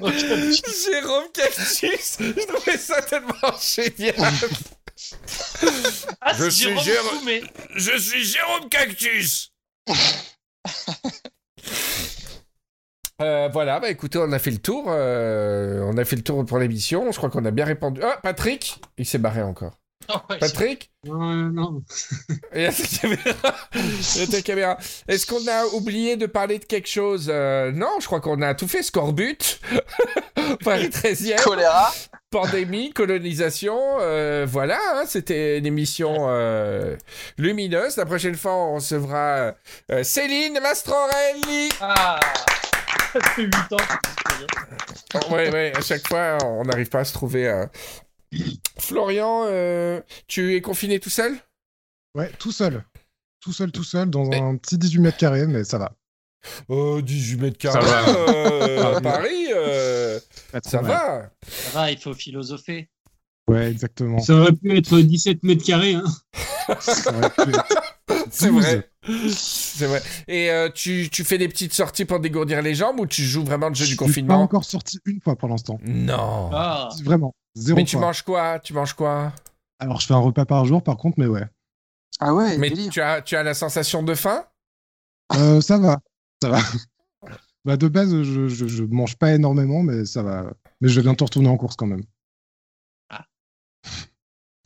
[0.84, 4.14] Jérôme Cactus Je trouvais ça tellement génial
[6.20, 7.30] Ah, Je suis Jérôme.
[7.74, 9.52] Je suis Jérôme Cactus
[13.22, 14.86] Euh, voilà, bah écoutez, on a fait le tour.
[14.88, 17.12] euh, on a fait le tour pour l'émission.
[17.12, 18.00] Je crois qu'on a bien répondu.
[18.02, 19.78] Ah, Patrick Il s'est barré encore.
[20.40, 21.82] Patrick Non, non.
[22.54, 23.54] Il y a ta caméra.
[23.74, 24.78] Il y a ta caméra.
[25.08, 28.54] Est-ce qu'on a oublié de parler de quelque chose Euh, Non, je crois qu'on a
[28.54, 28.82] tout fait.
[28.82, 29.60] Scorbut,
[30.64, 31.92] Paris 13e, Choléra.
[32.30, 33.78] pandémie, colonisation.
[34.00, 36.96] euh, voilà, hein, c'était une émission euh,
[37.38, 37.96] lumineuse.
[37.96, 39.54] La prochaine fois, on recevra
[39.90, 41.68] euh, Céline Mastrorelli.
[41.80, 42.18] Ah
[43.12, 45.34] Ça fait 8 ans que tu te connais.
[45.36, 47.48] ouais, ouais, à chaque fois, on n'arrive pas à se trouver.
[47.48, 47.66] euh.
[48.78, 51.36] Florian, euh, tu es confiné tout seul?
[52.14, 52.84] Ouais, tout seul.
[53.40, 55.92] Tout seul, tout seul, dans Mais- un petit 18 mètres carrés, mais ça va.
[56.68, 57.86] Oh, 18 mètres Ça carrés.
[57.86, 58.08] va.
[58.08, 59.00] euh, Ça va.
[59.00, 60.20] Paris, euh,
[60.64, 60.90] ça mal.
[60.90, 61.30] va.
[61.46, 62.88] Ça va, il faut philosopher.
[63.48, 64.20] Ouais, exactement.
[64.20, 65.94] Ça aurait pu être 17 mètres carrés.
[65.94, 66.04] Hein.
[66.80, 67.66] Ça aurait pu être
[68.30, 68.62] C'est 12.
[68.62, 68.90] vrai.
[69.28, 70.02] C'est vrai.
[70.28, 73.44] Et euh, tu, tu fais des petites sorties pour dégourdir les jambes ou tu joues
[73.44, 74.42] vraiment le jeu Je du suis pas confinement?
[74.42, 75.78] encore sorti une fois pour l'instant.
[75.84, 76.50] Non.
[76.54, 77.34] Ah Vraiment.
[77.54, 78.06] Zéro Mais tu fois.
[78.06, 78.58] manges quoi?
[78.60, 79.32] Tu manges quoi?
[79.78, 81.46] Alors, je fais un repas par jour, par contre, mais ouais.
[82.20, 82.90] Ah ouais, Mais délire.
[82.92, 84.44] tu as, tu as la sensation de faim?
[85.34, 85.98] Euh, ça va.
[86.42, 86.58] Ça va.
[87.64, 90.52] bah, de base, je, je, je mange pas énormément, mais ça va.
[90.80, 92.04] Mais je vais bientôt retourner en course quand même.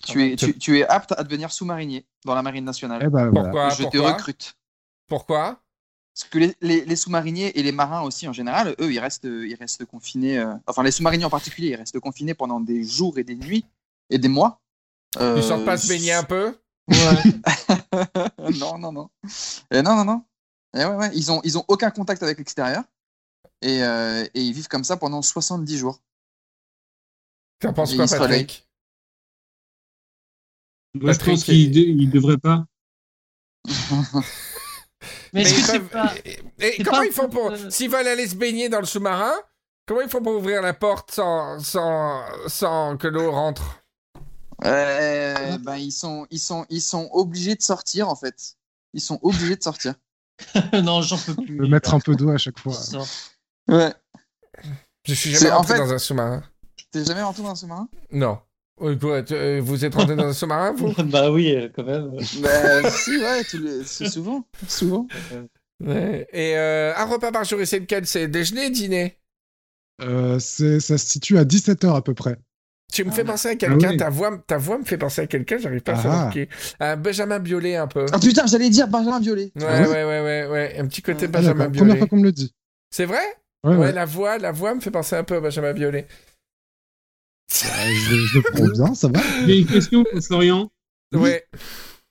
[0.07, 3.03] Tu es, tu, tu es apte à devenir sous-marinier dans la marine nationale.
[3.05, 3.51] Eh bah, voilà.
[3.51, 3.69] Pourquoi?
[3.71, 4.55] Je te recrute.
[5.07, 5.61] Pourquoi?
[6.19, 9.23] Parce que les, les, les sous-mariniers et les marins aussi en général, eux, ils restent,
[9.25, 10.39] ils restent confinés.
[10.39, 13.65] euh, Enfin, les sous-mariniers en particulier, ils restent confinés pendant des jours et des nuits
[14.11, 14.61] et des mois.
[15.21, 16.59] Euh, Ils sortent pas se baigner un peu?
[18.59, 19.11] Non, non, non.
[19.71, 20.25] Et non, non, non.
[20.75, 22.83] Et ouais, ouais, ils ont, ils ont aucun contact avec l'extérieur.
[23.63, 26.01] Et, euh, et ils vivent comme ça pendant 70 jours.
[27.61, 28.07] T'en penses Et quoi.
[28.07, 28.67] Patrick?
[30.95, 32.65] Moi, je Patrick, pense qu'il de- il devrait pas.
[35.33, 36.13] Mais est-ce ils que c'est peuvent- pas...
[36.59, 37.49] Et, comment pas ils font pour...
[37.49, 39.33] peu- S'ils veulent aller se baigner dans le sous-marin,
[39.87, 43.83] comment ils font pour ouvrir la porte sans, sans, sans que l'eau rentre?
[44.65, 48.57] Euh, ben, ils, sont, ils, sont, ils sont obligés de sortir, en fait.
[48.93, 49.95] Ils sont obligés de sortir.
[50.73, 51.57] non, j'en peux plus.
[51.59, 52.75] Je vais mettre un peu d'eau à chaque fois.
[53.69, 53.93] Ouais.
[55.05, 56.43] Je suis jamais en rentré fait- dans un sous-marin.
[56.91, 57.89] T'es jamais rentré dans un sous-marin?
[58.11, 58.41] Non.
[58.81, 60.93] Oui, quoi, tu- euh, vous êtes rentré dans un sous-marin, vous?
[61.05, 62.11] Bah oui, euh, quand même.
[62.43, 64.45] Bah, si, ouais, les- c'est souvent.
[64.69, 65.07] Souvent.
[65.85, 66.27] Ouais.
[66.33, 69.19] Et euh, un repas par jour, et c'est lequel C'est déjeuner, dîner?
[70.03, 72.37] Euh, c'est- ça se situe à 17h à peu près.
[72.93, 73.13] Tu me Ah.
[73.13, 73.97] fais penser à quelqu'un, Ah oui.
[73.99, 76.03] ta, voix, ta voix me fait penser à quelqu'un, j'arrive pas à Ah.
[76.03, 76.49] savoir qui.
[76.81, 78.07] À Benjamin Biolay un peu.
[78.13, 79.53] Ah putain, j'allais dire Benjamin Violet.
[79.57, 81.73] Ouais, Ah ouais, ouais ouais, ouais, ouais, un petit côté Ah, Ah, Benjamin d'accord.
[81.73, 81.99] Première Biolay.
[81.99, 82.55] fois qu'on me le dit.
[82.91, 83.19] C'est vrai?
[83.65, 83.93] Ouais, ouais, ouais.
[83.93, 86.07] la voix, la voix me fait penser un peu à Benjamin Biolay.
[87.49, 89.21] Bah, je, je le prends bien, ça va.
[89.47, 90.71] J'ai une question pour Florian.
[91.15, 91.45] Ouais.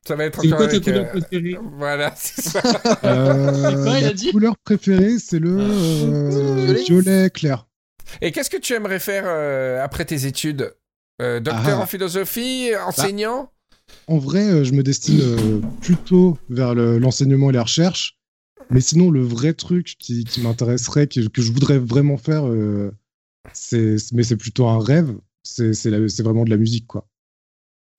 [0.06, 1.58] Ça va être encore quoi ta avec, couleur euh, préférée?
[1.78, 2.62] Voilà, c'est ça.
[3.04, 4.32] Euh, quoi, il a ma dit?
[4.32, 7.68] couleur préférée, c'est le euh, Violet clair.
[8.22, 10.74] Et qu'est-ce que tu aimerais faire euh, après tes études?
[11.22, 11.84] Euh, docteur Ah.
[11.84, 13.52] en philosophie, enseignant?
[14.08, 18.18] En vrai, je me destine euh, plutôt vers le- l'enseignement et la recherche.
[18.70, 22.92] Mais sinon, le vrai truc qui, qui m'intéresserait, que, que je voudrais vraiment faire, euh,
[23.54, 25.14] c'est, mais c'est plutôt un rêve,
[25.48, 27.08] c'est, vraiment de la musique, quoi.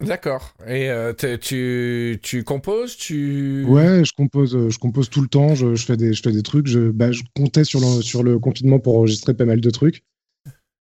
[0.05, 0.55] D'accord.
[0.67, 3.65] Et euh, tu, tu composes tu...
[3.67, 6.31] Ouais, je compose, euh, je compose tout le temps, je, je fais, des, je fais
[6.31, 6.69] des trucs.
[6.69, 10.05] Je, bah, je comptais sur le, sur le confinement pour enregistrer pas mal de trucs.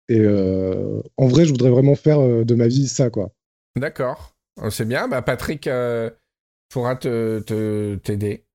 [0.07, 3.31] Et euh, en vrai, je voudrais vraiment faire de ma vie ça, quoi.
[3.75, 4.35] D'accord.
[4.69, 5.07] C'est bien.
[5.07, 6.09] Bah, Patrick euh,
[6.69, 8.46] pourra te te- t'aider.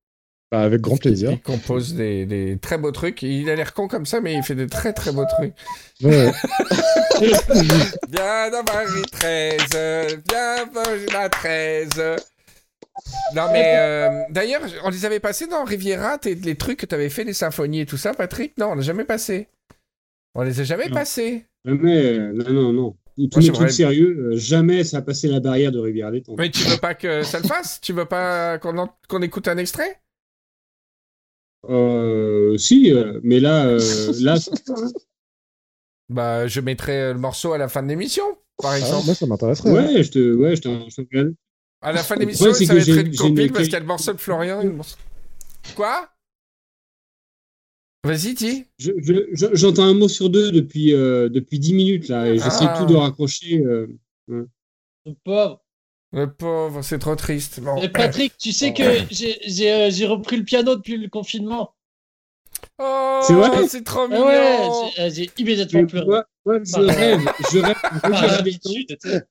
[0.53, 1.31] Bah, avec grand plaisir.
[1.33, 3.23] Il compose des, des très beaux trucs.
[3.23, 5.55] Il a l'air con comme ça, mais il fait de très très beaux trucs.
[6.03, 6.31] Ouais.
[8.11, 9.57] Viens dans Paris 13,
[10.31, 11.89] viens dans la 13.
[13.35, 17.09] Non mais euh, d'ailleurs, on les avait passés dans Riviera, les trucs que tu avais
[17.09, 18.57] fait, les symphonies et tout ça, Patrick?
[18.59, 19.49] Non, on l'a jamais passé.
[20.35, 20.95] On les a jamais Non.
[20.95, 21.45] passés.
[21.65, 22.97] Jamais, euh, non, non, non.
[23.31, 26.37] Tous Moi, les trucs sérieux, euh, jamais ça a passé la barrière de Rivière Détente.
[26.39, 27.81] Mais tu veux pas que ça le fasse?
[27.81, 30.01] Tu veux pas qu'on en- qu'on écoute un extrait?
[31.69, 33.79] Euh, si, euh, mais là, euh,
[34.21, 34.37] là,
[36.09, 38.25] Bah, je mettrai euh, le morceau à la fin de l'émission,
[38.59, 39.07] par Ah, exemple.
[39.07, 39.71] moi, ça m'intéresserait.
[39.71, 39.95] ouais.
[39.95, 41.35] ouais, je te, ouais, je regarde.
[41.81, 43.81] À la fin de l'émission, ça va être j'ai- une une- parce qu'il y a
[43.81, 44.97] le morceau de Florian et le morceau...
[45.75, 46.09] Quoi?
[48.05, 48.65] Vas-y, dis.
[48.79, 52.39] Je- je- je- J'entends un mot sur deux depuis, euh, depuis 10 minutes là, et
[52.39, 52.77] j'essaie Ah.
[52.79, 53.59] tout de raccrocher.
[53.65, 53.87] euh.
[54.29, 54.49] Le
[55.25, 55.61] pauvre.
[56.13, 57.61] Le pauvre, c'est trop triste.
[57.61, 57.81] Bon.
[57.81, 61.75] Et Patrick, tu sais que j'ai- j'ai euh, j'ai repris le piano depuis le confinement.
[62.79, 64.27] Oh, C'est vrai c'est trop Ah mignon.
[64.27, 66.07] ouais, j'ai- j'ai immédiatement pleuré.
[66.07, 68.59] moi, moi, je rêve, je rêve
[69.01, 69.27] sais.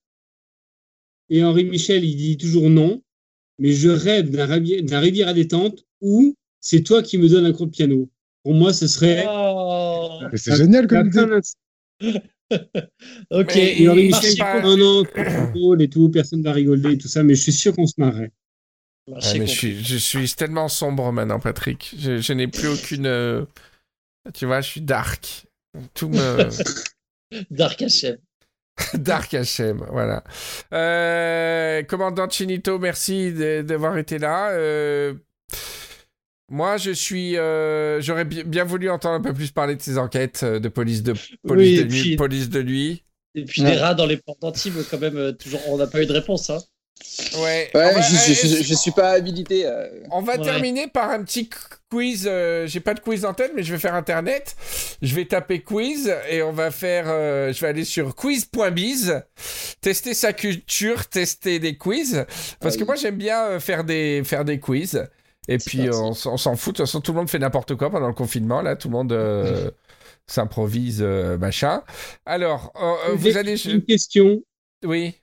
[1.29, 3.01] et Henri Michel, il dit toujours non,
[3.59, 4.45] mais je rêve d'un
[4.99, 8.09] Rivière, à détente où c'est toi qui me donnes un cours de piano.
[8.43, 9.25] Pour moi, ce serait.
[9.29, 11.41] Oh, c'est génial comme idée.
[13.31, 13.51] ok.
[13.51, 17.35] Henri Marché Michel, pas- tout drôle et tout, personne va rigoler et tout ça, mais
[17.35, 18.31] je suis sûr qu'on se marrait.
[19.13, 21.95] Ah, mais je suis, je suis tellement sombre maintenant, Patrick.
[21.97, 23.07] Je, je n'ai plus aucune.
[23.07, 23.45] euh,
[24.33, 25.47] Tu vois, je suis dark.
[25.93, 26.49] Tout me.
[27.49, 28.17] Dark HM.
[28.93, 30.23] dark HM, voilà.
[30.73, 33.31] Euh, commandant Chinito, merci
[33.63, 34.51] d'avoir été là.
[34.51, 35.13] Euh,
[36.51, 37.37] Moi, je suis.
[37.37, 40.67] euh, J'aurais bi- bien voulu entendre un peu plus parler de ces enquêtes euh, de
[40.67, 41.13] police de,
[41.47, 42.01] police Oui, de et nuit.
[42.01, 43.03] puis- Police de nuit.
[43.35, 43.71] Et puis Ouais.
[43.71, 46.49] des rats dans les pendentifs, quand même, euh, toujours, on n'a pas eu de réponse.
[46.49, 46.59] Hein.
[47.37, 47.69] Ouais.
[47.73, 49.65] Ouais, On va- je, je, euh, je- je suis pas habilité.
[49.65, 49.87] euh.
[50.11, 50.43] On va Ouais.
[50.43, 51.49] terminer par un petit
[51.89, 52.25] quiz.
[52.29, 54.55] euh, J'ai pas de quiz en tête, mais je vais faire internet.
[55.01, 57.05] Je vais taper quiz et on va faire.
[57.07, 59.21] euh, je vais aller sur quiz.biz,
[59.79, 62.25] tester sa culture, tester des quiz.
[62.59, 62.85] Parce que Aïe.
[62.87, 65.01] moi j'aime bien euh, faire des faire des quiz.
[65.51, 66.73] Et puis on, s'en fout.
[66.73, 68.61] De toute façon, tout le monde fait n'importe quoi pendant le confinement.
[68.61, 69.69] Là, tout le monde euh,
[70.27, 71.83] s'improvise euh, machin.
[72.25, 73.67] Alors, euh, vous J'ai allez.
[73.67, 74.41] Une question.
[74.85, 75.13] Oui.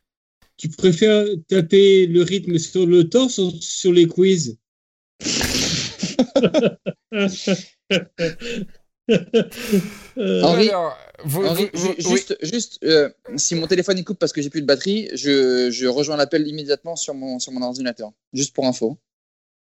[0.56, 4.58] Tu préfères taper le rythme sur le torse ou sur les quiz?
[10.16, 12.16] Henri, Alors, vous- Henri, vous- ju- vous- oui.
[12.16, 15.70] juste, juste euh, si mon téléphone il coupe parce que j'ai plus de batterie, je,
[15.70, 18.10] je rejoins l'appel immédiatement sur mon, sur mon ordinateur.
[18.32, 18.98] Juste pour info.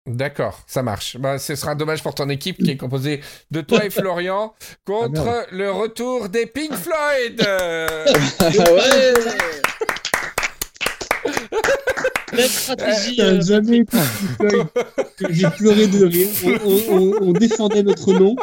[0.07, 1.17] D'accord, ça marche.
[1.19, 3.21] Bah, ce sera dommage pour ton équipe qui est composée
[3.51, 4.55] de toi et Florian
[4.87, 7.41] contre Ah, le retour des Pink Floyd.
[7.47, 8.07] Euh,
[8.75, 9.15] ouais
[12.33, 13.17] la stratégie.
[13.17, 16.29] T'as euh, jamais que j'ai pleuré de rire.
[16.45, 18.37] On, on- on- on défendait notre nom.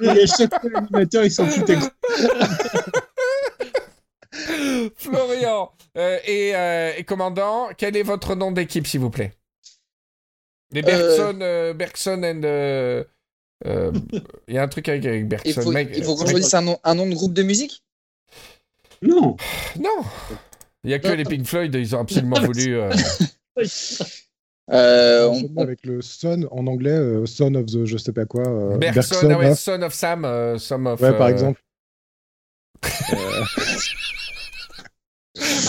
[0.00, 1.78] Et à chaque fois, l'animateur, il s'en foutait.
[4.96, 9.32] Florian euh, et, euh, et commandant, quel est votre nom d'équipe, s'il vous plaît?
[10.72, 12.42] Les Bergson, euh, Bergson and.
[12.44, 13.04] euh,
[13.66, 13.92] euh,
[14.48, 15.62] Il y a un truc avec, avec Il Bergson.
[15.62, 17.82] faut, mec, il faut qu'on euh, choisisse un nom, un nom de groupe de musique?
[19.02, 19.36] Non.
[19.78, 20.02] Non
[20.84, 22.76] Il n'y a que les Pink Floyd, ils ont absolument voulu.
[22.78, 22.90] euh,
[24.72, 28.46] euh, on- Avec le son en anglais, euh, son of the je sais pas quoi.
[28.46, 31.00] euh, Bergson, ah ouais, of- Son of Sam, euh, Son of.
[31.00, 31.60] Ouais, par euh, exemple.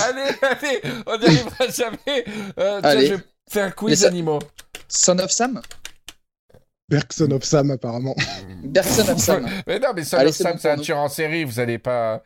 [0.03, 2.25] Allez, allez, on n'y arrivera jamais.
[2.57, 3.07] Euh, tiens, Allez.
[3.07, 4.39] je vais faire un quiz ça- animaux.
[4.91, 5.61] Son of Sam
[6.89, 8.15] Bergson of Sam, apparemment.
[8.63, 9.47] Bergson of Sam.
[9.67, 11.45] Mais non, mais Son Allez, of Sam, bon c'est un tueur en série.
[11.45, 12.21] Vous allez pas,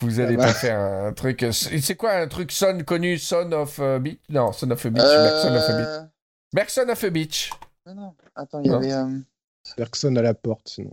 [0.00, 0.46] vous allez Ah bah.
[0.46, 1.44] pas faire un truc.
[1.52, 4.18] C'est quoi un truc Son connu, Son of a Beach?
[4.30, 5.04] Non, Son of a Beach.
[5.04, 6.10] Euh, Bergson of a Beach.
[6.54, 7.50] Bergson of a Beach.
[7.84, 8.76] Non, non, attends, il y Non.
[8.78, 8.92] avait.
[8.94, 9.18] euh,
[9.76, 10.92] Bergson à la porte, sinon.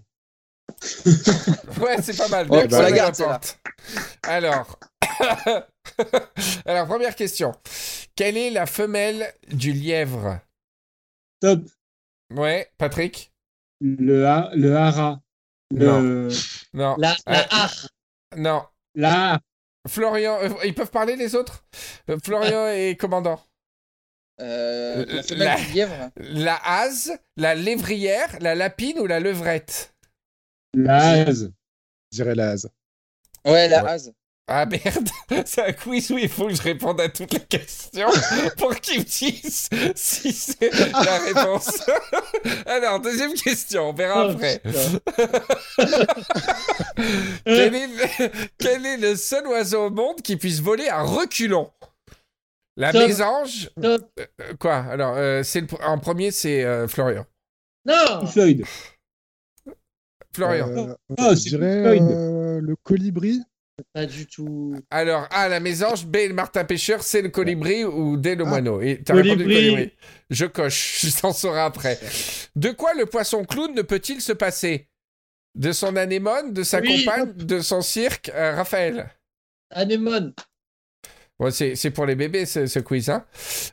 [1.81, 2.49] Ouais, c'est pas mal.
[2.49, 3.31] Bergson on la à garde, celle-là.
[3.39, 3.59] porte.
[4.23, 4.79] Alors,
[6.65, 7.53] alors première question.
[8.17, 10.39] Quelle est la femelle du lièvre?
[11.43, 11.61] Top.
[12.33, 13.33] Ouais, Patrick?
[13.81, 15.21] Le, ha- le hara.
[15.71, 16.29] Le,
[16.73, 16.95] Non.
[16.97, 17.63] La, la Ah.
[17.63, 17.89] art.
[18.37, 18.63] Non.
[18.95, 19.39] La.
[19.89, 21.65] Florian, euh, ils peuvent parler les autres?
[22.09, 23.41] Euh, Florian et commandant.
[24.39, 26.11] Euh, Euh, la la-.
[26.15, 29.93] La hase, la lévrière, la lapine ou la levrette?
[30.73, 31.51] Laz.
[32.11, 32.69] Je dirais la hase.
[33.45, 33.89] Ouais, la Ouais.
[33.91, 34.13] hase.
[34.55, 35.09] Ah merde,
[35.47, 38.07] c'est un quiz où il faut que je réponde à toutes les questions
[38.59, 41.81] pour qu'ils me disent si c'est la réponse.
[42.67, 44.61] Alors, deuxième question, on verra Oh, après.
[47.45, 51.71] Quel est, le, quel est le seul oiseau au monde qui puisse voler à reculons?
[52.77, 54.07] La mésange Top.
[54.19, 54.75] Euh, Quoi?
[54.75, 57.25] Alors, euh, c'est en premier, c'est euh, Florian.
[57.85, 58.63] Non Floyd.
[60.31, 60.69] Florian.
[60.69, 63.41] Euh, Ah, je dirais euh, le colibri.
[63.93, 64.75] Pas du tout.
[64.91, 68.81] Alors, A, la mésange, B, le martin pêcheur, C, le colibri ou D, le moineau.
[68.81, 69.73] Et t'as répondu le Colibri.
[69.75, 69.91] colibri.
[70.29, 71.99] Je coche, je t'en saurai après.
[72.55, 74.89] De quoi le poisson clown ne peut-il se passer?
[75.55, 77.03] De son anémone, de sa Oui.
[77.05, 79.09] compagne, de son cirque euh, Raphaël?
[79.71, 80.33] Anémone.
[81.39, 83.09] Bon, c'est c'est pour les bébés, ce, ce quiz.
[83.09, 83.25] Hein.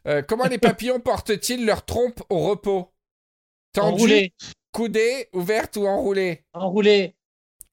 [0.07, 2.91] Euh, comment les papillons portent-ils leur trompe au repos?
[3.73, 4.31] Tendue,
[4.73, 6.45] coudée, ouverte ou enroulée?
[6.55, 7.15] Enroulé.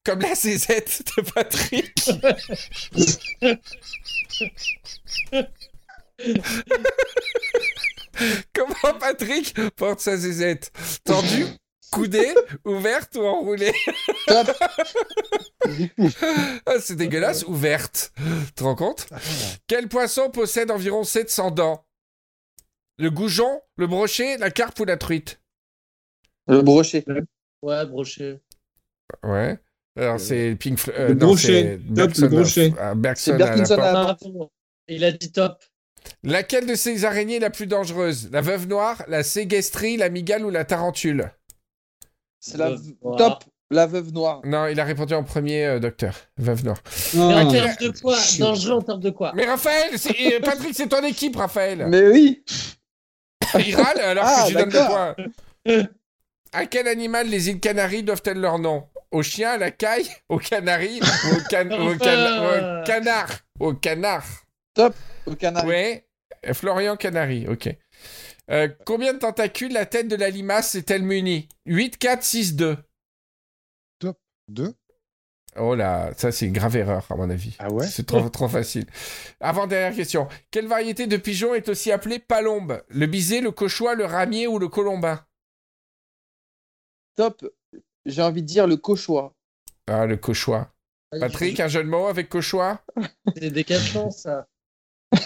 [0.08, 1.92] Comme la zézette de Patrick.
[8.54, 10.72] Comment Patrick porte sa zézette
[11.04, 11.44] Tendue,
[11.92, 13.72] coudée, ouverte ou enroulée?
[14.28, 14.44] Ah,
[16.80, 18.12] C'est dégueulasse, ouverte.
[18.16, 19.06] Tu te rends compte?
[19.66, 21.84] Quel poisson possède environ 700 dents?
[22.96, 25.40] Le goujon, le brochet, la carpe ou la truite?
[26.46, 27.04] Le brochet.
[27.62, 28.40] Ouais, brochet.
[29.22, 29.58] Ouais.
[29.98, 31.42] Alors c'est Pink Flo- euh, Le non, brochet.
[31.42, 32.72] c'est Top, Bergson, le brochet.
[32.78, 34.16] euh, C'est Berkinson à Ah.
[34.88, 35.62] Il a dit top.
[36.22, 38.30] Laquelle de ces araignées est la plus dangereuse?
[38.32, 41.32] La veuve noire, la ségestrie, la migale ou la tarentule?
[42.40, 43.16] C'est la Veuve noire.
[43.18, 43.44] top.
[43.70, 44.40] La veuve noire.
[44.44, 46.14] Non, il a répondu en premier, euh, docteur.
[46.38, 46.78] Veuve noire.
[47.12, 48.16] Mais en Ah, termes de quoi?
[48.38, 49.32] Dangereux en termes de quoi?
[49.34, 51.84] Mais Raphaël, euh, Patrick, c'est ton équipe, Raphaël.
[51.88, 52.42] Mais oui.
[53.58, 55.14] Il râle alors Ah, que je lui donne le d'accord.
[55.66, 55.86] point.
[56.52, 58.84] À quel animal les îles Canaries doivent-elles leur nom?
[59.10, 63.30] Au chien, à la caille, au canari ou au, can- au can- au canard
[63.60, 64.26] Au canard.
[65.26, 65.66] Au canari.
[65.66, 66.04] Ouais.
[66.52, 67.68] Florian Canary, ok.
[68.50, 71.48] Euh, combien de tentacules la tête de la limace est-elle munie?
[71.66, 72.76] 8, 4, 6, 2.
[74.50, 74.74] Deux.
[75.56, 77.54] Oh là, ça c'est une grave erreur à mon avis.
[77.58, 77.86] Ah ouais?
[77.86, 78.86] C'est trop, trop facile.
[79.40, 80.26] Avant dernière question.
[80.50, 82.82] Quelle variété de pigeon est aussi appelée palombe?
[82.88, 85.22] Le bisé, le cauchois, le ramier ou le colombin?
[87.16, 87.44] Top.
[88.08, 89.34] J'ai envie de dire le cauchois.
[89.86, 90.72] Ah, le cauchois.
[91.20, 92.82] Patrick, un jeu de mots avec cauchois?
[93.34, 94.46] C'est des décathlon, ça.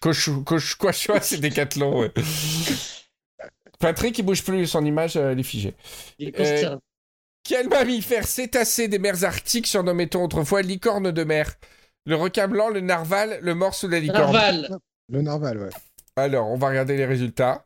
[0.00, 2.12] Cochou, coch, cauchois, c'est décathlon, ouais.
[3.78, 5.76] Patrick, il bouge plus, son image, euh, elle est figée.
[6.18, 6.80] Il est consterné.
[7.44, 11.54] Quel mammifère cétacé des mers arctiques surnommait-on autrefois licorne de mer?
[12.04, 14.78] Le requin blanc, le narval, le morse ou la licorne Narval.
[15.08, 15.70] Le narval, ouais.
[16.16, 17.64] Alors, on va regarder les résultats.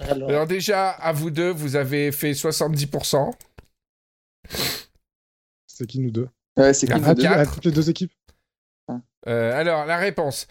[0.00, 3.32] Alors, Alors déjà, à vous deux, vous avez fait 70%.
[5.66, 6.28] C'est qui nous deux?
[6.56, 7.26] Ouais, c'est Ah, qui nous deux?
[7.26, 8.12] à toutes les deux équipes?
[9.28, 10.46] Euh, alors, la réponse.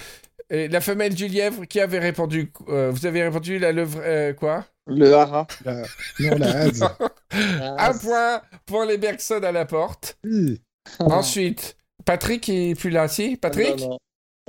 [0.51, 3.99] Et la femelle du lièvre, qui avait répondu Euh, Vous avez répondu la levre...
[4.03, 4.65] euh, quoi?
[4.87, 5.45] Le hara.
[5.65, 5.83] La-
[6.19, 6.83] Non, la hase.
[7.31, 10.17] ah, Un point pour les Bergson à la porte.
[10.23, 10.61] Oui.
[10.99, 13.37] Ensuite, Patrick il est plus là, si?
[13.37, 13.79] Patrick?
[13.79, 13.97] Non,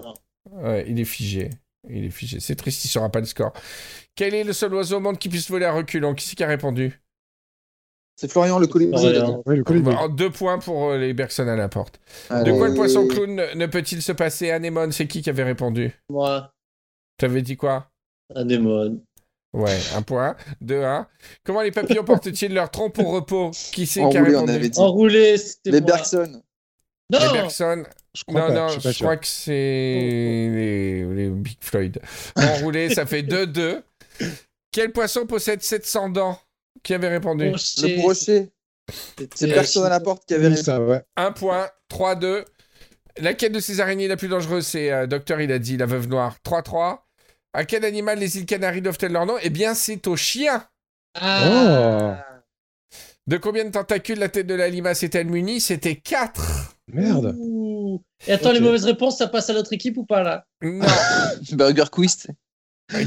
[0.02, 0.14] non.
[0.51, 1.51] Ouais, il est figé.
[1.89, 2.40] Il est figé.
[2.40, 3.52] C'est triste, il ne saura pas le score.
[4.16, 6.14] Quel est le seul oiseau au monde qui puisse voler à reculons?
[6.14, 7.00] Qui c'est qui a répondu?
[8.16, 9.00] C'est Florian le colibri.
[9.00, 9.42] Florian.
[9.46, 9.94] Ouais, le colibri.
[9.94, 12.00] Bon, Deux points pour euh, les Bergson à la porte.
[12.30, 14.50] De quoi le poisson clown ne, peut-il se passer?
[14.50, 15.92] Anémone, c'est qui qui avait répondu?
[16.10, 16.52] Moi,
[17.16, 17.90] T'avais dit quoi?
[18.34, 19.00] Anémone.
[19.52, 20.36] Ouais, un point.
[20.60, 21.06] Deux, un.
[21.44, 23.50] Comment les papillons portent-ils leur trompe au repos?
[23.72, 24.52] Qui c'est qui a Enroulé, on répondu?
[24.52, 24.78] avait dit.
[24.78, 25.92] Enroulé, c'était Les moi.
[25.92, 26.42] Bergson.
[27.10, 27.84] Les Non Bergson.
[28.14, 32.00] Je crois Non, pas, non, je crois que c'est les, les Big Floyd.
[32.36, 33.82] Enroulé, ça fait 2-2.
[34.72, 36.38] Quel poisson possède 700 dents?
[36.82, 37.51] Qui avait répondu?
[37.51, 38.51] Le brochet.
[39.34, 40.62] C'est personne à la porte qui avait répondu.
[40.64, 41.02] ça, ouais.
[41.16, 42.44] Un point, 3-2.
[43.18, 45.86] Laquelle de ces araignées est la plus dangereuse C'est euh, Docteur, il a dit, la
[45.86, 46.36] veuve noire.
[46.47, 47.01] 3-3.
[47.52, 49.34] À quel animal les îles Canaries doivent-elles leur nom?
[49.42, 50.64] Eh bien, c'est au chien.
[51.20, 52.24] Ah
[53.26, 55.60] De combien de tentacules la tête de la limace est-elle munie?
[55.60, 56.76] C'était 4.
[56.92, 57.34] Merde.
[57.38, 58.02] Ouh.
[58.26, 60.47] Et attends, les mauvaises réponses, ça passe à l'autre équipe ou pas là?
[60.62, 60.86] Non.
[61.52, 62.26] Burger Quiz.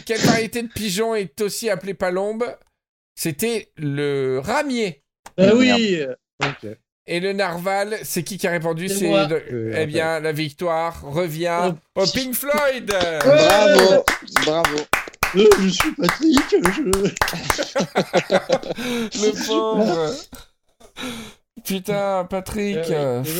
[0.05, 2.45] Quelle variété de pigeon est aussi appelée palombe
[3.15, 5.01] C'était le ramier.
[5.37, 5.57] Bah Merde.
[5.59, 6.01] oui
[6.43, 6.67] Ok.
[7.05, 8.87] Et le narval, c'est qui qui a répondu?
[8.87, 12.85] C'est le- Euh, Eh bien, la victoire revient Oh, au Pink Floyd.
[13.25, 14.05] Bravo.
[14.45, 14.77] Bravo.
[15.35, 16.81] Euh, Je suis Patrick, je...
[19.19, 20.13] le pauvre.
[21.65, 22.77] Putain, Patrick.
[22.89, 23.31] Euh, oui,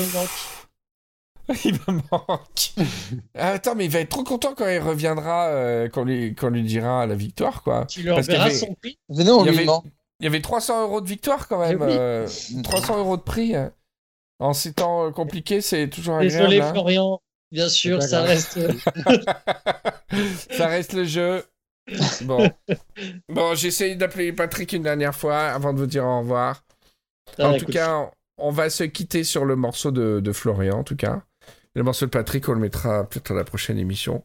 [1.65, 2.73] il me manque.
[3.35, 6.63] Attends, mais il va être trop content quand il reviendra, euh, quand, lui, quand lui
[6.63, 7.85] dira la victoire, quoi.
[7.85, 8.97] Tu lui Parce qu'il y enverras avait- son prix?
[9.09, 9.83] Venez, on Il y lui avait- demande.
[10.19, 11.79] Il y avait 300 euros de victoire quand même.
[11.81, 11.91] Eh oui.
[11.97, 12.27] euh,
[12.63, 13.55] 300 euros de prix.
[13.55, 13.67] euh.
[14.39, 16.49] En ces temps euh, compliqués, c'est toujours agréable.
[16.49, 16.71] Désolé, hein.
[16.71, 17.21] Florian.
[17.51, 18.29] Bien sûr, pas ça grave.
[18.29, 18.59] reste.
[20.51, 21.43] Ça reste le jeu.
[22.21, 22.49] Bon.
[23.29, 26.63] Bon, j'ai essayé d'appeler Patrick une dernière fois avant de vous dire au revoir.
[27.39, 30.79] Ah, en écoute, tout cas, on va se quitter sur le morceau de, de Florian,
[30.79, 31.23] en tout cas.
[31.75, 34.23] Le morceau de Patrick, on le mettra peut-être à la prochaine émission.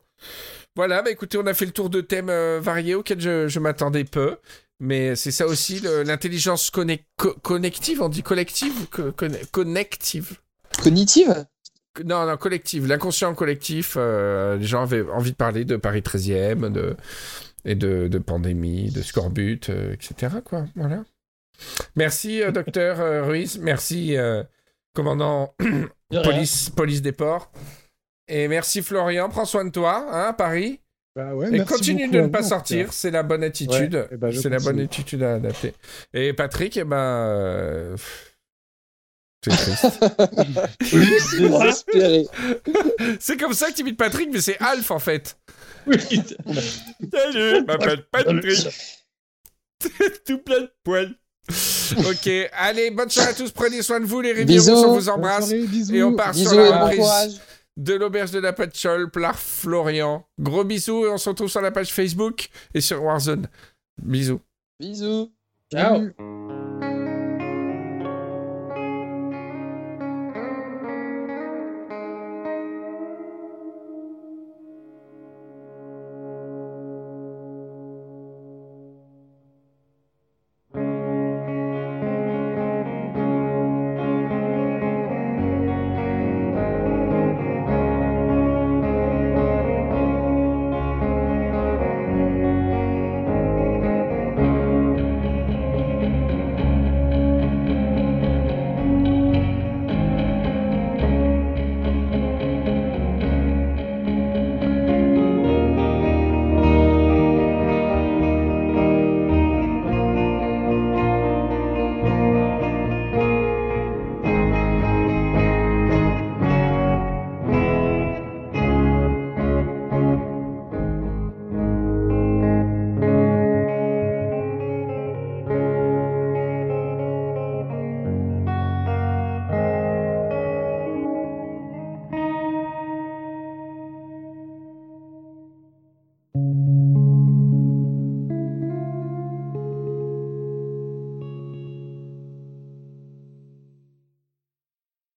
[0.76, 3.58] Voilà, bah écoutez, on a fait le tour de thèmes euh, variés auxquels je, je
[3.58, 4.36] m'attendais peu.
[4.80, 10.38] Mais c'est ça aussi, l'intelligence conne- co- connective, on dit collective Co- conne- Connective
[10.82, 11.46] Cognitive?
[12.04, 12.86] Non, non, collectif.
[12.86, 16.94] L'inconscient collectif, euh, les gens avaient envie de parler de Paris 13e, de,
[17.64, 20.36] et de, de pandémie, de scorbut, euh, etc.
[20.44, 21.02] Quoi, voilà.
[21.96, 23.58] Merci, euh, docteur Ruiz.
[23.58, 24.16] Merci,
[24.98, 25.54] commandant
[26.10, 27.52] police, police des ports.
[28.26, 29.28] Et merci, Florian.
[29.28, 30.80] Prends soin de toi, hein, à Paris.
[31.14, 32.92] Bah ouais, Et merci continue de ne pas sortir.
[32.92, 33.94] C'est la bonne attitude.
[33.94, 35.72] Ouais, eh ben, c'est la bonne attitude à adapter.
[36.12, 36.96] Et Patrick, eh ben.
[36.96, 37.96] euh,
[39.44, 40.04] C'est triste.
[41.38, 42.26] Désespéré.
[43.20, 45.38] c'est comme ça que tu imites Patrick, mais c'est Alf en fait.
[45.86, 45.96] Oui.
[45.96, 48.66] Salut, je m'appelle Patrick.
[50.26, 51.14] Tout plein de poils.
[51.98, 53.50] ok, allez, bonne soirée à tous.
[53.50, 54.64] Prenez soin de vous, les Rivieros.
[54.64, 54.84] Bisous.
[54.86, 55.48] On vous embrasse.
[55.48, 55.94] soirée, bisous.
[55.94, 57.40] Et on part Bisous sur la reprise
[57.78, 60.26] de l'auberge de la Patchole, par Florian.
[60.38, 63.48] Gros bisous et on se retrouve sur la page Facebook et sur Warzone.
[64.02, 64.40] Bisous.
[64.80, 65.32] Bisous.
[65.72, 65.96] Ciao.
[65.96, 66.14] Salut.